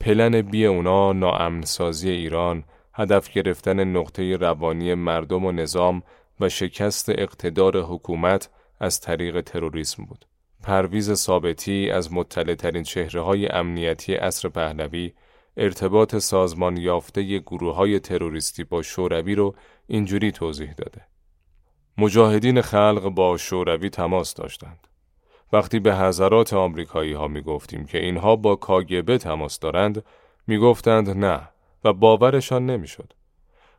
پلن 0.00 0.42
بی 0.42 0.66
اونا 0.66 1.12
ناامنسازی 1.12 2.10
ایران 2.10 2.64
هدف 2.94 3.30
گرفتن 3.30 3.84
نقطه 3.84 4.36
روانی 4.36 4.94
مردم 4.94 5.44
و 5.44 5.52
نظام 5.52 6.02
و 6.40 6.48
شکست 6.48 7.08
اقتدار 7.08 7.80
حکومت 7.80 8.50
از 8.80 9.00
طریق 9.00 9.40
تروریسم 9.40 10.04
بود. 10.04 10.24
پرویز 10.62 11.12
ثابتی 11.12 11.90
از 11.90 12.12
مطلع 12.12 12.54
ترین 12.54 12.82
چهره 12.82 13.20
های 13.20 13.48
امنیتی 13.48 14.14
عصر 14.14 14.48
پهلوی 14.48 15.12
ارتباط 15.56 16.16
سازمان 16.16 16.76
یافته 16.76 17.38
گروه 17.38 17.74
های 17.74 18.00
تروریستی 18.00 18.64
با 18.64 18.82
شوروی 18.82 19.34
رو 19.34 19.54
اینجوری 19.86 20.32
توضیح 20.32 20.72
داده. 20.72 21.00
مجاهدین 21.98 22.60
خلق 22.60 23.08
با 23.08 23.36
شوروی 23.36 23.90
تماس 23.90 24.34
داشتند. 24.34 24.88
وقتی 25.52 25.78
به 25.78 25.96
حضرات 25.96 26.52
آمریکایی 26.52 27.12
ها 27.12 27.28
می 27.28 27.42
گفتیم 27.42 27.84
که 27.84 27.98
اینها 27.98 28.36
با 28.36 28.56
کاگبه 28.56 29.18
تماس 29.18 29.58
دارند 29.58 30.04
می 30.46 30.58
گفتند 30.58 31.10
نه 31.10 31.48
و 31.84 31.92
باورشان 31.92 32.66
نمی‌شد. 32.66 33.12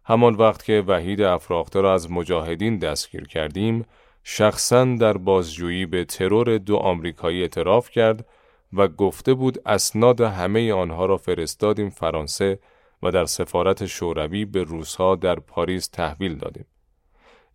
همان 0.06 0.34
وقت 0.34 0.64
که 0.64 0.84
وحید 0.88 1.22
افراخته 1.22 1.82
را 1.82 1.94
از 1.94 2.12
مجاهدین 2.12 2.78
دستگیر 2.78 3.28
کردیم، 3.28 3.86
شخصا 4.24 4.86
در 4.86 5.18
بازجویی 5.18 5.86
به 5.86 6.06
ترور 6.06 6.58
دو 6.58 6.76
آمریکایی 6.76 7.42
اعتراف 7.42 7.90
کرد 7.90 8.26
و 8.74 8.88
گفته 8.88 9.34
بود 9.34 9.62
اسناد 9.66 10.22
همه 10.22 10.74
آنها 10.74 11.06
را 11.06 11.18
فرستادیم 11.18 11.90
فرانسه 11.90 12.60
و 13.04 13.12
در 13.12 13.26
سفارت 13.26 13.86
شوروی 13.86 14.46
به 14.46 14.64
روسها 14.64 15.16
در 15.16 15.36
پاریس 15.36 15.88
تحویل 15.88 16.36
دادیم. 16.36 16.66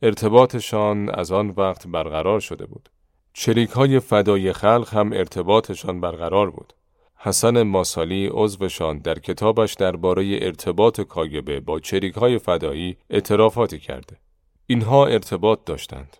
ارتباطشان 0.03 1.11
از 1.11 1.33
آن 1.33 1.55
وقت 1.57 1.87
برقرار 1.87 2.41
شده 2.41 2.67
بود. 2.67 2.89
چریک 3.33 3.71
های 3.71 4.01
فدای 4.01 4.53
خلق 4.53 4.95
هم 4.95 5.13
ارتباطشان 5.13 6.01
برقرار 6.01 6.51
بود. 6.51 6.73
حسن 7.21 7.63
ماسالی 7.63 8.29
عضوشان 8.33 8.99
در 8.99 9.19
کتابش 9.19 9.75
درباره 9.75 10.39
ارتباط 10.43 11.01
کاگبه 11.01 11.61
با 11.61 11.81
چریک 11.81 12.15
های 12.15 12.39
فدایی 12.39 12.97
اعترافاتی 13.11 13.79
کرده. 13.79 14.17
اینها 14.67 15.07
ارتباط 15.07 15.59
داشتند. 15.67 16.17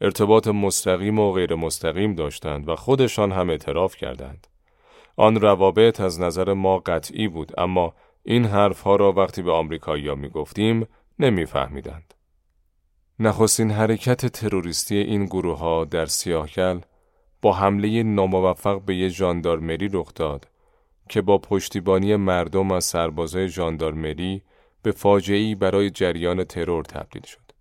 ارتباط 0.00 0.48
مستقیم 0.48 1.18
و 1.18 1.32
غیر 1.32 1.54
مستقیم 1.54 2.14
داشتند 2.14 2.68
و 2.68 2.76
خودشان 2.76 3.32
هم 3.32 3.50
اعتراف 3.50 3.96
کردند. 3.96 4.46
آن 5.16 5.40
روابط 5.40 6.00
از 6.00 6.20
نظر 6.20 6.52
ما 6.52 6.78
قطعی 6.78 7.28
بود 7.28 7.52
اما 7.58 7.94
این 8.22 8.44
حرفها 8.44 8.96
را 8.96 9.12
وقتی 9.12 9.42
به 9.42 9.52
آمریکایی‌ها 9.52 10.14
می‌گفتیم 10.14 10.86
نمیفهمیدند. 11.18 12.14
نخستین 13.18 13.70
حرکت 13.70 14.26
تروریستی 14.26 14.96
این 14.96 15.24
گروه 15.24 15.58
ها 15.58 15.84
در 15.84 16.06
سیاهکل 16.06 16.80
با 17.42 17.52
حمله 17.52 18.02
ناموفق 18.02 18.80
به 18.80 18.96
یک 18.96 19.12
ژاندارمری 19.12 19.88
رخ 19.92 20.14
داد 20.14 20.48
که 21.08 21.22
با 21.22 21.38
پشتیبانی 21.38 22.16
مردم 22.16 22.72
از 22.72 22.84
سربازای 22.84 23.48
ژاندارمری 23.48 24.42
به 24.82 24.90
فاجعه‌ای 24.92 25.54
برای 25.54 25.90
جریان 25.90 26.44
ترور 26.44 26.84
تبدیل 26.84 27.22
شد. 27.22 27.52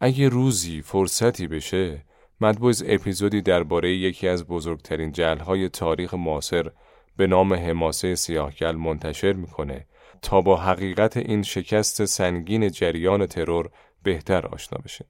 اگه 0.00 0.28
روزی 0.28 0.82
فرصتی 0.82 1.46
بشه 1.46 2.04
مدبوز 2.40 2.84
اپیزودی 2.86 3.42
درباره 3.42 3.90
یکی 3.90 4.28
از 4.28 4.46
بزرگترین 4.46 5.12
جلهای 5.12 5.68
تاریخ 5.68 6.14
معاصر 6.14 6.70
به 7.16 7.26
نام 7.26 7.54
حماسه 7.54 8.14
سیاهکل 8.14 8.72
منتشر 8.72 9.32
می‌کنه 9.32 9.86
تا 10.22 10.40
با 10.40 10.56
حقیقت 10.56 11.16
این 11.16 11.42
شکست 11.42 12.04
سنگین 12.04 12.68
جریان 12.68 13.26
ترور 13.26 13.70
بهتر 14.02 14.46
آشنا 14.46 14.78
بشین. 14.84 15.06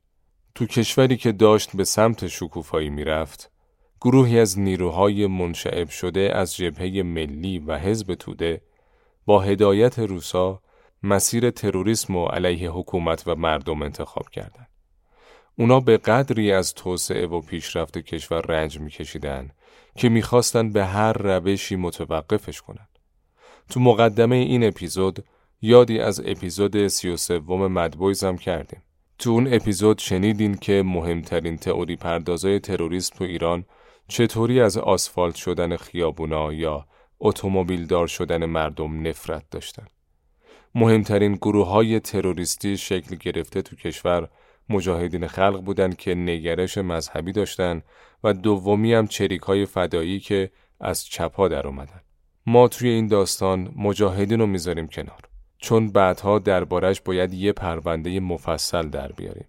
تو 0.54 0.66
کشوری 0.66 1.16
که 1.16 1.32
داشت 1.32 1.76
به 1.76 1.84
سمت 1.84 2.26
شکوفایی 2.26 2.90
می‌رفت، 2.90 3.50
گروهی 4.04 4.38
از 4.38 4.58
نیروهای 4.58 5.26
منشعب 5.26 5.88
شده 5.88 6.30
از 6.34 6.56
جبهه 6.56 7.02
ملی 7.02 7.58
و 7.58 7.78
حزب 7.78 8.14
توده 8.14 8.60
با 9.26 9.40
هدایت 9.40 9.98
روسا 9.98 10.62
مسیر 11.02 11.50
تروریسم 11.50 12.16
و 12.16 12.26
علیه 12.26 12.70
حکومت 12.70 13.22
و 13.26 13.34
مردم 13.34 13.82
انتخاب 13.82 14.28
کردند. 14.28 14.68
اونا 15.58 15.80
به 15.80 15.96
قدری 15.96 16.52
از 16.52 16.74
توسعه 16.74 17.26
و 17.26 17.40
پیشرفت 17.40 17.98
کشور 17.98 18.40
رنج 18.40 18.80
میکشیدن 18.80 19.50
که 19.96 20.08
می‌خواستن 20.08 20.72
به 20.72 20.84
هر 20.84 21.12
روشی 21.12 21.76
متوقفش 21.76 22.60
کنن. 22.60 22.88
تو 23.70 23.80
مقدمه 23.80 24.36
این 24.36 24.64
اپیزود 24.64 25.24
یادی 25.62 26.00
از 26.00 26.20
اپیزود 26.20 26.88
سی 26.88 27.08
و 27.08 27.16
سوم 27.16 27.72
مدبویز 27.72 28.24
هم 28.24 28.38
کردیم. 28.38 28.82
تو 29.18 29.30
اون 29.30 29.54
اپیزود 29.54 29.98
شنیدین 29.98 30.54
که 30.54 30.82
مهمترین 30.86 31.56
تئوری 31.56 31.96
پردازای 31.96 32.60
تروریسم 32.60 33.16
تو 33.16 33.24
ایران 33.24 33.64
چطوری 34.08 34.60
از 34.60 34.76
آسفالت 34.76 35.34
شدن 35.34 35.76
خیابونا 35.76 36.52
یا 36.52 36.86
اتومبیل 37.20 37.86
دار 37.86 38.06
شدن 38.06 38.44
مردم 38.44 39.06
نفرت 39.06 39.50
داشتن. 39.50 39.86
مهمترین 40.74 41.34
گروه 41.34 41.66
های 41.66 42.00
تروریستی 42.00 42.76
شکل 42.76 43.16
گرفته 43.16 43.62
تو 43.62 43.76
کشور 43.76 44.28
مجاهدین 44.68 45.26
خلق 45.26 45.60
بودند 45.60 45.96
که 45.96 46.14
نگرش 46.14 46.78
مذهبی 46.78 47.32
داشتند 47.32 47.82
و 48.24 48.32
دومی 48.32 48.94
هم 48.94 49.06
چریک 49.06 49.40
های 49.40 49.66
فدایی 49.66 50.20
که 50.20 50.50
از 50.80 51.06
چپا 51.06 51.48
در 51.48 51.66
اومدن. 51.66 52.00
ما 52.46 52.68
توی 52.68 52.88
این 52.88 53.06
داستان 53.06 53.72
مجاهدین 53.76 54.40
رو 54.40 54.46
می‌ذاریم 54.46 54.88
کنار. 54.88 55.20
چون 55.58 55.92
بعدها 55.92 56.38
دربارش 56.38 57.00
باید 57.00 57.34
یه 57.34 57.52
پرونده 57.52 58.20
مفصل 58.20 58.88
در 58.88 59.12
بیاریم. 59.12 59.46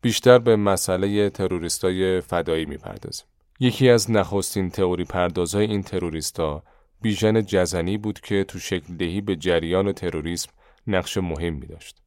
بیشتر 0.00 0.38
به 0.38 0.56
مسئله 0.56 1.30
تروریستای 1.30 2.20
فدایی 2.20 2.64
می‌پردازیم. 2.64 3.26
یکی 3.62 3.88
از 3.88 4.10
نخستین 4.10 4.70
تئوری 4.70 5.04
پردازهای 5.04 5.66
این 5.66 5.82
تروریستا 5.82 6.62
بیژن 7.02 7.42
جزنی 7.42 7.98
بود 7.98 8.20
که 8.20 8.44
تو 8.44 8.58
شکل 8.58 8.94
دهی 8.96 9.20
به 9.20 9.36
جریان 9.36 9.92
تروریسم 9.92 10.50
نقش 10.86 11.16
مهمی 11.16 11.66
داشت. 11.66 12.02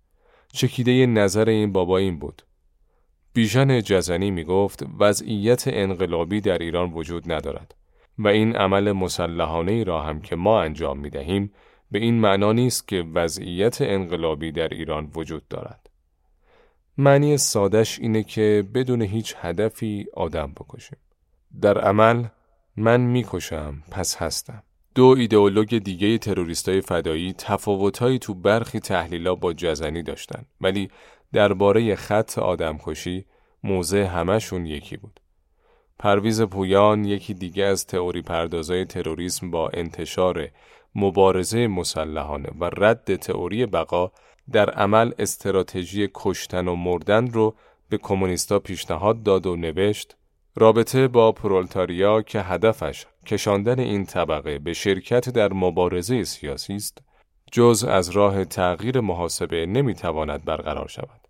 چکیده 0.53 1.05
نظر 1.05 1.49
این 1.49 1.71
بابا 1.71 1.97
این 1.97 2.19
بود. 2.19 2.41
بیژن 3.33 3.81
جزنی 3.81 4.31
می 4.31 4.43
گفت 4.43 4.85
وضعیت 4.99 5.63
انقلابی 5.67 6.41
در 6.41 6.57
ایران 6.57 6.91
وجود 6.93 7.31
ندارد 7.31 7.75
و 8.17 8.27
این 8.27 8.55
عمل 8.55 8.91
مسلحانه 8.91 9.71
ای 9.71 9.83
را 9.83 10.01
هم 10.01 10.21
که 10.21 10.35
ما 10.35 10.61
انجام 10.61 10.99
می 10.99 11.09
دهیم 11.09 11.51
به 11.91 11.99
این 11.99 12.19
معنا 12.19 12.51
نیست 12.51 12.87
که 12.87 13.05
وضعیت 13.13 13.81
انقلابی 13.81 14.51
در 14.51 14.67
ایران 14.67 15.11
وجود 15.15 15.47
دارد. 15.47 15.89
معنی 16.97 17.37
سادش 17.37 17.99
اینه 17.99 18.23
که 18.23 18.63
بدون 18.73 19.01
هیچ 19.01 19.35
هدفی 19.37 20.05
آدم 20.13 20.51
بکشیم. 20.51 20.97
در 21.61 21.77
عمل 21.77 22.25
من 22.77 23.01
می‌کشم 23.01 23.83
پس 23.91 24.17
هستم. 24.17 24.63
دو 24.95 25.15
ایدئولوگ 25.17 25.77
دیگه 25.77 26.17
تروریستای 26.17 26.81
فدایی 26.81 27.33
تفاوتهایی 27.33 28.19
تو 28.19 28.33
برخی 28.33 28.79
تحلیلا 28.79 29.35
با 29.35 29.53
جزنی 29.53 30.03
داشتن 30.03 30.45
ولی 30.61 30.89
درباره 31.33 31.95
خط 31.95 32.39
آدمکشی 32.39 33.25
موضع 33.63 34.03
همشون 34.03 34.65
یکی 34.65 34.97
بود. 34.97 35.19
پرویز 35.99 36.41
پویان 36.41 37.05
یکی 37.05 37.33
دیگه 37.33 37.63
از 37.63 37.87
تئوری 37.87 38.21
پردازای 38.21 38.85
تروریسم 38.85 39.51
با 39.51 39.69
انتشار 39.69 40.47
مبارزه 40.95 41.67
مسلحانه 41.67 42.49
و 42.59 42.69
رد 42.77 43.15
تئوری 43.15 43.65
بقا 43.65 44.11
در 44.51 44.69
عمل 44.69 45.11
استراتژی 45.19 46.09
کشتن 46.13 46.67
و 46.67 46.75
مردن 46.75 47.27
رو 47.27 47.55
به 47.89 47.97
کمونیستا 47.97 48.59
پیشنهاد 48.59 49.23
داد 49.23 49.47
و 49.47 49.55
نوشت 49.55 50.15
رابطه 50.57 51.07
با 51.07 51.31
پرولتاریا 51.31 52.21
که 52.21 52.41
هدفش 52.41 53.05
کشاندن 53.25 53.79
این 53.79 54.05
طبقه 54.05 54.59
به 54.59 54.73
شرکت 54.73 55.29
در 55.29 55.53
مبارزه 55.53 56.23
سیاسی 56.23 56.75
است 56.75 56.97
جز 57.51 57.83
از 57.83 58.09
راه 58.09 58.45
تغییر 58.45 58.99
محاسبه 58.99 59.65
نمی‌تواند 59.65 60.45
برقرار 60.45 60.87
شود. 60.87 61.21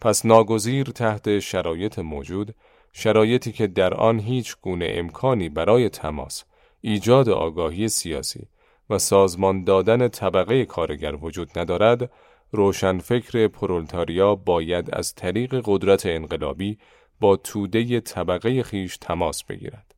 پس 0.00 0.26
ناگزیر 0.26 0.86
تحت 0.86 1.38
شرایط 1.38 1.98
موجود 1.98 2.54
شرایطی 2.92 3.52
که 3.52 3.66
در 3.66 3.94
آن 3.94 4.20
هیچ 4.20 4.56
گونه 4.62 4.86
امکانی 4.90 5.48
برای 5.48 5.88
تماس 5.88 6.44
ایجاد 6.80 7.28
آگاهی 7.28 7.88
سیاسی 7.88 8.46
و 8.90 8.98
سازمان 8.98 9.64
دادن 9.64 10.08
طبقه 10.08 10.64
کارگر 10.64 11.14
وجود 11.24 11.58
ندارد 11.58 12.10
روشنفکر 12.52 13.48
پرولتاریا 13.48 14.34
باید 14.34 14.94
از 14.94 15.14
طریق 15.14 15.62
قدرت 15.64 16.06
انقلابی 16.06 16.78
با 17.22 17.36
توده 17.36 18.00
طبقه 18.00 18.62
خیش 18.62 18.96
تماس 18.96 19.44
بگیرد. 19.44 19.94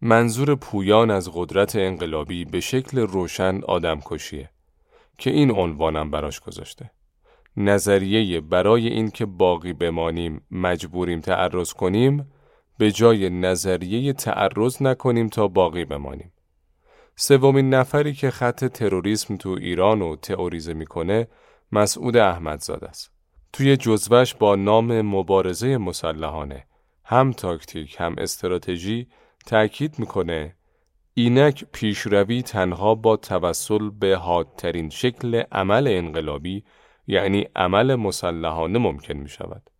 منظور 0.00 0.54
پویان 0.54 1.10
از 1.10 1.30
قدرت 1.34 1.76
انقلابی 1.76 2.44
به 2.44 2.60
شکل 2.60 2.98
روشن 2.98 3.60
آدم 3.68 4.00
کشیه 4.04 4.50
که 5.18 5.30
این 5.30 5.50
عنوانم 5.50 6.10
براش 6.10 6.40
گذاشته. 6.40 6.90
نظریه 7.56 8.40
برای 8.40 8.88
اینکه 8.88 9.26
باقی 9.26 9.72
بمانیم 9.72 10.46
مجبوریم 10.50 11.20
تعرض 11.20 11.72
کنیم 11.72 12.32
به 12.78 12.92
جای 12.92 13.30
نظریه 13.30 14.12
تعرض 14.12 14.82
نکنیم 14.82 15.28
تا 15.28 15.48
باقی 15.48 15.84
بمانیم. 15.84 16.32
سومین 17.16 17.74
نفری 17.74 18.12
که 18.12 18.30
خط 18.30 18.64
تروریسم 18.64 19.36
تو 19.36 19.48
ایران 19.48 20.00
رو 20.00 20.16
تئوریزه 20.16 20.74
می‌کنه 20.74 21.28
مسعود 21.72 22.16
احمدزاده 22.16 22.88
است. 22.88 23.11
توی 23.52 23.76
جزوش 23.76 24.34
با 24.34 24.56
نام 24.56 25.02
مبارزه 25.02 25.76
مسلحانه 25.76 26.66
هم 27.04 27.32
تاکتیک 27.32 27.96
هم 27.98 28.14
استراتژی 28.18 29.06
تأکید 29.46 29.98
می‌کنه 29.98 30.56
اینک 31.14 31.64
پیشروی 31.72 32.42
تنها 32.42 32.94
با 32.94 33.16
توسل 33.16 33.90
به 33.90 34.16
حادترین 34.16 34.90
شکل 34.90 35.42
عمل 35.52 35.88
انقلابی 35.88 36.64
یعنی 37.06 37.48
عمل 37.56 37.94
مسلحانه 37.94 38.78
ممکن 38.78 39.14
می 39.14 39.28
شود. 39.28 39.70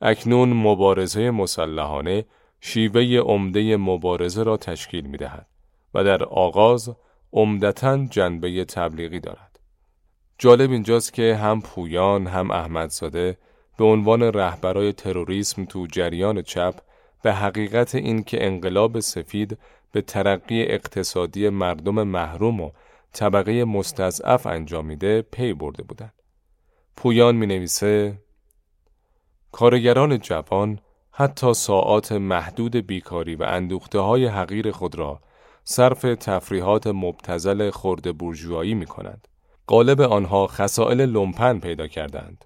اکنون 0.00 0.52
مبارزه 0.52 1.30
مسلحانه 1.30 2.24
شیوه 2.60 3.02
عمده 3.18 3.76
مبارزه 3.76 4.42
را 4.42 4.56
تشکیل 4.56 5.06
می 5.06 5.16
دهد 5.16 5.46
و 5.94 6.04
در 6.04 6.24
آغاز 6.24 6.96
عمدتا 7.32 8.04
جنبه 8.04 8.64
تبلیغی 8.64 9.20
دارد. 9.20 9.53
جالب 10.38 10.70
اینجاست 10.70 11.12
که 11.12 11.36
هم 11.36 11.60
پویان 11.60 12.26
هم 12.26 12.50
احمدزاده 12.50 13.36
به 13.78 13.84
عنوان 13.84 14.22
رهبرای 14.22 14.92
تروریسم 14.92 15.64
تو 15.64 15.86
جریان 15.86 16.42
چپ 16.42 16.74
به 17.22 17.32
حقیقت 17.32 17.94
این 17.94 18.22
که 18.22 18.46
انقلاب 18.46 19.00
سفید 19.00 19.58
به 19.92 20.02
ترقی 20.02 20.62
اقتصادی 20.62 21.48
مردم 21.48 22.02
محروم 22.02 22.60
و 22.60 22.70
طبقه 23.12 23.64
مستضعف 23.64 24.46
انجام 24.46 24.86
میده 24.86 25.22
پی 25.22 25.52
برده 25.52 25.82
بودند. 25.82 26.12
پویان 26.96 27.36
می 27.36 27.46
نویسه 27.46 28.18
کارگران 29.52 30.18
جوان 30.18 30.78
حتی 31.10 31.54
ساعات 31.54 32.12
محدود 32.12 32.76
بیکاری 32.76 33.34
و 33.34 33.42
اندوخته 33.42 33.98
های 33.98 34.26
حقیر 34.26 34.70
خود 34.70 34.94
را 34.94 35.20
صرف 35.64 36.02
تفریحات 36.02 36.86
مبتزل 36.86 37.70
خورده 37.70 38.12
برجوهایی 38.12 38.74
می 38.74 38.86
کنند. 38.86 39.28
قالب 39.66 40.00
آنها 40.00 40.46
خسائل 40.46 41.06
لومپن 41.06 41.58
پیدا 41.58 41.86
کردند. 41.86 42.44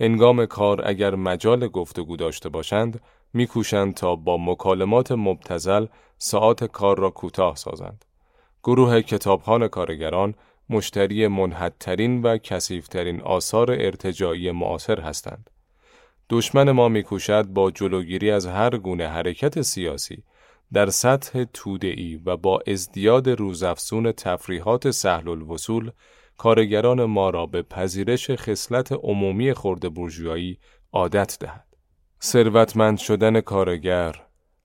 هنگام 0.00 0.46
کار 0.46 0.88
اگر 0.88 1.14
مجال 1.14 1.68
گفتگو 1.68 2.16
داشته 2.16 2.48
باشند 2.48 3.00
میکوشند 3.32 3.94
تا 3.94 4.16
با 4.16 4.36
مکالمات 4.38 5.12
مبتزل 5.12 5.86
ساعت 6.18 6.64
کار 6.64 6.98
را 6.98 7.10
کوتاه 7.10 7.56
سازند. 7.56 8.04
گروه 8.64 9.00
کتابخان 9.00 9.68
کارگران 9.68 10.34
مشتری 10.70 11.26
منحدترین 11.26 12.22
و 12.22 12.38
کسیفترین 12.38 13.20
آثار 13.20 13.70
ارتجاعی 13.70 14.50
معاصر 14.50 15.00
هستند. 15.00 15.50
دشمن 16.30 16.70
ما 16.70 16.88
میکوشد 16.88 17.46
با 17.46 17.70
جلوگیری 17.70 18.30
از 18.30 18.46
هر 18.46 18.78
گونه 18.78 19.08
حرکت 19.08 19.62
سیاسی 19.62 20.22
در 20.72 20.90
سطح 20.90 21.44
توده‌ای 21.52 22.20
و 22.24 22.36
با 22.36 22.60
ازدیاد 22.66 23.28
روزافزون 23.28 24.12
تفریحات 24.12 24.90
سهل 24.90 25.28
الوصول 25.28 25.90
کارگران 26.36 27.04
ما 27.04 27.30
را 27.30 27.46
به 27.46 27.62
پذیرش 27.62 28.30
خصلت 28.30 28.92
عمومی 28.92 29.52
خورده 29.52 29.88
برجوهایی 29.88 30.58
عادت 30.92 31.36
دهد. 31.40 31.66
ثروتمند 32.22 32.98
شدن 32.98 33.40
کارگر، 33.40 34.22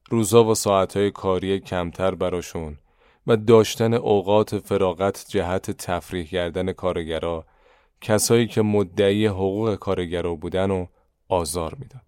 روزا 0.09 0.43
و 0.43 0.55
ساعتهای 0.55 1.11
کاری 1.11 1.59
کمتر 1.59 2.15
براشون 2.15 2.77
و 3.27 3.37
داشتن 3.37 3.93
اوقات 3.93 4.57
فراغت 4.57 5.25
جهت 5.29 5.71
تفریح 5.71 6.25
کردن 6.25 6.71
کارگرا 6.71 7.45
کسایی 8.01 8.47
که 8.47 8.61
مدعی 8.61 9.25
حقوق 9.25 9.75
کارگرا 9.75 10.35
بودن 10.35 10.71
و 10.71 10.85
آزار 11.29 11.75
می‌داد. 11.79 12.01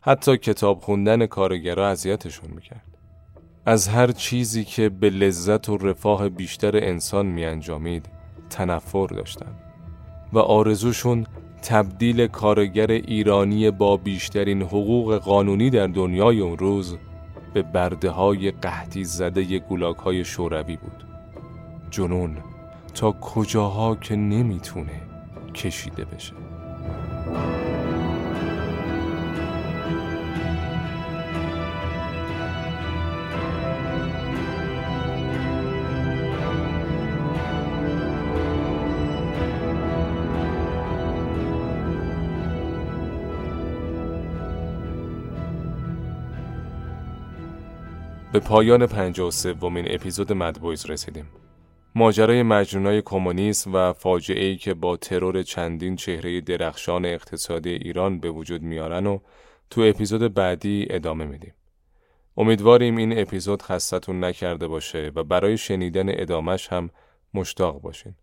حتی 0.00 0.36
کتاب 0.36 0.80
خوندن 0.80 1.26
کارگرا 1.26 1.88
اذیتشون 1.88 2.50
می‌کرد. 2.50 2.98
از 3.66 3.88
هر 3.88 4.12
چیزی 4.12 4.64
که 4.64 4.88
به 4.88 5.10
لذت 5.10 5.68
و 5.68 5.76
رفاه 5.76 6.28
بیشتر 6.28 6.76
انسان 6.76 7.26
می 7.26 7.44
انجامید 7.44 8.06
تنفر 8.54 9.06
داشتند 9.06 9.56
و 10.32 10.38
آرزوشون 10.38 11.26
تبدیل 11.62 12.26
کارگر 12.26 12.90
ایرانی 12.90 13.70
با 13.70 13.96
بیشترین 13.96 14.62
حقوق 14.62 15.16
قانونی 15.16 15.70
در 15.70 15.86
دنیای 15.86 16.40
اون 16.40 16.58
روز 16.58 16.96
به 17.54 17.62
برده 17.62 18.10
های 18.10 18.50
قحطی 18.50 19.04
زده 19.04 19.58
گولاک 19.58 19.96
های 19.96 20.24
شوروی 20.24 20.76
بود. 20.76 21.06
جنون 21.90 22.36
تا 22.94 23.12
کجاها 23.12 23.94
که 23.96 24.16
نمی‌تونه 24.16 25.00
کشیده 25.54 26.04
بشه. 26.04 26.32
پایان 48.44 48.82
و 48.82 49.30
سومین 49.30 49.84
اپیزود 49.88 50.32
مدبویز 50.32 50.90
رسیدیم. 50.90 51.28
ماجرای 51.94 52.42
مجنونای 52.42 53.02
کمونیسم 53.02 53.74
و 53.74 53.92
فاجعه 53.92 54.44
ای 54.44 54.56
که 54.56 54.74
با 54.74 54.96
ترور 54.96 55.42
چندین 55.42 55.96
چهره 55.96 56.40
درخشان 56.40 57.04
اقتصادی 57.04 57.70
ایران 57.70 58.20
به 58.20 58.30
وجود 58.30 58.62
میارن 58.62 59.06
و 59.06 59.18
تو 59.70 59.80
اپیزود 59.80 60.34
بعدی 60.34 60.86
ادامه 60.90 61.24
میدیم. 61.24 61.54
امیدواریم 62.36 62.96
این 62.96 63.18
اپیزود 63.18 63.62
خستتون 63.62 64.24
نکرده 64.24 64.66
باشه 64.66 65.12
و 65.14 65.24
برای 65.24 65.56
شنیدن 65.56 66.06
ادامش 66.08 66.68
هم 66.68 66.90
مشتاق 67.34 67.80
باشین. 67.80 68.14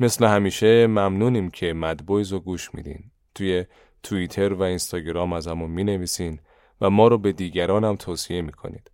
مثل 0.00 0.26
همیشه 0.26 0.86
ممنونیم 0.86 1.50
که 1.50 1.72
مدبویز 1.72 2.32
رو 2.32 2.40
گوش 2.40 2.74
میدین. 2.74 3.04
توی 3.34 3.64
توییتر 4.02 4.52
و 4.52 4.62
اینستاگرام 4.62 5.32
از 5.32 5.46
همون 5.46 5.70
می 5.70 5.84
نویسین 5.84 6.40
و 6.80 6.90
ما 6.90 7.08
رو 7.08 7.18
به 7.18 7.32
دیگران 7.32 7.84
هم 7.84 7.96
توصیه 7.96 8.42
می‌کنید. 8.42 8.90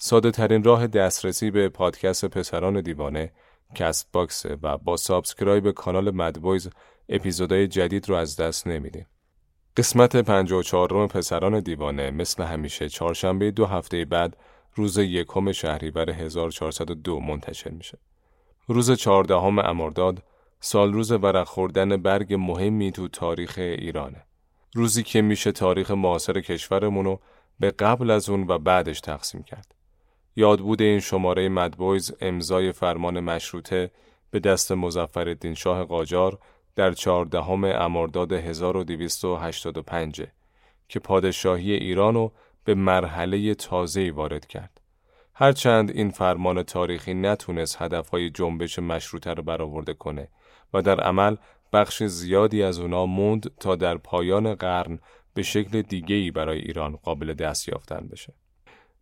ساده 0.00 0.30
ترین 0.30 0.64
راه 0.64 0.86
دسترسی 0.86 1.50
به 1.50 1.68
پادکست 1.68 2.24
پسران 2.24 2.80
دیوانه 2.80 3.32
Castbox 3.74 4.46
و 4.62 4.78
با 4.78 4.96
subscribe 4.96 5.70
کانال 5.70 6.10
MadBoys 6.10 6.70
اپیزودهای 7.08 7.68
جدید 7.68 8.08
رو 8.08 8.14
از 8.14 8.36
دست 8.36 8.66
نمیدین. 8.66 9.06
قسمت 9.76 10.16
54 10.16 10.88
روم 10.88 11.06
پسران 11.06 11.60
دیوانه 11.60 12.10
مثل 12.10 12.42
همیشه 12.42 12.88
چهارشنبه 12.88 13.50
دو 13.50 13.66
هفته 13.66 14.04
بعد 14.04 14.36
روز 14.74 14.98
یکم 14.98 15.52
شهریور 15.52 16.10
1402 16.10 17.20
منتشر 17.20 17.70
میشه. 17.70 17.98
روز 18.66 18.92
چهاردهم 18.92 19.58
امرداد 19.58 20.22
سال 20.60 20.92
روز 20.92 21.12
ورق 21.12 21.46
خوردن 21.46 21.96
برگ 21.96 22.34
مهمی 22.34 22.92
تو 22.92 23.08
تاریخ 23.08 23.54
ایرانه. 23.58 24.24
روزی 24.74 25.02
که 25.02 25.22
میشه 25.22 25.52
تاریخ 25.52 25.90
معاصر 25.90 26.40
کشورمونو 26.40 27.16
به 27.60 27.70
قبل 27.70 28.10
از 28.10 28.28
اون 28.28 28.46
و 28.48 28.58
بعدش 28.58 29.00
تقسیم 29.00 29.42
کرد. 29.42 29.77
یادبود 30.38 30.82
این 30.82 31.00
شماره 31.00 31.48
مدبویز 31.48 32.12
امضای 32.20 32.72
فرمان 32.72 33.20
مشروطه 33.20 33.90
به 34.30 34.40
دست 34.40 34.72
مزفر 34.72 35.36
شاه 35.54 35.84
قاجار 35.84 36.38
در 36.76 36.92
چهاردهم 36.92 37.64
امرداد 37.64 38.32
1285 38.32 40.22
که 40.88 41.00
پادشاهی 41.00 41.72
ایرانو 41.72 42.30
به 42.64 42.74
مرحله 42.74 43.54
تازه‌ای 43.54 44.10
وارد 44.10 44.46
کرد. 44.46 44.80
هرچند 45.34 45.90
این 45.90 46.10
فرمان 46.10 46.62
تاریخی 46.62 47.14
نتونست 47.14 47.82
هدفهای 47.82 48.30
جنبش 48.30 48.78
مشروطه 48.78 49.34
رو 49.34 49.42
برآورده 49.42 49.94
کنه 49.94 50.28
و 50.74 50.82
در 50.82 51.00
عمل 51.00 51.36
بخش 51.72 52.02
زیادی 52.02 52.62
از 52.62 52.78
اونا 52.78 53.06
موند 53.06 53.50
تا 53.60 53.76
در 53.76 53.96
پایان 53.96 54.54
قرن 54.54 54.98
به 55.34 55.42
شکل 55.42 55.82
دیگه‌ای 55.82 56.30
برای 56.30 56.58
ایران 56.58 56.96
قابل 56.96 57.34
دست 57.34 57.68
یافتن 57.68 58.08
بشه. 58.12 58.32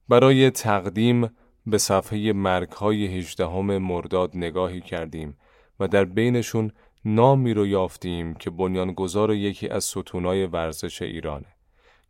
برای 0.08 0.50
تقدیم 0.50 1.30
به 1.66 1.78
صفحه 1.78 2.32
مرگ 2.32 2.70
های 2.70 3.06
هجدهم 3.18 3.78
مرداد 3.78 4.30
نگاهی 4.34 4.80
کردیم 4.80 5.36
و 5.80 5.88
در 5.88 6.04
بینشون 6.04 6.72
نامی 7.04 7.54
رو 7.54 7.66
یافتیم 7.66 8.34
که 8.34 8.50
بنیانگذار 8.50 9.34
یکی 9.34 9.68
از 9.68 9.84
ستونای 9.84 10.46
ورزش 10.46 11.02
ایرانه. 11.02 11.46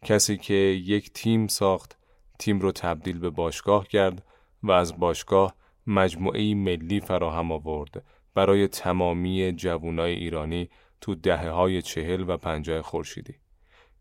کسی 0.05 0.37
که 0.37 0.55
یک 0.55 1.13
تیم 1.13 1.47
ساخت، 1.47 1.99
تیم 2.39 2.61
رو 2.61 2.73
تبدیل 2.73 3.19
به 3.19 3.31
باشگاه 3.31 3.89
کرد 3.89 4.25
و 4.63 4.73
از 4.73 4.99
باشگاه 4.99 5.55
مجموعه 5.87 6.55
ملی 6.55 7.01
فراهم 7.01 7.53
آورد 7.53 8.05
برای 8.35 8.69
تمامی 8.69 9.53
جوانای 9.53 10.13
ایرانی 10.13 10.69
تو 11.01 11.15
دهه 11.15 11.51
های 11.51 11.83
چهل 11.83 12.25
و 12.29 12.37
پنجاه 12.37 12.83
خورشیدی. 12.83 13.35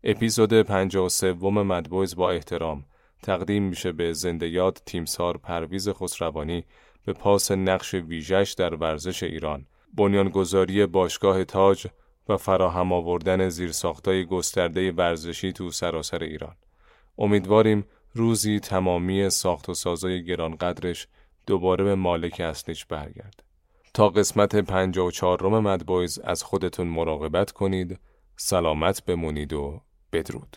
اپیزود 0.04 0.52
پنجاه 0.62 1.06
و 1.06 1.08
سوم 1.08 1.62
مدبویز 1.62 2.16
با 2.16 2.30
احترام 2.30 2.84
تقدیم 3.22 3.62
میشه 3.62 3.92
به 3.92 4.12
زنده 4.12 4.48
یاد 4.48 4.82
تیمسار 4.86 5.36
پرویز 5.38 5.88
خسروانی 5.88 6.64
به 7.04 7.12
پاس 7.12 7.50
نقش 7.50 7.94
ویژش 7.94 8.54
در 8.58 8.74
ورزش 8.74 9.22
ایران. 9.22 9.66
بنیانگذاری 9.94 10.86
باشگاه 10.86 11.44
تاج 11.44 11.86
و 12.28 12.36
فراهم 12.36 12.92
آوردن 12.92 13.48
زیرساختای 13.48 14.24
گسترده 14.24 14.92
ورزشی 14.92 15.52
تو 15.52 15.70
سراسر 15.70 16.22
ایران. 16.22 16.56
امیدواریم 17.18 17.84
روزی 18.14 18.60
تمامی 18.60 19.30
ساخت 19.30 19.68
و 19.68 19.74
سازای 19.74 20.24
گرانقدرش 20.24 21.08
دوباره 21.46 21.84
به 21.84 21.94
مالک 21.94 22.40
اصلیش 22.40 22.84
برگرد 22.84 23.42
تا 23.94 24.08
قسمت 24.08 24.56
54 24.56 25.38
روم 25.38 25.58
مدبویز 25.58 26.18
از 26.18 26.42
خودتون 26.42 26.86
مراقبت 26.86 27.52
کنید. 27.52 27.98
سلامت 28.36 29.04
بمونید 29.04 29.52
و 29.52 29.80
بدرود. 30.12 30.56